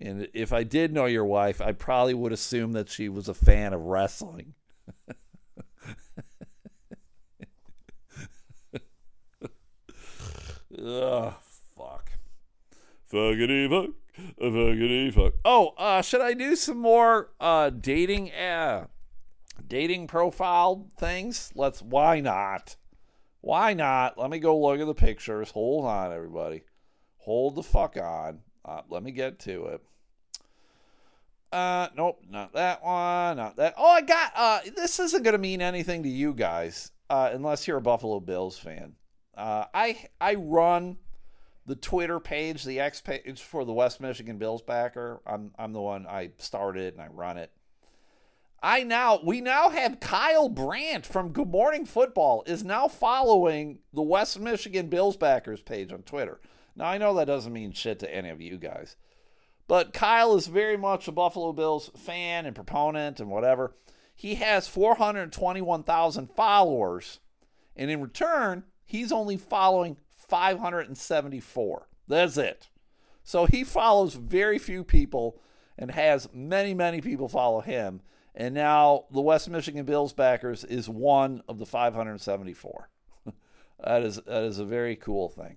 And 0.00 0.28
if 0.32 0.52
I 0.52 0.62
did 0.62 0.92
know 0.92 1.06
your 1.06 1.24
wife, 1.24 1.60
I 1.60 1.72
probably 1.72 2.14
would 2.14 2.32
assume 2.32 2.72
that 2.72 2.88
she 2.88 3.08
was 3.08 3.28
a 3.28 3.34
fan 3.34 3.72
of 3.72 3.80
wrestling. 3.80 4.54
Ugh, 10.80 11.34
fuck. 11.76 12.12
Fuckity 13.12 13.68
fuck. 13.68 13.90
Fuckity 14.40 15.12
fuck. 15.12 15.34
Oh, 15.44 15.74
uh, 15.76 16.02
should 16.02 16.20
I 16.20 16.34
do 16.34 16.54
some 16.54 16.78
more 16.78 17.30
uh 17.40 17.70
dating 17.70 18.30
uh 18.32 18.86
dating 19.66 20.06
profile 20.06 20.88
things? 20.96 21.50
Let's 21.56 21.82
why 21.82 22.20
not? 22.20 22.76
Why 23.40 23.74
not? 23.74 24.18
Let 24.18 24.30
me 24.30 24.38
go 24.38 24.58
look 24.58 24.78
at 24.80 24.86
the 24.86 24.94
pictures. 24.94 25.50
Hold 25.50 25.86
on, 25.86 26.12
everybody. 26.12 26.62
Hold 27.18 27.56
the 27.56 27.62
fuck 27.62 27.96
on. 27.96 28.40
Uh, 28.64 28.82
let 28.88 29.02
me 29.02 29.10
get 29.10 29.38
to 29.40 29.66
it. 29.66 29.82
Uh, 31.50 31.88
nope, 31.96 32.22
not 32.28 32.52
that 32.52 32.84
one, 32.84 33.36
not 33.36 33.56
that. 33.56 33.74
Oh, 33.78 33.90
I 33.90 34.02
got. 34.02 34.32
Uh, 34.36 34.60
this 34.76 34.98
isn't 34.98 35.22
gonna 35.22 35.38
mean 35.38 35.62
anything 35.62 36.02
to 36.02 36.08
you 36.08 36.34
guys, 36.34 36.92
uh, 37.08 37.30
unless 37.32 37.66
you're 37.66 37.78
a 37.78 37.82
Buffalo 37.82 38.20
Bills 38.20 38.58
fan. 38.58 38.94
Uh, 39.34 39.64
I 39.72 40.08
I 40.20 40.34
run 40.34 40.98
the 41.64 41.76
Twitter 41.76 42.18
page, 42.18 42.64
the 42.64 42.80
X 42.80 43.00
page 43.00 43.40
for 43.40 43.64
the 43.64 43.72
West 43.72 44.00
Michigan 44.00 44.38
Bills 44.38 44.62
backer. 44.62 45.20
I'm 45.26 45.52
I'm 45.58 45.72
the 45.72 45.80
one 45.80 46.06
I 46.06 46.30
started 46.38 46.94
and 46.94 47.02
I 47.02 47.06
run 47.06 47.38
it. 47.38 47.52
I 48.62 48.82
now 48.82 49.20
we 49.22 49.40
now 49.40 49.70
have 49.70 50.00
Kyle 50.00 50.48
Brandt 50.48 51.06
from 51.06 51.30
Good 51.30 51.48
Morning 51.48 51.86
Football 51.86 52.42
is 52.46 52.64
now 52.64 52.88
following 52.88 53.78
the 53.92 54.02
West 54.02 54.40
Michigan 54.40 54.88
Bills 54.88 55.16
backers 55.16 55.62
page 55.62 55.92
on 55.92 56.02
Twitter. 56.02 56.40
Now 56.78 56.86
I 56.86 56.96
know 56.96 57.12
that 57.14 57.26
doesn't 57.26 57.52
mean 57.52 57.72
shit 57.72 57.98
to 57.98 58.14
any 58.14 58.30
of 58.30 58.40
you 58.40 58.56
guys. 58.56 58.96
But 59.66 59.92
Kyle 59.92 60.36
is 60.36 60.46
very 60.46 60.76
much 60.76 61.08
a 61.08 61.12
Buffalo 61.12 61.52
Bills 61.52 61.90
fan 61.96 62.46
and 62.46 62.54
proponent 62.54 63.18
and 63.18 63.28
whatever. 63.28 63.74
He 64.14 64.36
has 64.36 64.68
421,000 64.68 66.30
followers, 66.30 67.20
and 67.76 67.90
in 67.90 68.00
return, 68.00 68.64
he's 68.84 69.12
only 69.12 69.36
following 69.36 69.96
574. 70.10 71.88
That's 72.06 72.36
it. 72.36 72.68
So 73.22 73.44
he 73.44 73.62
follows 73.62 74.14
very 74.14 74.58
few 74.58 74.84
people 74.84 75.40
and 75.76 75.90
has 75.90 76.28
many, 76.32 76.74
many 76.74 77.00
people 77.00 77.28
follow 77.28 77.60
him. 77.60 78.00
And 78.34 78.54
now 78.54 79.04
the 79.12 79.20
West 79.20 79.50
Michigan 79.50 79.84
Bills 79.84 80.12
backers 80.12 80.64
is 80.64 80.88
one 80.88 81.42
of 81.48 81.58
the 81.58 81.66
574. 81.66 82.88
that 83.84 84.02
is 84.02 84.16
that 84.16 84.44
is 84.44 84.58
a 84.58 84.64
very 84.64 84.96
cool 84.96 85.28
thing. 85.28 85.56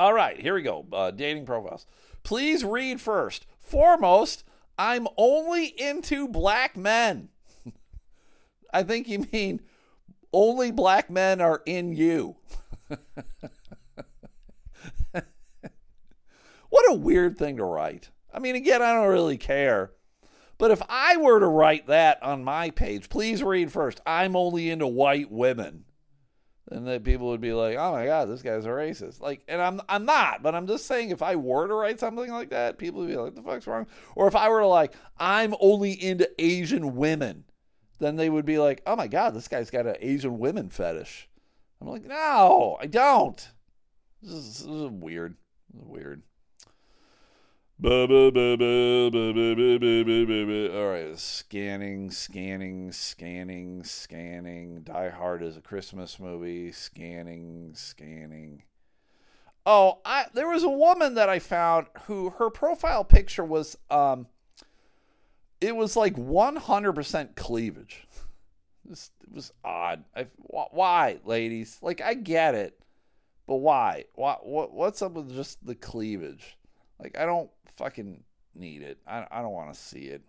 All 0.00 0.14
right, 0.14 0.40
here 0.40 0.54
we 0.54 0.62
go. 0.62 0.86
Uh, 0.90 1.10
dating 1.10 1.44
profiles. 1.44 1.84
Please 2.22 2.64
read 2.64 3.02
first. 3.02 3.44
Foremost, 3.58 4.44
I'm 4.78 5.06
only 5.18 5.66
into 5.66 6.26
black 6.26 6.74
men. 6.74 7.28
I 8.72 8.82
think 8.82 9.08
you 9.08 9.26
mean 9.30 9.60
only 10.32 10.70
black 10.70 11.10
men 11.10 11.42
are 11.42 11.60
in 11.66 11.92
you. 11.92 12.36
what 15.10 16.88
a 16.88 16.94
weird 16.94 17.36
thing 17.36 17.58
to 17.58 17.64
write. 17.64 18.08
I 18.32 18.38
mean, 18.38 18.54
again, 18.54 18.80
I 18.80 18.94
don't 18.94 19.10
really 19.10 19.36
care. 19.36 19.92
But 20.56 20.70
if 20.70 20.80
I 20.88 21.18
were 21.18 21.40
to 21.40 21.46
write 21.46 21.88
that 21.88 22.22
on 22.22 22.42
my 22.42 22.70
page, 22.70 23.10
please 23.10 23.42
read 23.42 23.70
first. 23.70 24.00
I'm 24.06 24.34
only 24.34 24.70
into 24.70 24.86
white 24.86 25.30
women. 25.30 25.84
Then 26.70 26.84
the 26.84 27.00
people 27.00 27.26
would 27.28 27.40
be 27.40 27.52
like, 27.52 27.76
"Oh 27.76 27.90
my 27.90 28.06
god, 28.06 28.28
this 28.28 28.42
guy's 28.42 28.64
a 28.64 28.68
racist." 28.68 29.20
Like, 29.20 29.42
and 29.48 29.60
I'm 29.60 29.80
I'm 29.88 30.04
not, 30.04 30.40
but 30.40 30.54
I'm 30.54 30.68
just 30.68 30.86
saying 30.86 31.10
if 31.10 31.20
I 31.20 31.34
were 31.34 31.66
to 31.66 31.74
write 31.74 31.98
something 31.98 32.30
like 32.30 32.50
that, 32.50 32.78
people 32.78 33.00
would 33.00 33.08
be 33.08 33.16
like, 33.16 33.34
"The 33.34 33.42
fuck's 33.42 33.66
wrong?" 33.66 33.88
Or 34.14 34.28
if 34.28 34.36
I 34.36 34.48
were 34.48 34.60
to 34.60 34.66
like, 34.68 34.94
"I'm 35.18 35.54
only 35.60 35.92
into 35.92 36.30
Asian 36.38 36.94
women," 36.94 37.44
then 37.98 38.14
they 38.14 38.30
would 38.30 38.46
be 38.46 38.58
like, 38.58 38.82
"Oh 38.86 38.94
my 38.94 39.08
god, 39.08 39.34
this 39.34 39.48
guy's 39.48 39.70
got 39.70 39.86
an 39.86 39.96
Asian 40.00 40.38
women 40.38 40.70
fetish." 40.70 41.28
I'm 41.80 41.88
like, 41.88 42.04
"No, 42.04 42.78
I 42.80 42.86
don't." 42.86 43.50
This 44.22 44.32
is, 44.32 44.58
this 44.58 44.66
is 44.66 44.90
weird. 44.90 45.36
This 45.72 45.82
is 45.82 45.88
weird. 45.88 46.22
All 47.82 47.88
right, 50.90 51.18
scanning, 51.18 52.10
scanning, 52.10 52.92
scanning, 52.92 53.84
scanning. 53.84 54.82
Die 54.82 55.08
Hard 55.08 55.42
is 55.42 55.56
a 55.56 55.62
Christmas 55.62 56.20
movie. 56.20 56.72
Scanning, 56.72 57.72
scanning. 57.74 58.64
Oh, 59.64 60.00
I 60.04 60.26
there 60.34 60.48
was 60.48 60.62
a 60.62 60.68
woman 60.68 61.14
that 61.14 61.30
I 61.30 61.38
found 61.38 61.86
who 62.02 62.28
her 62.30 62.50
profile 62.50 63.02
picture 63.02 63.44
was 63.44 63.78
um 63.88 64.26
it 65.62 65.74
was 65.74 65.96
like 65.96 66.16
100% 66.16 67.34
cleavage. 67.34 68.06
This 68.84 69.10
it 69.22 69.32
was 69.32 69.54
odd. 69.64 70.04
I, 70.14 70.26
why, 70.36 71.20
ladies? 71.24 71.78
Like 71.80 72.02
I 72.02 72.12
get 72.12 72.54
it, 72.54 72.78
but 73.46 73.56
why? 73.56 74.04
What 74.16 74.44
what 74.46 74.70
what's 74.74 75.00
up 75.00 75.12
with 75.12 75.34
just 75.34 75.64
the 75.64 75.74
cleavage? 75.74 76.58
Like 77.00 77.16
I 77.18 77.26
don't 77.26 77.50
fucking 77.76 78.24
need 78.54 78.82
it. 78.82 78.98
I, 79.06 79.26
I 79.30 79.42
don't 79.42 79.52
want 79.52 79.72
to 79.72 79.78
see 79.78 80.06
it. 80.06 80.22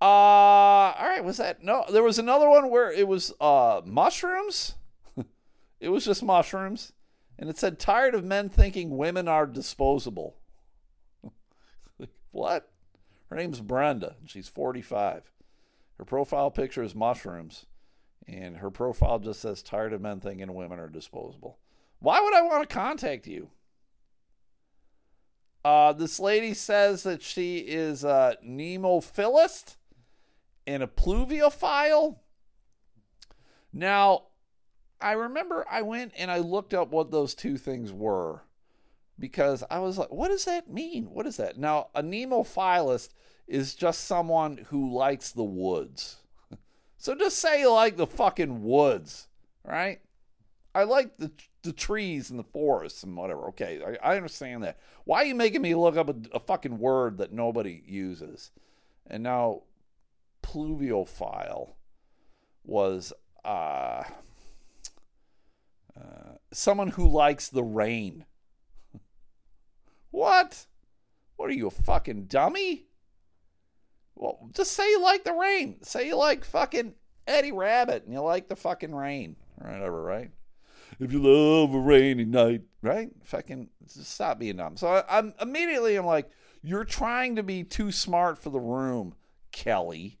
Uh, 0.00 0.04
all 0.04 1.06
right. 1.06 1.24
Was 1.24 1.36
that 1.38 1.62
no? 1.62 1.84
There 1.90 2.02
was 2.02 2.18
another 2.18 2.48
one 2.48 2.70
where 2.70 2.90
it 2.90 3.06
was 3.06 3.32
uh 3.40 3.80
mushrooms. 3.84 4.74
it 5.80 5.88
was 5.88 6.04
just 6.04 6.22
mushrooms, 6.22 6.92
and 7.38 7.48
it 7.48 7.58
said 7.58 7.78
tired 7.78 8.14
of 8.14 8.24
men 8.24 8.48
thinking 8.48 8.96
women 8.96 9.28
are 9.28 9.46
disposable. 9.46 10.36
like, 11.98 12.10
what? 12.30 12.70
Her 13.30 13.36
name's 13.36 13.60
Brenda. 13.60 14.16
She's 14.26 14.48
45. 14.48 15.30
Her 15.98 16.04
profile 16.04 16.50
picture 16.50 16.82
is 16.82 16.94
mushrooms, 16.94 17.66
and 18.26 18.58
her 18.58 18.70
profile 18.70 19.18
just 19.18 19.40
says 19.40 19.62
tired 19.62 19.92
of 19.92 20.00
men 20.00 20.20
thinking 20.20 20.52
women 20.52 20.78
are 20.78 20.88
disposable. 20.88 21.58
Why 22.00 22.20
would 22.20 22.34
I 22.34 22.42
want 22.42 22.68
to 22.68 22.74
contact 22.74 23.26
you? 23.26 23.50
Uh, 25.64 25.92
this 25.94 26.20
lady 26.20 26.52
says 26.52 27.04
that 27.04 27.22
she 27.22 27.58
is 27.58 28.04
a 28.04 28.36
nemophilist 28.44 29.76
and 30.66 30.82
a 30.82 30.86
pluviophile. 30.86 32.16
Now, 33.72 34.24
I 35.00 35.12
remember 35.12 35.66
I 35.70 35.82
went 35.82 36.12
and 36.18 36.30
I 36.30 36.38
looked 36.38 36.74
up 36.74 36.90
what 36.90 37.10
those 37.10 37.34
two 37.34 37.56
things 37.56 37.92
were 37.92 38.42
because 39.18 39.64
I 39.70 39.78
was 39.78 39.96
like, 39.96 40.12
what 40.12 40.28
does 40.28 40.44
that 40.44 40.70
mean? 40.70 41.06
What 41.06 41.26
is 41.26 41.38
that? 41.38 41.58
Now, 41.58 41.88
a 41.94 42.02
nemophilist 42.02 43.10
is 43.46 43.74
just 43.74 44.04
someone 44.04 44.66
who 44.68 44.92
likes 44.92 45.32
the 45.32 45.44
woods. 45.44 46.16
so 46.98 47.14
just 47.14 47.38
say 47.38 47.60
you 47.60 47.72
like 47.72 47.96
the 47.96 48.06
fucking 48.06 48.62
woods, 48.62 49.28
right? 49.64 50.00
I 50.74 50.84
like 50.84 51.16
the 51.16 51.30
the 51.64 51.72
trees 51.72 52.30
and 52.30 52.38
the 52.38 52.44
forests 52.44 53.02
and 53.02 53.16
whatever. 53.16 53.48
Okay, 53.48 53.80
I, 54.02 54.12
I 54.12 54.16
understand 54.16 54.62
that. 54.62 54.78
Why 55.04 55.22
are 55.22 55.26
you 55.26 55.34
making 55.34 55.62
me 55.62 55.74
look 55.74 55.96
up 55.96 56.08
a, 56.08 56.36
a 56.36 56.40
fucking 56.40 56.78
word 56.78 57.18
that 57.18 57.32
nobody 57.32 57.82
uses? 57.86 58.52
And 59.06 59.22
now, 59.22 59.62
pluviophile 60.42 61.72
was 62.64 63.12
uh, 63.44 64.04
uh, 65.98 66.34
someone 66.52 66.88
who 66.88 67.08
likes 67.08 67.48
the 67.48 67.62
rain. 67.62 68.24
what? 70.10 70.66
What 71.36 71.50
are 71.50 71.54
you, 71.54 71.66
a 71.66 71.70
fucking 71.70 72.26
dummy? 72.26 72.86
Well, 74.14 74.48
just 74.52 74.72
say 74.72 74.88
you 74.88 75.02
like 75.02 75.24
the 75.24 75.32
rain. 75.32 75.82
Say 75.82 76.06
you 76.06 76.16
like 76.16 76.44
fucking 76.44 76.94
Eddie 77.26 77.52
Rabbitt 77.52 78.04
and 78.04 78.12
you 78.12 78.20
like 78.20 78.48
the 78.48 78.56
fucking 78.56 78.94
rain 78.94 79.36
or 79.60 79.70
whatever, 79.70 80.02
right? 80.02 80.30
If 81.00 81.12
you 81.12 81.18
love 81.18 81.74
a 81.74 81.78
rainy 81.78 82.24
night, 82.24 82.62
right? 82.82 83.10
Fucking 83.22 83.68
stop 83.86 84.38
being 84.38 84.56
dumb. 84.56 84.76
So 84.76 84.88
I, 84.88 85.18
am 85.18 85.34
immediately 85.40 85.96
I'm 85.96 86.06
like, 86.06 86.30
you're 86.62 86.84
trying 86.84 87.36
to 87.36 87.42
be 87.42 87.62
too 87.62 87.92
smart 87.92 88.38
for 88.38 88.50
the 88.50 88.60
room, 88.60 89.14
Kelly. 89.52 90.18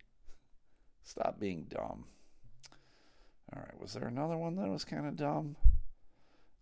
Stop 1.02 1.38
being 1.38 1.64
dumb. 1.68 2.04
All 3.54 3.62
right, 3.62 3.80
was 3.80 3.92
there 3.92 4.08
another 4.08 4.36
one 4.36 4.56
that 4.56 4.68
was 4.68 4.84
kind 4.84 5.06
of 5.06 5.16
dumb? 5.16 5.56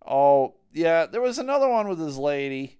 Oh, 0.06 0.54
yeah, 0.72 1.06
there 1.06 1.20
was 1.20 1.38
another 1.38 1.68
one 1.68 1.88
with 1.88 1.98
this 1.98 2.16
lady 2.16 2.78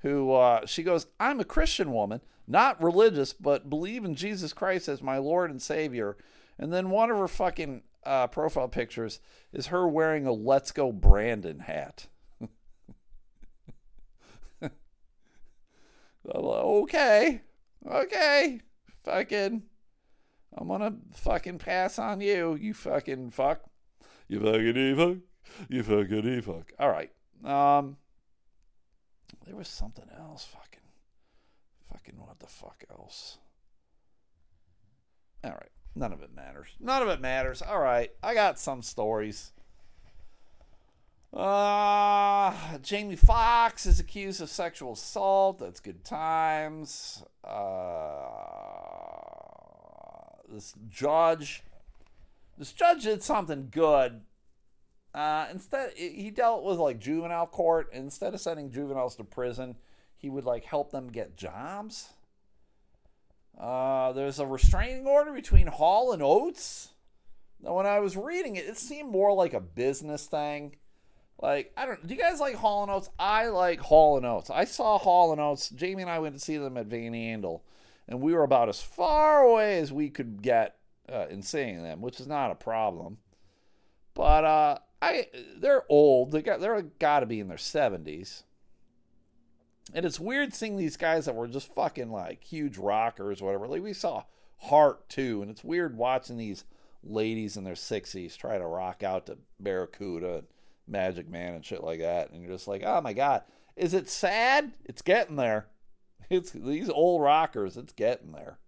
who 0.00 0.32
uh, 0.32 0.66
she 0.66 0.82
goes, 0.82 1.06
I'm 1.18 1.40
a 1.40 1.44
Christian 1.44 1.92
woman, 1.92 2.20
not 2.46 2.82
religious, 2.82 3.32
but 3.32 3.70
believe 3.70 4.04
in 4.04 4.14
Jesus 4.14 4.52
Christ 4.52 4.88
as 4.88 5.02
my 5.02 5.16
Lord 5.18 5.50
and 5.50 5.60
Savior. 5.60 6.16
And 6.58 6.72
then 6.72 6.90
one 6.90 7.10
of 7.10 7.16
her 7.16 7.28
fucking 7.28 7.82
uh, 8.04 8.26
profile 8.28 8.68
pictures 8.68 9.20
is 9.52 9.66
her 9.68 9.88
wearing 9.88 10.26
a 10.26 10.32
Let's 10.32 10.72
Go 10.72 10.92
Brandon 10.92 11.60
hat. 11.60 12.08
okay, 16.34 17.40
okay, 17.88 18.60
fucking, 19.04 19.62
I'm 20.56 20.68
gonna 20.68 20.96
fucking 21.14 21.58
pass 21.58 21.98
on 21.98 22.20
you, 22.20 22.54
you 22.54 22.74
fucking 22.74 23.30
fuck, 23.30 23.62
you 24.28 24.40
fucking 24.40 24.96
fuck, 24.96 25.16
you 25.68 25.82
fucking 25.82 26.42
fuck. 26.42 26.72
All 26.78 26.90
right, 26.90 27.10
um, 27.44 27.96
there 29.46 29.56
was 29.56 29.68
something 29.68 30.10
else, 30.18 30.44
fucking, 30.44 30.80
fucking 31.90 32.18
what 32.18 32.40
the 32.40 32.46
fuck 32.46 32.84
else? 32.90 33.38
All 35.44 35.50
right. 35.50 35.68
None 35.96 36.12
of 36.12 36.22
it 36.22 36.34
matters. 36.34 36.68
None 36.80 37.02
of 37.02 37.08
it 37.08 37.20
matters. 37.20 37.62
All 37.62 37.78
right, 37.78 38.10
I 38.22 38.34
got 38.34 38.58
some 38.58 38.82
stories. 38.82 39.52
Uh, 41.32 42.78
Jamie 42.82 43.16
Foxx 43.16 43.86
is 43.86 43.98
accused 43.98 44.40
of 44.40 44.48
sexual 44.48 44.92
assault. 44.92 45.58
That's 45.58 45.80
good 45.80 46.04
times. 46.04 47.24
Uh, 47.42 48.30
this 50.48 50.74
judge, 50.88 51.64
this 52.56 52.72
judge 52.72 53.02
did 53.02 53.22
something 53.22 53.68
good. 53.70 54.20
Uh, 55.12 55.46
instead, 55.50 55.92
he 55.96 56.30
dealt 56.30 56.64
with 56.64 56.78
like 56.78 57.00
juvenile 57.00 57.46
court. 57.46 57.88
Instead 57.92 58.34
of 58.34 58.40
sending 58.40 58.70
juveniles 58.70 59.16
to 59.16 59.24
prison, 59.24 59.74
he 60.16 60.30
would 60.30 60.44
like 60.44 60.64
help 60.64 60.92
them 60.92 61.08
get 61.08 61.36
jobs. 61.36 62.10
Uh, 63.58 64.12
there's 64.12 64.38
a 64.38 64.46
restraining 64.46 65.06
order 65.06 65.32
between 65.32 65.66
Hall 65.66 66.12
and 66.12 66.22
Oates. 66.22 66.90
Now, 67.60 67.74
when 67.76 67.86
I 67.86 68.00
was 68.00 68.16
reading 68.16 68.56
it, 68.56 68.66
it 68.66 68.76
seemed 68.76 69.10
more 69.10 69.32
like 69.32 69.54
a 69.54 69.60
business 69.60 70.26
thing. 70.26 70.76
Like, 71.40 71.72
I 71.76 71.86
don't. 71.86 72.06
Do 72.06 72.14
you 72.14 72.20
guys 72.20 72.40
like 72.40 72.56
Hall 72.56 72.82
and 72.82 72.90
Oates? 72.90 73.10
I 73.18 73.48
like 73.48 73.80
Hall 73.80 74.16
and 74.16 74.26
Oates. 74.26 74.50
I 74.50 74.64
saw 74.64 74.98
Hall 74.98 75.32
and 75.32 75.40
Oates. 75.40 75.70
Jamie 75.70 76.02
and 76.02 76.10
I 76.10 76.18
went 76.18 76.34
to 76.34 76.40
see 76.40 76.56
them 76.56 76.76
at 76.76 76.86
Van 76.86 77.12
Andel, 77.12 77.62
and 78.08 78.20
we 78.20 78.32
were 78.34 78.44
about 78.44 78.68
as 78.68 78.80
far 78.80 79.42
away 79.42 79.78
as 79.78 79.92
we 79.92 80.10
could 80.10 80.42
get 80.42 80.76
uh, 81.10 81.26
in 81.30 81.42
seeing 81.42 81.82
them, 81.82 82.00
which 82.00 82.20
is 82.20 82.26
not 82.26 82.50
a 82.50 82.56
problem. 82.56 83.18
But 84.14 84.44
uh, 84.44 84.78
I, 85.02 85.26
they're 85.56 85.84
old. 85.88 86.32
They 86.32 86.42
got 86.42 86.60
they're 86.60 86.82
got 86.82 87.20
to 87.20 87.26
be 87.26 87.40
in 87.40 87.48
their 87.48 87.58
seventies. 87.58 88.44
And 89.92 90.06
it's 90.06 90.18
weird 90.18 90.54
seeing 90.54 90.76
these 90.76 90.96
guys 90.96 91.26
that 91.26 91.34
were 91.34 91.46
just 91.46 91.72
fucking 91.74 92.10
like 92.10 92.42
huge 92.42 92.78
rockers, 92.78 93.42
whatever. 93.42 93.66
Like 93.66 93.82
we 93.82 93.92
saw 93.92 94.24
Heart 94.58 95.08
too, 95.08 95.42
and 95.42 95.50
it's 95.50 95.64
weird 95.64 95.96
watching 95.96 96.38
these 96.38 96.64
ladies 97.02 97.56
in 97.56 97.64
their 97.64 97.74
sixties 97.74 98.36
try 98.36 98.56
to 98.56 98.66
rock 98.66 99.02
out 99.02 99.26
to 99.26 99.38
Barracuda 99.60 100.36
and 100.36 100.46
Magic 100.86 101.28
Man 101.28 101.54
and 101.54 101.64
shit 101.64 101.84
like 101.84 102.00
that. 102.00 102.30
And 102.30 102.42
you're 102.42 102.52
just 102.52 102.68
like, 102.68 102.82
oh 102.84 103.00
my 103.02 103.12
god, 103.12 103.42
is 103.76 103.92
it 103.92 104.08
sad? 104.08 104.72
It's 104.84 105.02
getting 105.02 105.36
there. 105.36 105.66
It's 106.30 106.52
these 106.52 106.88
old 106.88 107.20
rockers. 107.20 107.76
It's 107.76 107.92
getting 107.92 108.32
there. 108.32 108.58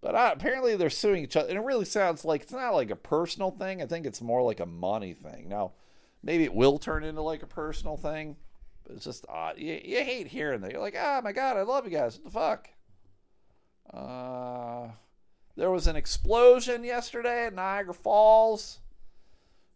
But 0.00 0.14
uh, 0.14 0.30
apparently 0.32 0.74
they're 0.74 0.88
suing 0.88 1.22
each 1.22 1.36
other, 1.36 1.50
and 1.50 1.58
it 1.58 1.64
really 1.64 1.84
sounds 1.84 2.24
like 2.24 2.40
it's 2.40 2.52
not 2.52 2.74
like 2.74 2.90
a 2.90 2.96
personal 2.96 3.50
thing. 3.50 3.82
I 3.82 3.86
think 3.86 4.06
it's 4.06 4.22
more 4.22 4.40
like 4.42 4.58
a 4.58 4.64
money 4.64 5.12
thing. 5.12 5.50
Now, 5.50 5.72
maybe 6.22 6.44
it 6.44 6.54
will 6.54 6.78
turn 6.78 7.04
into 7.04 7.20
like 7.20 7.42
a 7.42 7.46
personal 7.46 7.98
thing 7.98 8.36
It's 8.94 9.04
just 9.04 9.26
odd. 9.28 9.58
You, 9.58 9.80
you 9.84 10.04
hate 10.04 10.28
hearing 10.28 10.60
that. 10.60 10.72
You're 10.72 10.80
like, 10.80 10.96
oh 10.98 11.20
my 11.22 11.32
god, 11.32 11.56
I 11.56 11.62
love 11.62 11.84
you 11.84 11.96
guys. 11.96 12.16
What 12.16 12.24
the 12.24 12.30
fuck? 12.30 12.68
Uh, 13.92 14.88
there 15.56 15.70
was 15.70 15.86
an 15.86 15.96
explosion 15.96 16.84
yesterday 16.84 17.46
at 17.46 17.54
Niagara 17.54 17.94
Falls. 17.94 18.80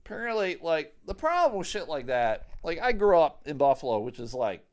Apparently, 0.04 0.58
like 0.62 0.94
the 1.06 1.14
problem 1.14 1.58
with 1.58 1.66
shit 1.66 1.88
like 1.88 2.06
that. 2.06 2.46
Like 2.62 2.80
I 2.80 2.92
grew 2.92 3.18
up 3.18 3.42
in 3.46 3.56
Buffalo, 3.56 4.00
which 4.00 4.20
is 4.20 4.34
like 4.34 4.64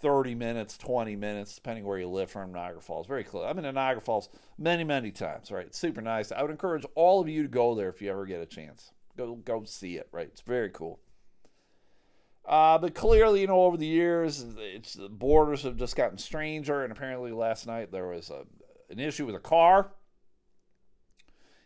30 0.00 0.34
minutes, 0.34 0.76
20 0.78 1.16
minutes, 1.16 1.54
depending 1.54 1.84
where 1.84 1.98
you 1.98 2.08
live 2.08 2.30
from 2.30 2.52
Niagara 2.52 2.80
Falls. 2.80 3.06
Very 3.06 3.24
close. 3.24 3.46
I've 3.46 3.54
been 3.56 3.64
to 3.64 3.72
Niagara 3.72 4.00
Falls 4.00 4.28
many, 4.56 4.84
many 4.84 5.10
times, 5.10 5.50
right? 5.50 5.66
It's 5.66 5.78
super 5.78 6.00
nice. 6.00 6.32
I 6.32 6.42
would 6.42 6.50
encourage 6.50 6.84
all 6.94 7.20
of 7.20 7.28
you 7.28 7.42
to 7.42 7.48
go 7.48 7.74
there 7.74 7.88
if 7.88 8.02
you 8.02 8.10
ever 8.10 8.26
get 8.26 8.40
a 8.40 8.46
chance. 8.46 8.92
Go 9.16 9.34
go 9.34 9.64
see 9.64 9.96
it, 9.96 10.08
right? 10.12 10.28
It's 10.30 10.42
very 10.42 10.70
cool. 10.70 11.00
Uh, 12.44 12.78
but 12.78 12.94
clearly, 12.94 13.42
you 13.42 13.46
know, 13.46 13.62
over 13.62 13.76
the 13.76 13.86
years, 13.86 14.44
it's 14.58 14.94
the 14.94 15.08
borders 15.08 15.62
have 15.62 15.76
just 15.76 15.96
gotten 15.96 16.18
stranger. 16.18 16.82
And 16.82 16.92
apparently, 16.92 17.32
last 17.32 17.66
night 17.66 17.92
there 17.92 18.08
was 18.08 18.30
a, 18.30 18.44
an 18.90 18.98
issue 18.98 19.26
with 19.26 19.34
a 19.34 19.40
car, 19.40 19.92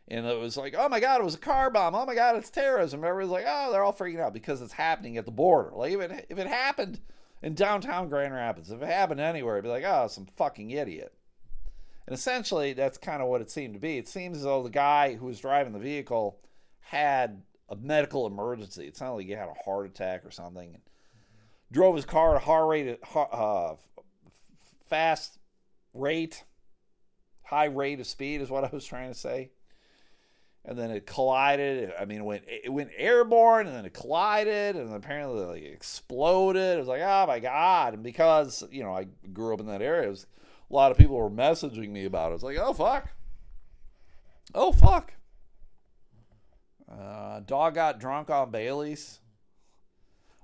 and 0.09 0.27
it 0.27 0.39
was 0.39 0.57
like, 0.57 0.75
oh 0.77 0.89
my 0.89 0.99
god, 0.99 1.20
it 1.20 1.25
was 1.25 1.37
a 1.37 1.39
car 1.39 1.70
bomb. 1.70 1.95
Oh 1.95 2.05
my 2.05 2.14
god, 2.14 2.37
it's 2.37 2.51
terrorism. 2.51 3.05
Everybody's 3.05 3.33
like, 3.33 3.45
oh, 3.47 3.70
they're 3.70 3.85
all 3.85 3.93
freaking 3.93 4.20
out 4.20 4.35
because 4.35 4.61
it's 4.61 4.73
happening 4.73 5.16
at 5.16 5.25
the 5.25 5.31
border. 5.31 5.70
Like 5.75 5.93
if 5.93 6.01
it 6.01 6.27
if 6.31 6.39
it 6.39 6.47
happened 6.49 7.01
in 7.43 7.55
downtown 7.55 8.09
Grand 8.09 8.33
Rapids. 8.33 8.70
If 8.70 8.83
it 8.83 8.87
happened 8.87 9.20
anywhere, 9.20 9.57
it'd 9.57 9.64
be 9.64 9.70
like, 9.70 9.85
oh, 9.85 10.07
some 10.09 10.27
fucking 10.37 10.70
idiot. 10.70 11.12
And 12.07 12.14
essentially, 12.14 12.73
that's 12.73 12.99
kind 12.99 13.23
of 13.23 13.29
what 13.29 13.41
it 13.41 13.51
seemed 13.51 13.75
to 13.75 13.81
be. 13.81 13.99
It 13.99 14.09
seems 14.09 14.39
as 14.39 14.45
though 14.45 14.62
the 14.62 14.70
guy 14.70 15.14
who 15.14 15.27
was 15.27 15.41
driving 15.41 15.73
the 15.73 15.79
vehicle 15.79 16.39
had 16.81 17.43
a 17.73 17.77
medical 17.77 18.27
emergency. 18.27 18.87
It 18.87 18.97
sounded 18.97 19.16
like 19.16 19.27
he 19.27 19.33
had 19.33 19.49
a 19.49 19.64
heart 19.64 19.87
attack 19.87 20.25
or 20.25 20.31
something. 20.31 20.75
And 20.75 20.83
drove 21.73 21.97
his 21.97 22.05
car 22.05 22.37
at 22.37 22.43
a 22.43 22.45
heart 22.45 22.68
rate, 22.68 22.99
uh, 23.14 23.75
fast 24.89 25.39
rate, 25.95 26.45
high 27.43 27.64
rate 27.64 27.99
of 27.99 28.07
speed 28.07 28.41
is 28.41 28.51
what 28.51 28.64
I 28.64 28.70
was 28.73 28.85
trying 28.85 29.12
to 29.12 29.18
say 29.18 29.51
and 30.64 30.79
then 30.79 30.91
it 30.91 31.07
collided. 31.07 31.93
I 31.99 32.05
mean, 32.05 32.18
it 32.18 32.25
went 32.25 32.45
it 32.47 32.73
went 32.73 32.91
airborne, 32.97 33.66
and 33.66 33.75
then 33.75 33.85
it 33.85 33.95
collided, 33.95 34.77
and 34.77 34.95
apparently 34.95 35.45
like 35.45 35.62
exploded. 35.62 36.77
It 36.77 36.79
was 36.79 36.89
like, 36.89 37.03
oh 37.03 37.27
my 37.27 37.41
god! 37.41 37.95
And 37.95 38.03
because 38.03 38.62
you 38.70 38.83
know 38.83 38.95
I 38.95 39.07
grew 39.33 39.55
up 39.55 39.61
in 39.61 39.66
that 39.66 39.83
area, 39.83 40.09
was, 40.09 40.27
a 40.70 40.75
lot 40.75 40.91
of 40.91 40.99
people 40.99 41.16
were 41.16 41.31
messaging 41.31 41.91
me 41.91 42.05
about 42.05 42.33
it. 42.33 42.37
It's 42.37 42.45
like, 42.45 42.59
oh 42.59 42.73
fuck, 42.73 43.11
oh 44.55 44.73
fuck. 44.73 45.14
Uh, 46.93 47.40
dog 47.40 47.74
got 47.74 47.99
drunk 47.99 48.28
on 48.30 48.51
Bailey's. 48.51 49.20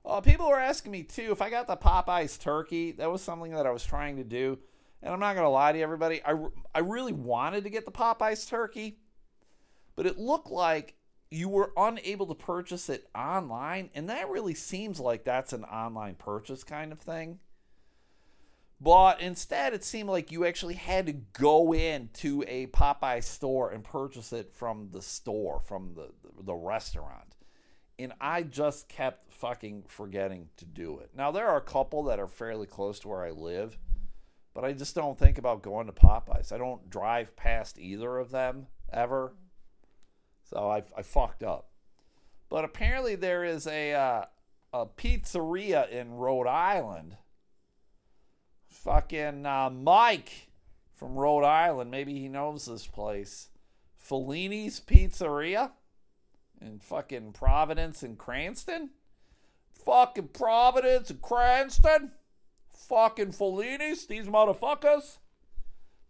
Uh, 0.05 0.21
people 0.21 0.49
were 0.49 0.59
asking 0.59 0.93
me 0.93 1.03
too 1.03 1.33
if 1.33 1.43
I 1.43 1.51
got 1.51 1.67
the 1.67 1.77
Popeyes 1.77 2.41
turkey. 2.41 2.93
That 2.93 3.11
was 3.11 3.21
something 3.21 3.53
that 3.53 3.67
I 3.67 3.71
was 3.71 3.85
trying 3.85 4.17
to 4.17 4.25
do, 4.25 4.59
and 5.03 5.13
I'm 5.13 5.21
not 5.21 5.35
gonna 5.35 5.51
lie 5.51 5.73
to 5.73 5.81
everybody. 5.81 6.23
I 6.25 6.35
I 6.75 6.79
really 6.79 7.13
wanted 7.13 7.65
to 7.65 7.71
get 7.71 7.85
the 7.85 7.93
Popeyes 7.93 8.49
turkey 8.49 8.99
but 9.99 10.07
it 10.07 10.17
looked 10.17 10.49
like 10.49 10.95
you 11.29 11.49
were 11.49 11.73
unable 11.77 12.25
to 12.27 12.35
purchase 12.37 12.89
it 12.89 13.09
online, 13.17 13.91
and 13.97 14.09
that 14.09 14.31
really 14.31 14.55
seems 14.55 15.01
like 15.01 15.25
that's 15.25 15.53
an 15.53 15.65
online 15.65 16.15
purchase 16.15 16.63
kind 16.63 16.93
of 16.93 17.01
thing. 17.01 17.41
But 18.81 19.21
instead, 19.21 19.75
it 19.75 19.83
seemed 19.83 20.09
like 20.09 20.31
you 20.31 20.47
actually 20.47 20.75
had 20.75 21.07
to 21.07 21.13
go 21.13 21.75
into 21.75 22.45
a 22.47 22.69
Popeye 22.69 23.25
store 23.25 23.71
and 23.71 23.83
purchase 23.83 24.33
it 24.33 24.53
from 24.53 24.91
the 24.93 25.03
store, 25.03 25.61
from 25.61 25.95
the, 25.95 26.11
the 26.41 26.55
restaurant. 26.55 27.35
And 27.99 28.13
I 28.21 28.45
just 28.45 28.89
kept 28.89 29.33
fucking 29.33 29.85
forgetting 29.89 30.51
to 30.59 30.65
do 30.65 31.01
it. 31.01 31.11
Now, 31.13 31.33
there 31.33 31.49
are 31.49 31.57
a 31.57 31.63
couple 31.63 32.05
that 32.05 32.21
are 32.21 32.29
fairly 32.29 32.67
close 32.67 33.01
to 33.01 33.09
where 33.09 33.25
I 33.25 33.31
live, 33.31 33.77
but 34.55 34.65
I 34.65 34.73
just 34.73 34.95
don't 34.95 35.19
think 35.19 35.39
about 35.39 35.63
going 35.63 35.87
to 35.87 35.93
Popeyes. 35.93 36.53
I 36.53 36.59
don't 36.59 36.89
drive 36.89 37.35
past 37.37 37.79
either 37.81 38.19
of 38.19 38.31
them 38.31 38.69
ever. 38.93 39.35
So 40.45 40.71
I, 40.71 40.83
I 40.97 41.03
fucked 41.03 41.43
up. 41.43 41.71
But 42.49 42.65
apparently 42.65 43.17
there 43.17 43.45
is 43.45 43.67
a 43.67 43.93
uh, 43.93 44.25
a 44.73 44.87
pizzeria 44.87 45.91
in 45.91 46.15
Rhode 46.15 46.47
Island. 46.47 47.17
Fucking 48.85 49.45
uh, 49.45 49.71
Mike 49.71 50.49
from 50.95 51.17
Rhode 51.17 51.45
Island, 51.45 51.91
maybe 51.91 52.19
he 52.19 52.29
knows 52.29 52.67
this 52.67 52.87
place. 52.87 53.49
Fellini's 53.97 54.81
Pizzeria 54.81 55.73
in 56.61 56.79
fucking 56.79 57.33
Providence 57.33 58.05
and 58.05 58.17
Cranston. 58.17 58.91
Fucking 59.85 60.29
Providence 60.29 61.11
and 61.11 61.21
Cranston. 61.21 62.13
Fucking 62.71 63.33
Fellini's, 63.33 64.07
these 64.07 64.27
motherfuckers. 64.27 65.19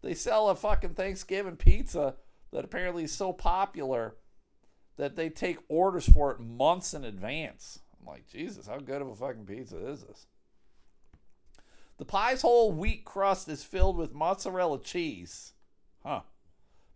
They 0.03 0.14
sell 0.14 0.51
a 0.51 0.55
fucking 0.55 0.95
Thanksgiving 0.95 1.57
pizza 1.57 2.16
that 2.53 2.64
apparently 2.64 3.05
is 3.05 3.12
so 3.12 3.33
popular 3.33 4.16
that 4.97 5.16
they 5.16 5.31
take 5.31 5.59
orders 5.69 6.09
for 6.09 6.33
it 6.33 6.41
months 6.41 6.93
in 6.93 7.05
advance. 7.05 7.81
I'm 7.99 8.07
like, 8.07 8.29
Jesus, 8.29 8.66
how 8.66 8.79
good 8.79 9.01
of 9.01 9.09
a 9.09 9.14
fucking 9.14 9.47
pizza 9.47 9.79
is 9.89 10.03
this? 10.03 10.27
The 11.99 12.05
pie's 12.05 12.42
whole 12.42 12.72
wheat 12.72 13.05
crust 13.05 13.49
is 13.49 13.64
filled 13.64 13.96
with 13.96 14.14
mozzarella 14.14 14.80
cheese. 14.80 15.53
Huh. 16.05 16.22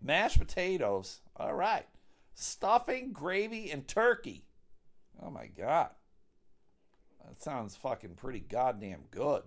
Mashed 0.01 0.39
potatoes. 0.39 1.21
All 1.37 1.55
right. 1.55 1.87
Stuffing, 2.35 3.13
gravy, 3.13 3.71
and 3.71 3.87
turkey. 3.87 4.45
Oh 5.21 5.31
my 5.31 5.47
God. 5.47 5.91
That 7.27 7.43
sounds 7.43 7.77
fucking 7.77 8.15
pretty 8.15 8.41
goddamn 8.41 9.03
good. 9.11 9.43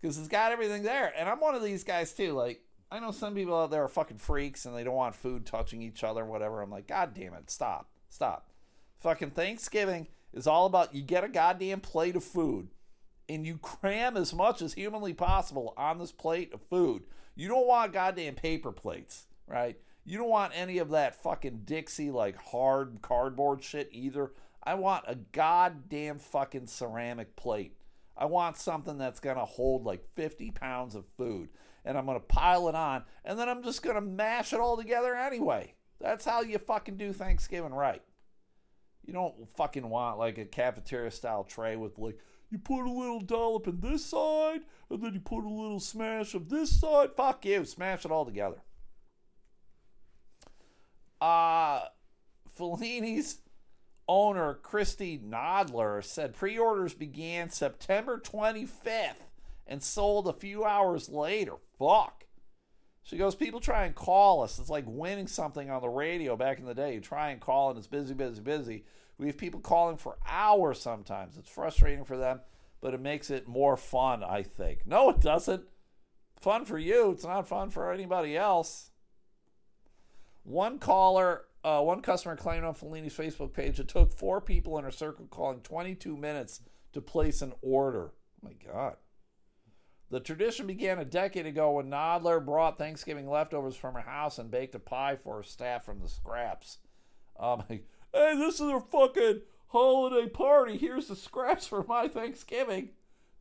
Because 0.00 0.18
it's 0.18 0.28
got 0.28 0.52
everything 0.52 0.82
there. 0.82 1.12
And 1.16 1.28
I'm 1.28 1.40
one 1.40 1.54
of 1.54 1.62
these 1.62 1.84
guys 1.84 2.12
too. 2.12 2.32
Like, 2.32 2.62
I 2.90 3.00
know 3.00 3.10
some 3.10 3.34
people 3.34 3.58
out 3.58 3.70
there 3.70 3.84
are 3.84 3.88
fucking 3.88 4.18
freaks 4.18 4.66
and 4.66 4.76
they 4.76 4.84
don't 4.84 4.94
want 4.94 5.14
food 5.14 5.46
touching 5.46 5.82
each 5.82 6.04
other, 6.04 6.24
whatever. 6.24 6.60
I'm 6.60 6.70
like, 6.70 6.86
God 6.86 7.14
damn 7.14 7.34
it, 7.34 7.50
stop, 7.50 7.88
stop. 8.08 8.50
Fucking 8.98 9.30
Thanksgiving 9.30 10.08
is 10.32 10.46
all 10.46 10.66
about 10.66 10.94
you 10.94 11.02
get 11.02 11.24
a 11.24 11.28
goddamn 11.28 11.80
plate 11.80 12.16
of 12.16 12.24
food 12.24 12.68
and 13.28 13.46
you 13.46 13.58
cram 13.58 14.16
as 14.16 14.34
much 14.34 14.62
as 14.62 14.74
humanly 14.74 15.12
possible 15.12 15.74
on 15.76 15.98
this 15.98 16.12
plate 16.12 16.52
of 16.52 16.62
food. 16.62 17.02
You 17.34 17.48
don't 17.48 17.66
want 17.66 17.92
goddamn 17.92 18.34
paper 18.34 18.72
plates, 18.72 19.26
right? 19.46 19.78
You 20.04 20.18
don't 20.18 20.28
want 20.28 20.52
any 20.54 20.78
of 20.78 20.90
that 20.90 21.22
fucking 21.22 21.62
Dixie 21.64 22.10
like 22.10 22.36
hard 22.36 22.98
cardboard 23.02 23.62
shit 23.62 23.88
either. 23.92 24.32
I 24.62 24.74
want 24.74 25.04
a 25.08 25.14
goddamn 25.14 26.18
fucking 26.18 26.66
ceramic 26.66 27.36
plate. 27.36 27.76
I 28.16 28.26
want 28.26 28.56
something 28.56 28.98
that's 28.98 29.20
gonna 29.20 29.44
hold 29.44 29.84
like 29.84 30.04
50 30.14 30.50
pounds 30.50 30.94
of 30.94 31.04
food 31.16 31.48
and 31.84 31.98
I'm 31.98 32.06
going 32.06 32.18
to 32.18 32.26
pile 32.26 32.68
it 32.68 32.74
on, 32.74 33.04
and 33.24 33.38
then 33.38 33.48
I'm 33.48 33.62
just 33.62 33.82
going 33.82 33.96
to 33.96 34.00
mash 34.00 34.52
it 34.52 34.60
all 34.60 34.76
together 34.76 35.14
anyway. 35.14 35.74
That's 36.00 36.24
how 36.24 36.42
you 36.42 36.58
fucking 36.58 36.96
do 36.96 37.12
Thanksgiving 37.12 37.74
right. 37.74 38.02
You 39.04 39.12
don't 39.12 39.48
fucking 39.56 39.88
want 39.88 40.18
like 40.18 40.38
a 40.38 40.44
cafeteria 40.44 41.10
style 41.10 41.44
tray 41.44 41.76
with 41.76 41.98
like, 41.98 42.18
you 42.52 42.58
put 42.58 42.86
a 42.86 42.90
little 42.90 43.20
dollop 43.20 43.66
in 43.66 43.80
this 43.80 44.04
side, 44.04 44.60
and 44.90 45.02
then 45.02 45.14
you 45.14 45.20
put 45.20 45.44
a 45.44 45.48
little 45.48 45.80
smash 45.80 46.34
of 46.34 46.50
this 46.50 46.78
side. 46.78 47.10
Fuck 47.16 47.46
you, 47.46 47.64
smash 47.64 48.04
it 48.04 48.10
all 48.10 48.26
together. 48.26 48.58
Uh, 51.20 51.80
Fellini's 52.46 53.38
owner, 54.06 54.54
Christy 54.54 55.18
Nodler, 55.18 56.04
said 56.04 56.34
pre 56.34 56.58
orders 56.58 56.94
began 56.94 57.48
September 57.48 58.18
25th 58.18 59.30
and 59.66 59.82
sold 59.82 60.28
a 60.28 60.32
few 60.32 60.64
hours 60.64 61.08
later. 61.08 61.54
Fuck. 61.78 62.24
She 63.04 63.16
goes, 63.16 63.34
people 63.34 63.60
try 63.60 63.84
and 63.84 63.94
call 63.94 64.42
us. 64.42 64.58
It's 64.58 64.68
like 64.68 64.84
winning 64.86 65.26
something 65.26 65.70
on 65.70 65.80
the 65.80 65.88
radio 65.88 66.36
back 66.36 66.58
in 66.58 66.66
the 66.66 66.74
day. 66.74 66.94
You 66.94 67.00
try 67.00 67.30
and 67.30 67.40
call 67.40 67.70
and 67.70 67.78
it's 67.78 67.88
busy, 67.88 68.14
busy, 68.14 68.40
busy. 68.40 68.84
We 69.18 69.26
have 69.26 69.38
people 69.38 69.60
calling 69.60 69.96
for 69.96 70.18
hours 70.26 70.80
sometimes. 70.80 71.36
It's 71.36 71.50
frustrating 71.50 72.04
for 72.04 72.16
them, 72.16 72.40
but 72.80 72.94
it 72.94 73.00
makes 73.00 73.30
it 73.30 73.46
more 73.46 73.76
fun, 73.76 74.24
I 74.24 74.42
think. 74.42 74.86
No, 74.86 75.10
it 75.10 75.20
doesn't. 75.20 75.64
Fun 76.40 76.64
for 76.64 76.78
you. 76.78 77.10
It's 77.12 77.24
not 77.24 77.48
fun 77.48 77.70
for 77.70 77.92
anybody 77.92 78.36
else. 78.36 78.90
One 80.42 80.78
caller, 80.78 81.44
uh, 81.62 81.80
one 81.82 82.02
customer 82.02 82.34
claimed 82.34 82.64
on 82.64 82.74
Fellini's 82.74 83.16
Facebook 83.16 83.52
page 83.52 83.78
it 83.78 83.88
took 83.88 84.12
four 84.12 84.40
people 84.40 84.76
in 84.76 84.84
her 84.84 84.90
circle 84.90 85.26
calling 85.30 85.60
22 85.60 86.16
minutes 86.16 86.60
to 86.92 87.00
place 87.00 87.42
an 87.42 87.52
order. 87.62 88.12
Oh 88.42 88.48
my 88.48 88.72
God. 88.72 88.96
The 90.10 90.20
tradition 90.20 90.66
began 90.66 90.98
a 90.98 91.06
decade 91.06 91.46
ago 91.46 91.72
when 91.72 91.86
Nodler 91.86 92.44
brought 92.44 92.76
Thanksgiving 92.76 93.30
leftovers 93.30 93.76
from 93.76 93.94
her 93.94 94.00
house 94.00 94.38
and 94.38 94.50
baked 94.50 94.74
a 94.74 94.78
pie 94.78 95.16
for 95.16 95.36
her 95.36 95.42
staff 95.42 95.86
from 95.86 96.00
the 96.00 96.08
scraps. 96.08 96.78
Um, 97.40 97.62
hey, 98.12 98.36
this 98.36 98.54
is 98.54 98.68
a 98.68 98.80
fucking 98.80 99.42
holiday 99.68 100.28
party. 100.28 100.76
Here's 100.76 101.08
the 101.08 101.16
scraps 101.16 101.66
for 101.66 101.84
my 101.84 102.08
Thanksgiving. 102.08 102.90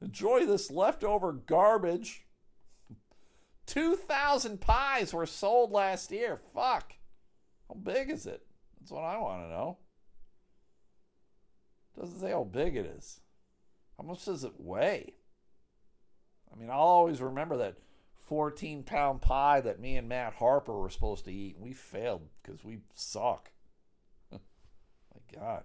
Enjoy 0.02 0.46
this 0.46 0.72
leftover 0.72 1.34
garbage. 1.34 2.26
2,000 3.68 4.60
pies 4.60 5.14
were 5.14 5.26
sold 5.26 5.72
last 5.72 6.12
year. 6.12 6.36
Fuck. 6.36 6.94
How 7.68 7.76
big 7.76 8.10
is 8.10 8.26
it? 8.26 8.46
That's 8.80 8.92
what 8.92 9.04
I 9.04 9.18
want 9.18 9.44
to 9.44 9.50
know. 9.50 9.78
Doesn't 12.00 12.20
say 12.20 12.32
how 12.32 12.44
big 12.44 12.76
it 12.76 12.86
is. 12.86 13.20
How 13.98 14.04
much 14.04 14.26
does 14.26 14.44
it 14.44 14.54
weigh? 14.58 15.14
I 16.52 16.60
mean, 16.60 16.70
I'll 16.70 16.80
always 16.80 17.22
remember 17.22 17.58
that 17.58 17.78
14 18.16 18.84
pound 18.84 19.22
pie 19.22 19.62
that 19.62 19.80
me 19.80 19.96
and 19.98 20.10
Matt 20.10 20.34
Harper 20.34 20.74
were 20.74 20.90
supposed 20.90 21.26
to 21.26 21.32
eat. 21.32 21.56
And 21.56 21.64
we 21.64 21.74
failed 21.74 22.24
because 22.42 22.64
we 22.64 22.80
suck. 22.96 23.52
God. 25.34 25.64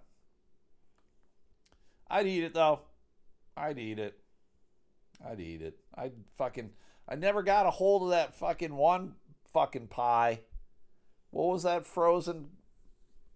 I'd 2.09 2.27
eat 2.27 2.45
it 2.45 2.55
though. 2.55 2.81
I'd 3.57 3.79
eat 3.79 3.99
it. 3.99 4.19
I'd 5.25 5.41
eat 5.41 5.63
it. 5.63 5.79
I'd 5.95 6.13
fucking. 6.37 6.71
I 7.09 7.15
never 7.15 7.43
got 7.43 7.67
a 7.67 7.71
hold 7.71 8.05
of 8.05 8.11
that 8.11 8.35
fucking 8.37 8.75
one 8.75 9.15
fucking 9.53 9.89
pie. 9.89 10.41
What 11.31 11.49
was 11.49 11.63
that 11.63 11.87
frozen 11.87 12.49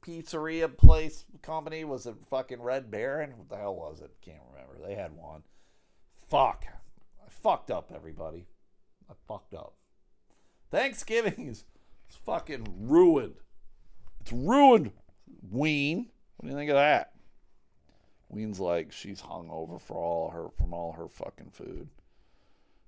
pizzeria 0.03 0.75
place 0.75 1.25
company? 1.43 1.85
Was 1.85 2.07
it 2.07 2.17
fucking 2.29 2.63
Red 2.63 2.91
Baron? 2.91 3.37
What 3.37 3.49
the 3.49 3.57
hell 3.57 3.77
was 3.77 4.01
it? 4.01 4.11
Can't 4.21 4.43
remember. 4.53 4.87
They 4.87 4.95
had 4.95 5.13
one. 5.17 5.43
Fuck. 6.29 6.67
I 7.25 7.31
fucked 7.31 7.71
up, 7.71 7.93
everybody. 7.95 8.47
I 9.09 9.15
fucked 9.27 9.55
up. 9.55 9.75
Thanksgiving 10.71 11.49
is 11.49 11.65
fucking 12.25 12.67
ruined. 12.81 13.35
It's 14.21 14.33
ruined. 14.33 14.93
Ween. 15.51 16.11
What 16.41 16.49
do 16.49 16.55
you 16.55 16.59
think 16.59 16.71
of 16.71 16.77
that? 16.77 17.13
Ween's 18.31 18.59
like 18.59 18.93
she's 18.93 19.21
hung 19.21 19.51
over 19.51 19.79
for 19.79 19.95
all 19.95 20.31
her 20.31 20.49
from 20.57 20.73
all 20.73 20.93
her 20.93 21.07
fucking 21.07 21.51
food. 21.51 21.91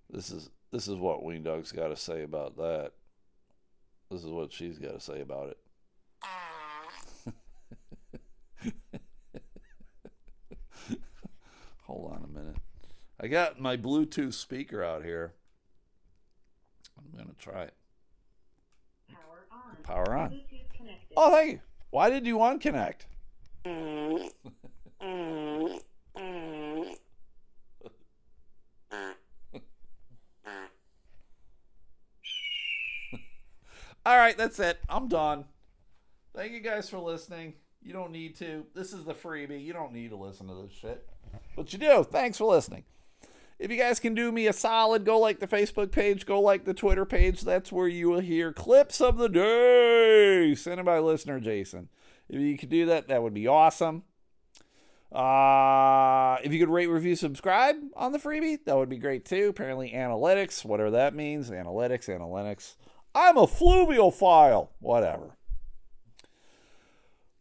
This 0.08 0.30
is 0.30 0.48
this 0.70 0.88
is 0.88 0.96
what 0.96 1.22
Ween 1.22 1.42
Dog's 1.42 1.70
got 1.70 1.88
to 1.88 1.96
say 1.96 2.22
about 2.22 2.56
that. 2.56 2.92
This 4.10 4.24
is 4.24 4.30
what 4.30 4.54
she's 4.54 4.78
got 4.78 4.94
to 4.94 5.00
say 5.00 5.20
about 5.20 5.50
it. 5.50 5.58
Hold 11.82 12.10
on 12.10 12.24
a 12.24 12.28
minute. 12.28 12.56
I 13.20 13.26
got 13.26 13.60
my 13.60 13.76
Bluetooth 13.76 14.32
speaker 14.32 14.82
out 14.82 15.04
here. 15.04 15.34
I'm 16.96 17.18
gonna 17.18 17.34
try 17.38 17.64
it. 17.64 17.74
Power 19.10 19.44
on. 19.52 19.76
Power 19.82 20.16
on. 20.16 20.40
Oh, 21.18 21.30
thank 21.30 21.52
you. 21.52 21.60
Why 21.90 22.08
did 22.08 22.26
you 22.26 22.38
unconnect? 22.38 23.00
All 34.04 34.16
right, 34.16 34.36
that's 34.36 34.58
it. 34.58 34.78
I'm 34.88 35.06
done. 35.08 35.44
Thank 36.34 36.52
you 36.52 36.60
guys 36.60 36.88
for 36.88 36.98
listening. 36.98 37.54
You 37.82 37.92
don't 37.92 38.10
need 38.10 38.36
to. 38.36 38.64
This 38.74 38.92
is 38.92 39.04
the 39.04 39.14
freebie. 39.14 39.64
You 39.64 39.72
don't 39.72 39.92
need 39.92 40.10
to 40.10 40.16
listen 40.16 40.48
to 40.48 40.54
this 40.54 40.72
shit. 40.72 41.08
But 41.56 41.72
you 41.72 41.78
do. 41.78 42.04
Thanks 42.04 42.38
for 42.38 42.44
listening. 42.44 42.84
If 43.58 43.70
you 43.70 43.76
guys 43.76 44.00
can 44.00 44.14
do 44.14 44.32
me 44.32 44.48
a 44.48 44.52
solid, 44.52 45.04
go 45.04 45.20
like 45.20 45.38
the 45.38 45.46
Facebook 45.46 45.92
page, 45.92 46.26
go 46.26 46.40
like 46.40 46.64
the 46.64 46.74
Twitter 46.74 47.04
page. 47.04 47.42
That's 47.42 47.70
where 47.70 47.86
you 47.86 48.08
will 48.08 48.20
hear 48.20 48.52
clips 48.52 49.00
of 49.00 49.18
the 49.18 49.28
day 49.28 50.54
sent 50.56 50.80
in 50.80 50.86
by 50.86 50.98
listener 50.98 51.38
Jason. 51.38 51.88
If 52.32 52.40
you 52.40 52.56
could 52.56 52.70
do 52.70 52.86
that, 52.86 53.08
that 53.08 53.22
would 53.22 53.34
be 53.34 53.46
awesome. 53.46 54.04
Uh, 55.12 56.38
if 56.42 56.50
you 56.50 56.58
could 56.58 56.70
rate, 56.70 56.86
review, 56.86 57.14
subscribe 57.14 57.76
on 57.94 58.12
the 58.12 58.18
freebie, 58.18 58.58
that 58.64 58.74
would 58.74 58.88
be 58.88 58.96
great 58.96 59.26
too. 59.26 59.48
Apparently, 59.50 59.90
analytics, 59.90 60.64
whatever 60.64 60.90
that 60.92 61.14
means, 61.14 61.50
analytics, 61.50 62.08
analytics. 62.08 62.76
I'm 63.14 63.36
a 63.36 63.46
fluvial 63.46 64.10
file, 64.10 64.72
whatever. 64.78 65.36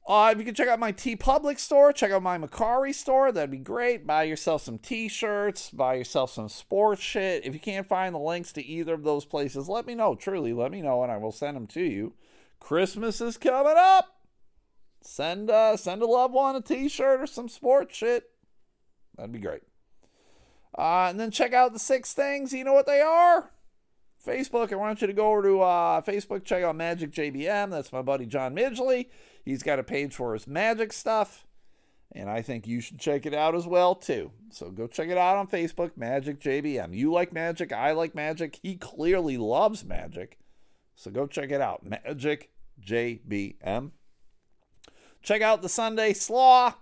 Uh, 0.05 0.31
if 0.33 0.39
you 0.39 0.43
can 0.43 0.55
check 0.55 0.67
out 0.67 0.79
my 0.79 0.91
TeePublic 0.91 1.57
store, 1.57 1.93
check 1.93 2.11
out 2.11 2.21
my 2.21 2.37
Mercari 2.37 2.93
store, 2.93 3.31
that'd 3.31 3.49
be 3.49 3.57
great. 3.57 4.05
Buy 4.05 4.23
yourself 4.23 4.61
some 4.63 4.77
t 4.77 5.07
shirts, 5.07 5.69
buy 5.69 5.93
yourself 5.93 6.33
some 6.33 6.49
sports 6.49 7.01
shit. 7.01 7.45
If 7.45 7.53
you 7.53 7.61
can't 7.61 7.87
find 7.87 8.13
the 8.13 8.19
links 8.19 8.51
to 8.53 8.65
either 8.65 8.93
of 8.95 9.03
those 9.03 9.23
places, 9.23 9.69
let 9.69 9.87
me 9.87 9.95
know. 9.95 10.15
Truly, 10.15 10.51
let 10.51 10.71
me 10.71 10.81
know 10.81 11.01
and 11.03 11.11
I 11.13 11.15
will 11.15 11.31
send 11.31 11.55
them 11.55 11.67
to 11.67 11.81
you. 11.81 12.15
Christmas 12.59 13.21
is 13.21 13.37
coming 13.37 13.75
up. 13.77 14.20
Send 15.01 15.49
uh, 15.49 15.77
send 15.77 16.01
a 16.01 16.05
loved 16.05 16.33
one 16.33 16.55
a 16.55 16.61
t 16.61 16.87
shirt 16.87 17.21
or 17.21 17.27
some 17.27 17.49
sports 17.49 17.95
shit. 17.95 18.29
That'd 19.17 19.31
be 19.31 19.39
great. 19.39 19.63
Uh, 20.77 21.07
and 21.09 21.19
then 21.19 21.31
check 21.31 21.53
out 21.53 21.73
the 21.73 21.79
six 21.79 22.13
things. 22.13 22.53
You 22.53 22.63
know 22.63 22.73
what 22.73 22.85
they 22.85 23.01
are? 23.01 23.51
Facebook. 24.25 24.71
I 24.71 24.75
want 24.75 25.01
you 25.01 25.07
to 25.07 25.13
go 25.13 25.31
over 25.31 25.43
to 25.43 25.61
uh, 25.61 26.01
Facebook, 26.01 26.43
check 26.43 26.63
out 26.63 26.75
Magic 26.75 27.11
JBM. 27.11 27.71
That's 27.71 27.91
my 27.91 28.01
buddy 28.01 28.25
John 28.25 28.55
Midgley. 28.55 29.07
He's 29.43 29.63
got 29.63 29.79
a 29.79 29.83
page 29.83 30.13
for 30.13 30.33
his 30.33 30.45
magic 30.47 30.93
stuff, 30.93 31.47
and 32.11 32.29
I 32.29 32.43
think 32.43 32.67
you 32.67 32.79
should 32.81 32.99
check 32.99 33.25
it 33.25 33.33
out 33.33 33.55
as 33.55 33.65
well 33.65 33.95
too. 33.95 34.31
So 34.51 34.69
go 34.69 34.85
check 34.85 35.09
it 35.09 35.17
out 35.17 35.37
on 35.37 35.47
Facebook, 35.47 35.97
Magic 35.97 36.39
JBM. 36.39 36.95
You 36.95 37.11
like 37.11 37.33
magic, 37.33 37.73
I 37.73 37.93
like 37.93 38.13
magic. 38.13 38.59
He 38.61 38.75
clearly 38.75 39.37
loves 39.37 39.83
magic, 39.83 40.37
so 40.95 41.09
go 41.09 41.25
check 41.25 41.49
it 41.49 41.61
out, 41.61 41.83
Magic 41.83 42.51
JBM. 42.79 43.91
Check 45.21 45.41
out 45.41 45.61
the 45.61 45.69
Sunday 45.69 46.13
Slaw. 46.13 46.73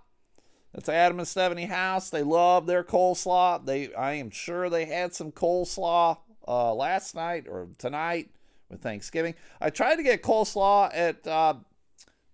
That's 0.72 0.88
Adam 0.88 1.18
and 1.18 1.28
Stephanie 1.28 1.66
House. 1.66 2.10
They 2.10 2.22
love 2.22 2.66
their 2.66 2.84
coleslaw. 2.84 3.64
They, 3.64 3.92
I 3.94 4.14
am 4.14 4.30
sure 4.30 4.70
they 4.70 4.84
had 4.84 5.14
some 5.14 5.32
coleslaw 5.32 6.18
uh, 6.46 6.74
last 6.74 7.14
night 7.14 7.46
or 7.48 7.68
tonight 7.78 8.30
with 8.68 8.80
Thanksgiving. 8.80 9.34
I 9.60 9.70
tried 9.70 9.96
to 9.96 10.02
get 10.02 10.22
coleslaw 10.22 10.90
at 10.94 11.26
uh, 11.26 11.54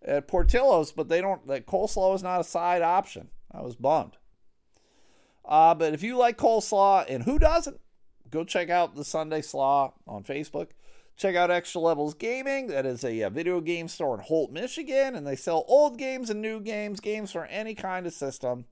at 0.04 0.28
Portillo's, 0.28 0.92
but 0.92 1.08
they 1.08 1.20
don't. 1.20 1.46
That 1.48 1.66
coleslaw 1.66 2.14
is 2.14 2.22
not 2.22 2.40
a 2.40 2.44
side 2.44 2.82
option. 2.82 3.28
I 3.50 3.62
was 3.62 3.74
bummed. 3.74 4.18
Uh, 5.44 5.74
but 5.74 5.94
if 5.94 6.02
you 6.02 6.16
like 6.16 6.36
coleslaw, 6.36 7.06
and 7.08 7.22
who 7.22 7.38
doesn't, 7.38 7.80
go 8.30 8.44
check 8.44 8.68
out 8.68 8.94
the 8.94 9.04
Sunday 9.04 9.40
Slaw 9.40 9.94
on 10.06 10.24
Facebook. 10.24 10.68
Check 11.16 11.34
out 11.34 11.50
Extra 11.50 11.80
Levels 11.80 12.12
Gaming. 12.12 12.66
That 12.66 12.84
is 12.84 13.02
a, 13.02 13.20
a, 13.22 13.30
video 13.30 13.62
game 13.62 13.88
store 13.88 14.14
in 14.14 14.20
Holt, 14.20 14.52
Michigan, 14.52 15.14
and 15.14 15.26
they 15.26 15.34
sell 15.34 15.64
old 15.66 15.96
games 15.96 16.28
and 16.28 16.42
new 16.42 16.60
games, 16.60 17.00
games 17.00 17.32
for 17.32 17.46
any 17.46 17.74
kind 17.74 18.06
of 18.06 18.12
system. 18.12 18.66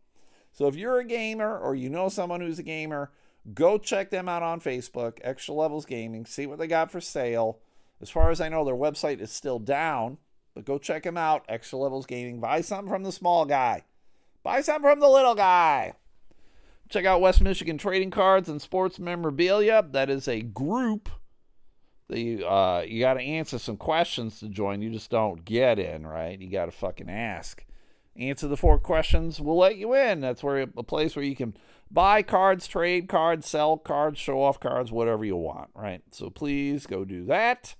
So 0.53 0.66
if 0.66 0.76
you're 0.76 0.99
a 0.99 1.07
gamer 1.07 1.59
or 1.59 1.74
you 1.74 1.88
know 1.88 2.11
someone 2.11 2.42
who's 2.42 2.59
a 2.59 2.62
gamer, 2.62 3.11
go 3.55 3.78
check 3.78 4.11
them 4.11 4.28
out 4.28 4.42
on 4.42 4.61
Facebook, 4.61 5.18
Extra 5.22 5.55
Levels 5.55 5.86
Gaming, 5.86 6.26
see 6.26 6.47
what 6.47 6.59
they 6.59 6.66
got 6.66 6.90
for 6.90 7.01
sale. 7.01 7.61
As 8.03 8.11
far 8.11 8.30
as 8.30 8.42
I 8.42 8.51
know, 8.51 8.62
their 8.62 8.74
website 8.74 9.20
is 9.20 9.30
still 9.30 9.59
down, 9.59 10.18
but 10.55 10.66
go 10.66 10.78
check 10.78 11.05
them 11.05 11.16
out, 11.16 11.47
Extra 11.49 11.78
Levels 11.78 12.05
Gaming. 12.05 12.40
Buy 12.40 12.61
something 12.61 12.92
from 12.92 13.05
the 13.05 13.12
small 13.12 13.47
guy, 13.47 13.84
buy 14.42 14.61
something 14.61 14.90
from 14.90 15.01
the 15.01 15.09
little 15.09 15.34
guy. 15.34 15.95
Check 16.90 17.07
out 17.07 17.22
West 17.22 17.40
Michigan 17.40 17.78
Trading 17.78 18.11
Cards 18.11 18.51
and 18.51 18.61
Sports 18.61 18.99
Memorabilia. 18.99 19.82
That 19.90 20.11
is 20.11 20.28
a 20.28 20.42
group 20.42 21.09
you, 22.09 22.46
uh, 22.46 22.84
you 22.86 23.00
got 23.00 23.14
to 23.14 23.22
answer 23.22 23.59
some 23.59 23.76
questions 23.76 24.40
to 24.40 24.48
join. 24.48 24.82
You 24.82 24.90
just 24.90 25.11
don't 25.11 25.44
get 25.44 25.78
in, 25.78 26.07
right? 26.07 26.38
You 26.38 26.50
got 26.50 26.66
to 26.66 26.70
fucking 26.70 27.11
ask. 27.11 27.64
Answer 28.16 28.46
the 28.46 28.57
four 28.57 28.78
questions, 28.78 29.40
we'll 29.40 29.57
let 29.57 29.76
you 29.76 29.92
in. 29.92 30.20
That's 30.20 30.42
where 30.42 30.61
a 30.61 30.82
place 30.84 31.16
where 31.16 31.24
you 31.24 31.34
can 31.34 31.57
buy 31.90 32.22
cards, 32.22 32.68
trade 32.68 33.09
cards, 33.09 33.48
sell 33.48 33.76
cards, 33.76 34.20
show 34.20 34.40
off 34.40 34.61
cards, 34.61 34.92
whatever 34.92 35.24
you 35.24 35.36
want, 35.36 35.70
right? 35.74 36.02
So 36.12 36.30
please 36.30 36.86
go 36.86 37.05
do 37.05 37.24
that. 37.24 37.74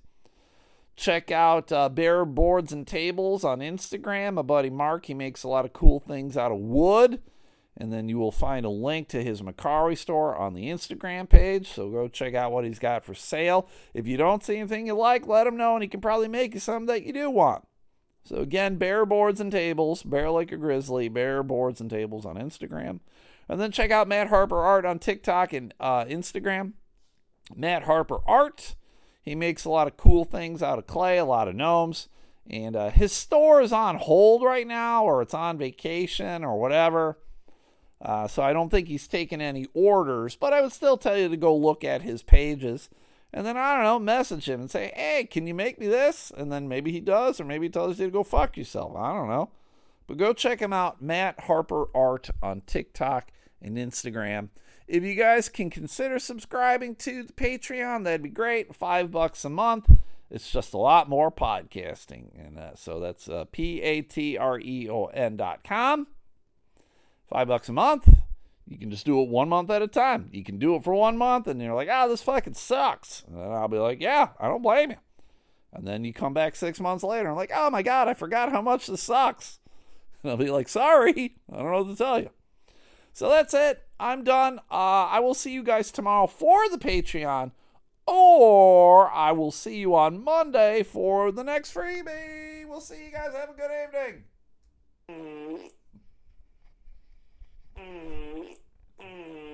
Check 0.97 1.31
out 1.31 1.71
uh, 1.71 1.89
Bear 1.89 2.25
Boards 2.25 2.71
and 2.71 2.85
Tables 2.85 3.43
on 3.43 3.59
Instagram. 3.59 4.35
My 4.35 4.41
buddy 4.41 4.69
Mark, 4.69 5.05
he 5.05 5.13
makes 5.13 5.43
a 5.43 5.47
lot 5.47 5.65
of 5.65 5.73
cool 5.73 5.99
things 5.99 6.35
out 6.35 6.51
of 6.51 6.57
wood. 6.57 7.21
And 7.77 7.91
then 7.91 8.07
you 8.07 8.17
will 8.17 8.31
find 8.31 8.65
a 8.65 8.69
link 8.69 9.09
to 9.09 9.23
his 9.23 9.41
Mercari 9.41 9.97
store 9.97 10.35
on 10.35 10.53
the 10.53 10.69
Instagram 10.69 11.27
page. 11.27 11.67
So 11.67 11.89
go 11.89 12.07
check 12.07 12.33
out 12.33 12.53
what 12.53 12.63
he's 12.63 12.79
got 12.79 13.03
for 13.03 13.13
sale. 13.13 13.67
If 13.93 14.07
you 14.07 14.15
don't 14.15 14.43
see 14.43 14.57
anything 14.57 14.87
you 14.87 14.95
like, 14.95 15.27
let 15.27 15.45
him 15.45 15.57
know, 15.57 15.73
and 15.75 15.83
he 15.83 15.89
can 15.89 15.99
probably 15.99 16.29
make 16.29 16.53
you 16.53 16.61
something 16.61 16.87
that 16.87 17.03
you 17.03 17.11
do 17.11 17.29
want. 17.29 17.67
So 18.23 18.37
again, 18.37 18.77
Bear 18.77 19.05
Boards 19.05 19.41
and 19.41 19.51
Tables, 19.51 20.03
Bear 20.03 20.31
Like 20.31 20.51
a 20.51 20.57
Grizzly, 20.57 21.09
Bear 21.09 21.43
Boards 21.43 21.81
and 21.81 21.89
Tables 21.89 22.25
on 22.25 22.37
Instagram. 22.37 23.01
And 23.47 23.59
then 23.59 23.71
check 23.71 23.91
out 23.91 24.07
Matt 24.07 24.29
Harper 24.29 24.61
Art 24.61 24.85
on 24.85 24.97
TikTok 24.97 25.53
and 25.53 25.73
uh, 25.79 26.05
Instagram. 26.05 26.73
Matt 27.55 27.83
Harper 27.83 28.19
Art. 28.25 28.75
He 29.21 29.35
makes 29.35 29.65
a 29.65 29.69
lot 29.69 29.87
of 29.87 29.97
cool 29.97 30.23
things 30.23 30.63
out 30.63 30.79
of 30.79 30.87
clay, 30.87 31.17
a 31.17 31.25
lot 31.25 31.47
of 31.47 31.55
gnomes. 31.55 32.09
And 32.49 32.75
uh, 32.75 32.89
his 32.89 33.11
store 33.11 33.61
is 33.61 33.71
on 33.71 33.97
hold 33.97 34.43
right 34.43 34.67
now, 34.67 35.03
or 35.03 35.21
it's 35.21 35.33
on 35.33 35.57
vacation, 35.57 36.43
or 36.43 36.59
whatever. 36.59 37.19
Uh, 38.05 38.27
so 38.27 38.43
I 38.43 38.53
don't 38.53 38.69
think 38.69 38.87
he's 38.87 39.07
taking 39.07 39.41
any 39.41 39.65
orders, 39.73 40.35
but 40.35 40.53
I 40.53 40.61
would 40.61 40.71
still 40.71 40.95
tell 40.95 41.17
you 41.17 41.27
to 41.27 41.37
go 41.37 41.55
look 41.55 41.83
at 41.83 42.03
his 42.03 42.21
pages. 42.21 42.87
And 43.33 43.47
then, 43.47 43.57
I 43.57 43.73
don't 43.73 43.83
know, 43.83 43.97
message 43.97 44.47
him 44.47 44.61
and 44.61 44.69
say, 44.69 44.93
hey, 44.95 45.25
can 45.25 45.47
you 45.47 45.55
make 45.55 45.79
me 45.79 45.87
this? 45.87 46.31
And 46.37 46.51
then 46.51 46.67
maybe 46.67 46.91
he 46.91 46.99
does, 46.99 47.41
or 47.41 47.45
maybe 47.45 47.65
he 47.65 47.71
tells 47.71 47.99
you 47.99 48.05
to 48.05 48.11
go 48.11 48.23
fuck 48.23 48.57
yourself. 48.57 48.95
I 48.95 49.11
don't 49.11 49.27
know. 49.27 49.49
But 50.05 50.17
go 50.17 50.33
check 50.33 50.59
him 50.59 50.71
out, 50.71 51.01
Matt 51.01 51.39
Harper 51.41 51.87
Art 51.95 52.29
on 52.43 52.61
TikTok 52.67 53.31
and 53.59 53.75
Instagram. 53.75 54.49
If 54.87 55.03
you 55.03 55.15
guys 55.15 55.49
can 55.49 55.71
consider 55.71 56.19
subscribing 56.19 56.93
to 56.97 57.23
the 57.23 57.33
Patreon, 57.33 58.03
that'd 58.03 58.21
be 58.21 58.29
great. 58.29 58.75
Five 58.75 59.09
bucks 59.09 59.43
a 59.43 59.49
month. 59.49 59.89
It's 60.29 60.51
just 60.51 60.75
a 60.75 60.77
lot 60.77 61.09
more 61.09 61.31
podcasting. 61.31 62.29
And 62.37 62.59
uh, 62.59 62.75
so 62.75 62.99
that's 62.99 63.27
uh, 63.27 63.45
P 63.51 63.81
A 63.81 64.03
T 64.03 64.37
R 64.37 64.59
E 64.59 64.87
O 64.91 65.05
N 65.05 65.37
dot 65.37 65.63
com. 65.63 66.05
Five 67.27 67.47
bucks 67.47 67.69
a 67.69 67.73
month. 67.73 68.21
You 68.67 68.77
can 68.77 68.89
just 68.89 69.05
do 69.05 69.21
it 69.21 69.29
one 69.29 69.49
month 69.49 69.69
at 69.69 69.81
a 69.81 69.87
time. 69.87 70.29
You 70.31 70.43
can 70.43 70.57
do 70.57 70.75
it 70.75 70.83
for 70.83 70.93
one 70.93 71.17
month 71.17 71.47
and 71.47 71.61
you're 71.61 71.75
like, 71.75 71.89
oh, 71.91 72.09
this 72.09 72.23
fucking 72.23 72.55
sucks. 72.55 73.23
And 73.27 73.39
I'll 73.39 73.67
be 73.67 73.77
like, 73.77 74.01
yeah, 74.01 74.29
I 74.39 74.47
don't 74.47 74.63
blame 74.63 74.91
you. 74.91 74.97
And 75.71 75.87
then 75.87 76.03
you 76.03 76.13
come 76.13 76.33
back 76.33 76.55
six 76.55 76.79
months 76.79 77.03
later 77.03 77.27
and 77.27 77.35
like, 77.35 77.51
oh 77.53 77.69
my 77.69 77.83
God, 77.83 78.07
I 78.07 78.13
forgot 78.13 78.51
how 78.51 78.61
much 78.61 78.87
this 78.87 79.03
sucks. 79.03 79.59
And 80.23 80.31
I'll 80.31 80.37
be 80.37 80.49
like, 80.49 80.67
sorry, 80.67 81.35
I 81.53 81.57
don't 81.57 81.71
know 81.71 81.83
what 81.83 81.89
to 81.89 81.95
tell 81.95 82.19
you. 82.19 82.31
So 83.13 83.29
that's 83.29 83.53
it. 83.53 83.83
I'm 83.99 84.23
done. 84.23 84.57
Uh, 84.71 85.05
I 85.05 85.19
will 85.19 85.35
see 85.35 85.51
you 85.51 85.61
guys 85.61 85.91
tomorrow 85.91 86.25
for 86.25 86.67
the 86.67 86.79
Patreon, 86.79 87.51
or 88.07 89.09
I 89.11 89.31
will 89.33 89.51
see 89.51 89.77
you 89.77 89.93
on 89.93 90.23
Monday 90.23 90.81
for 90.81 91.31
the 91.31 91.43
next 91.43 91.75
freebie. 91.75 92.67
We'll 92.67 92.81
see 92.81 93.05
you 93.05 93.11
guys. 93.11 93.33
Have 93.35 93.51
a 93.51 93.53
good 93.53 94.23
evening. 95.07 95.69
Hum, 97.77 98.55
hum. 98.99 99.44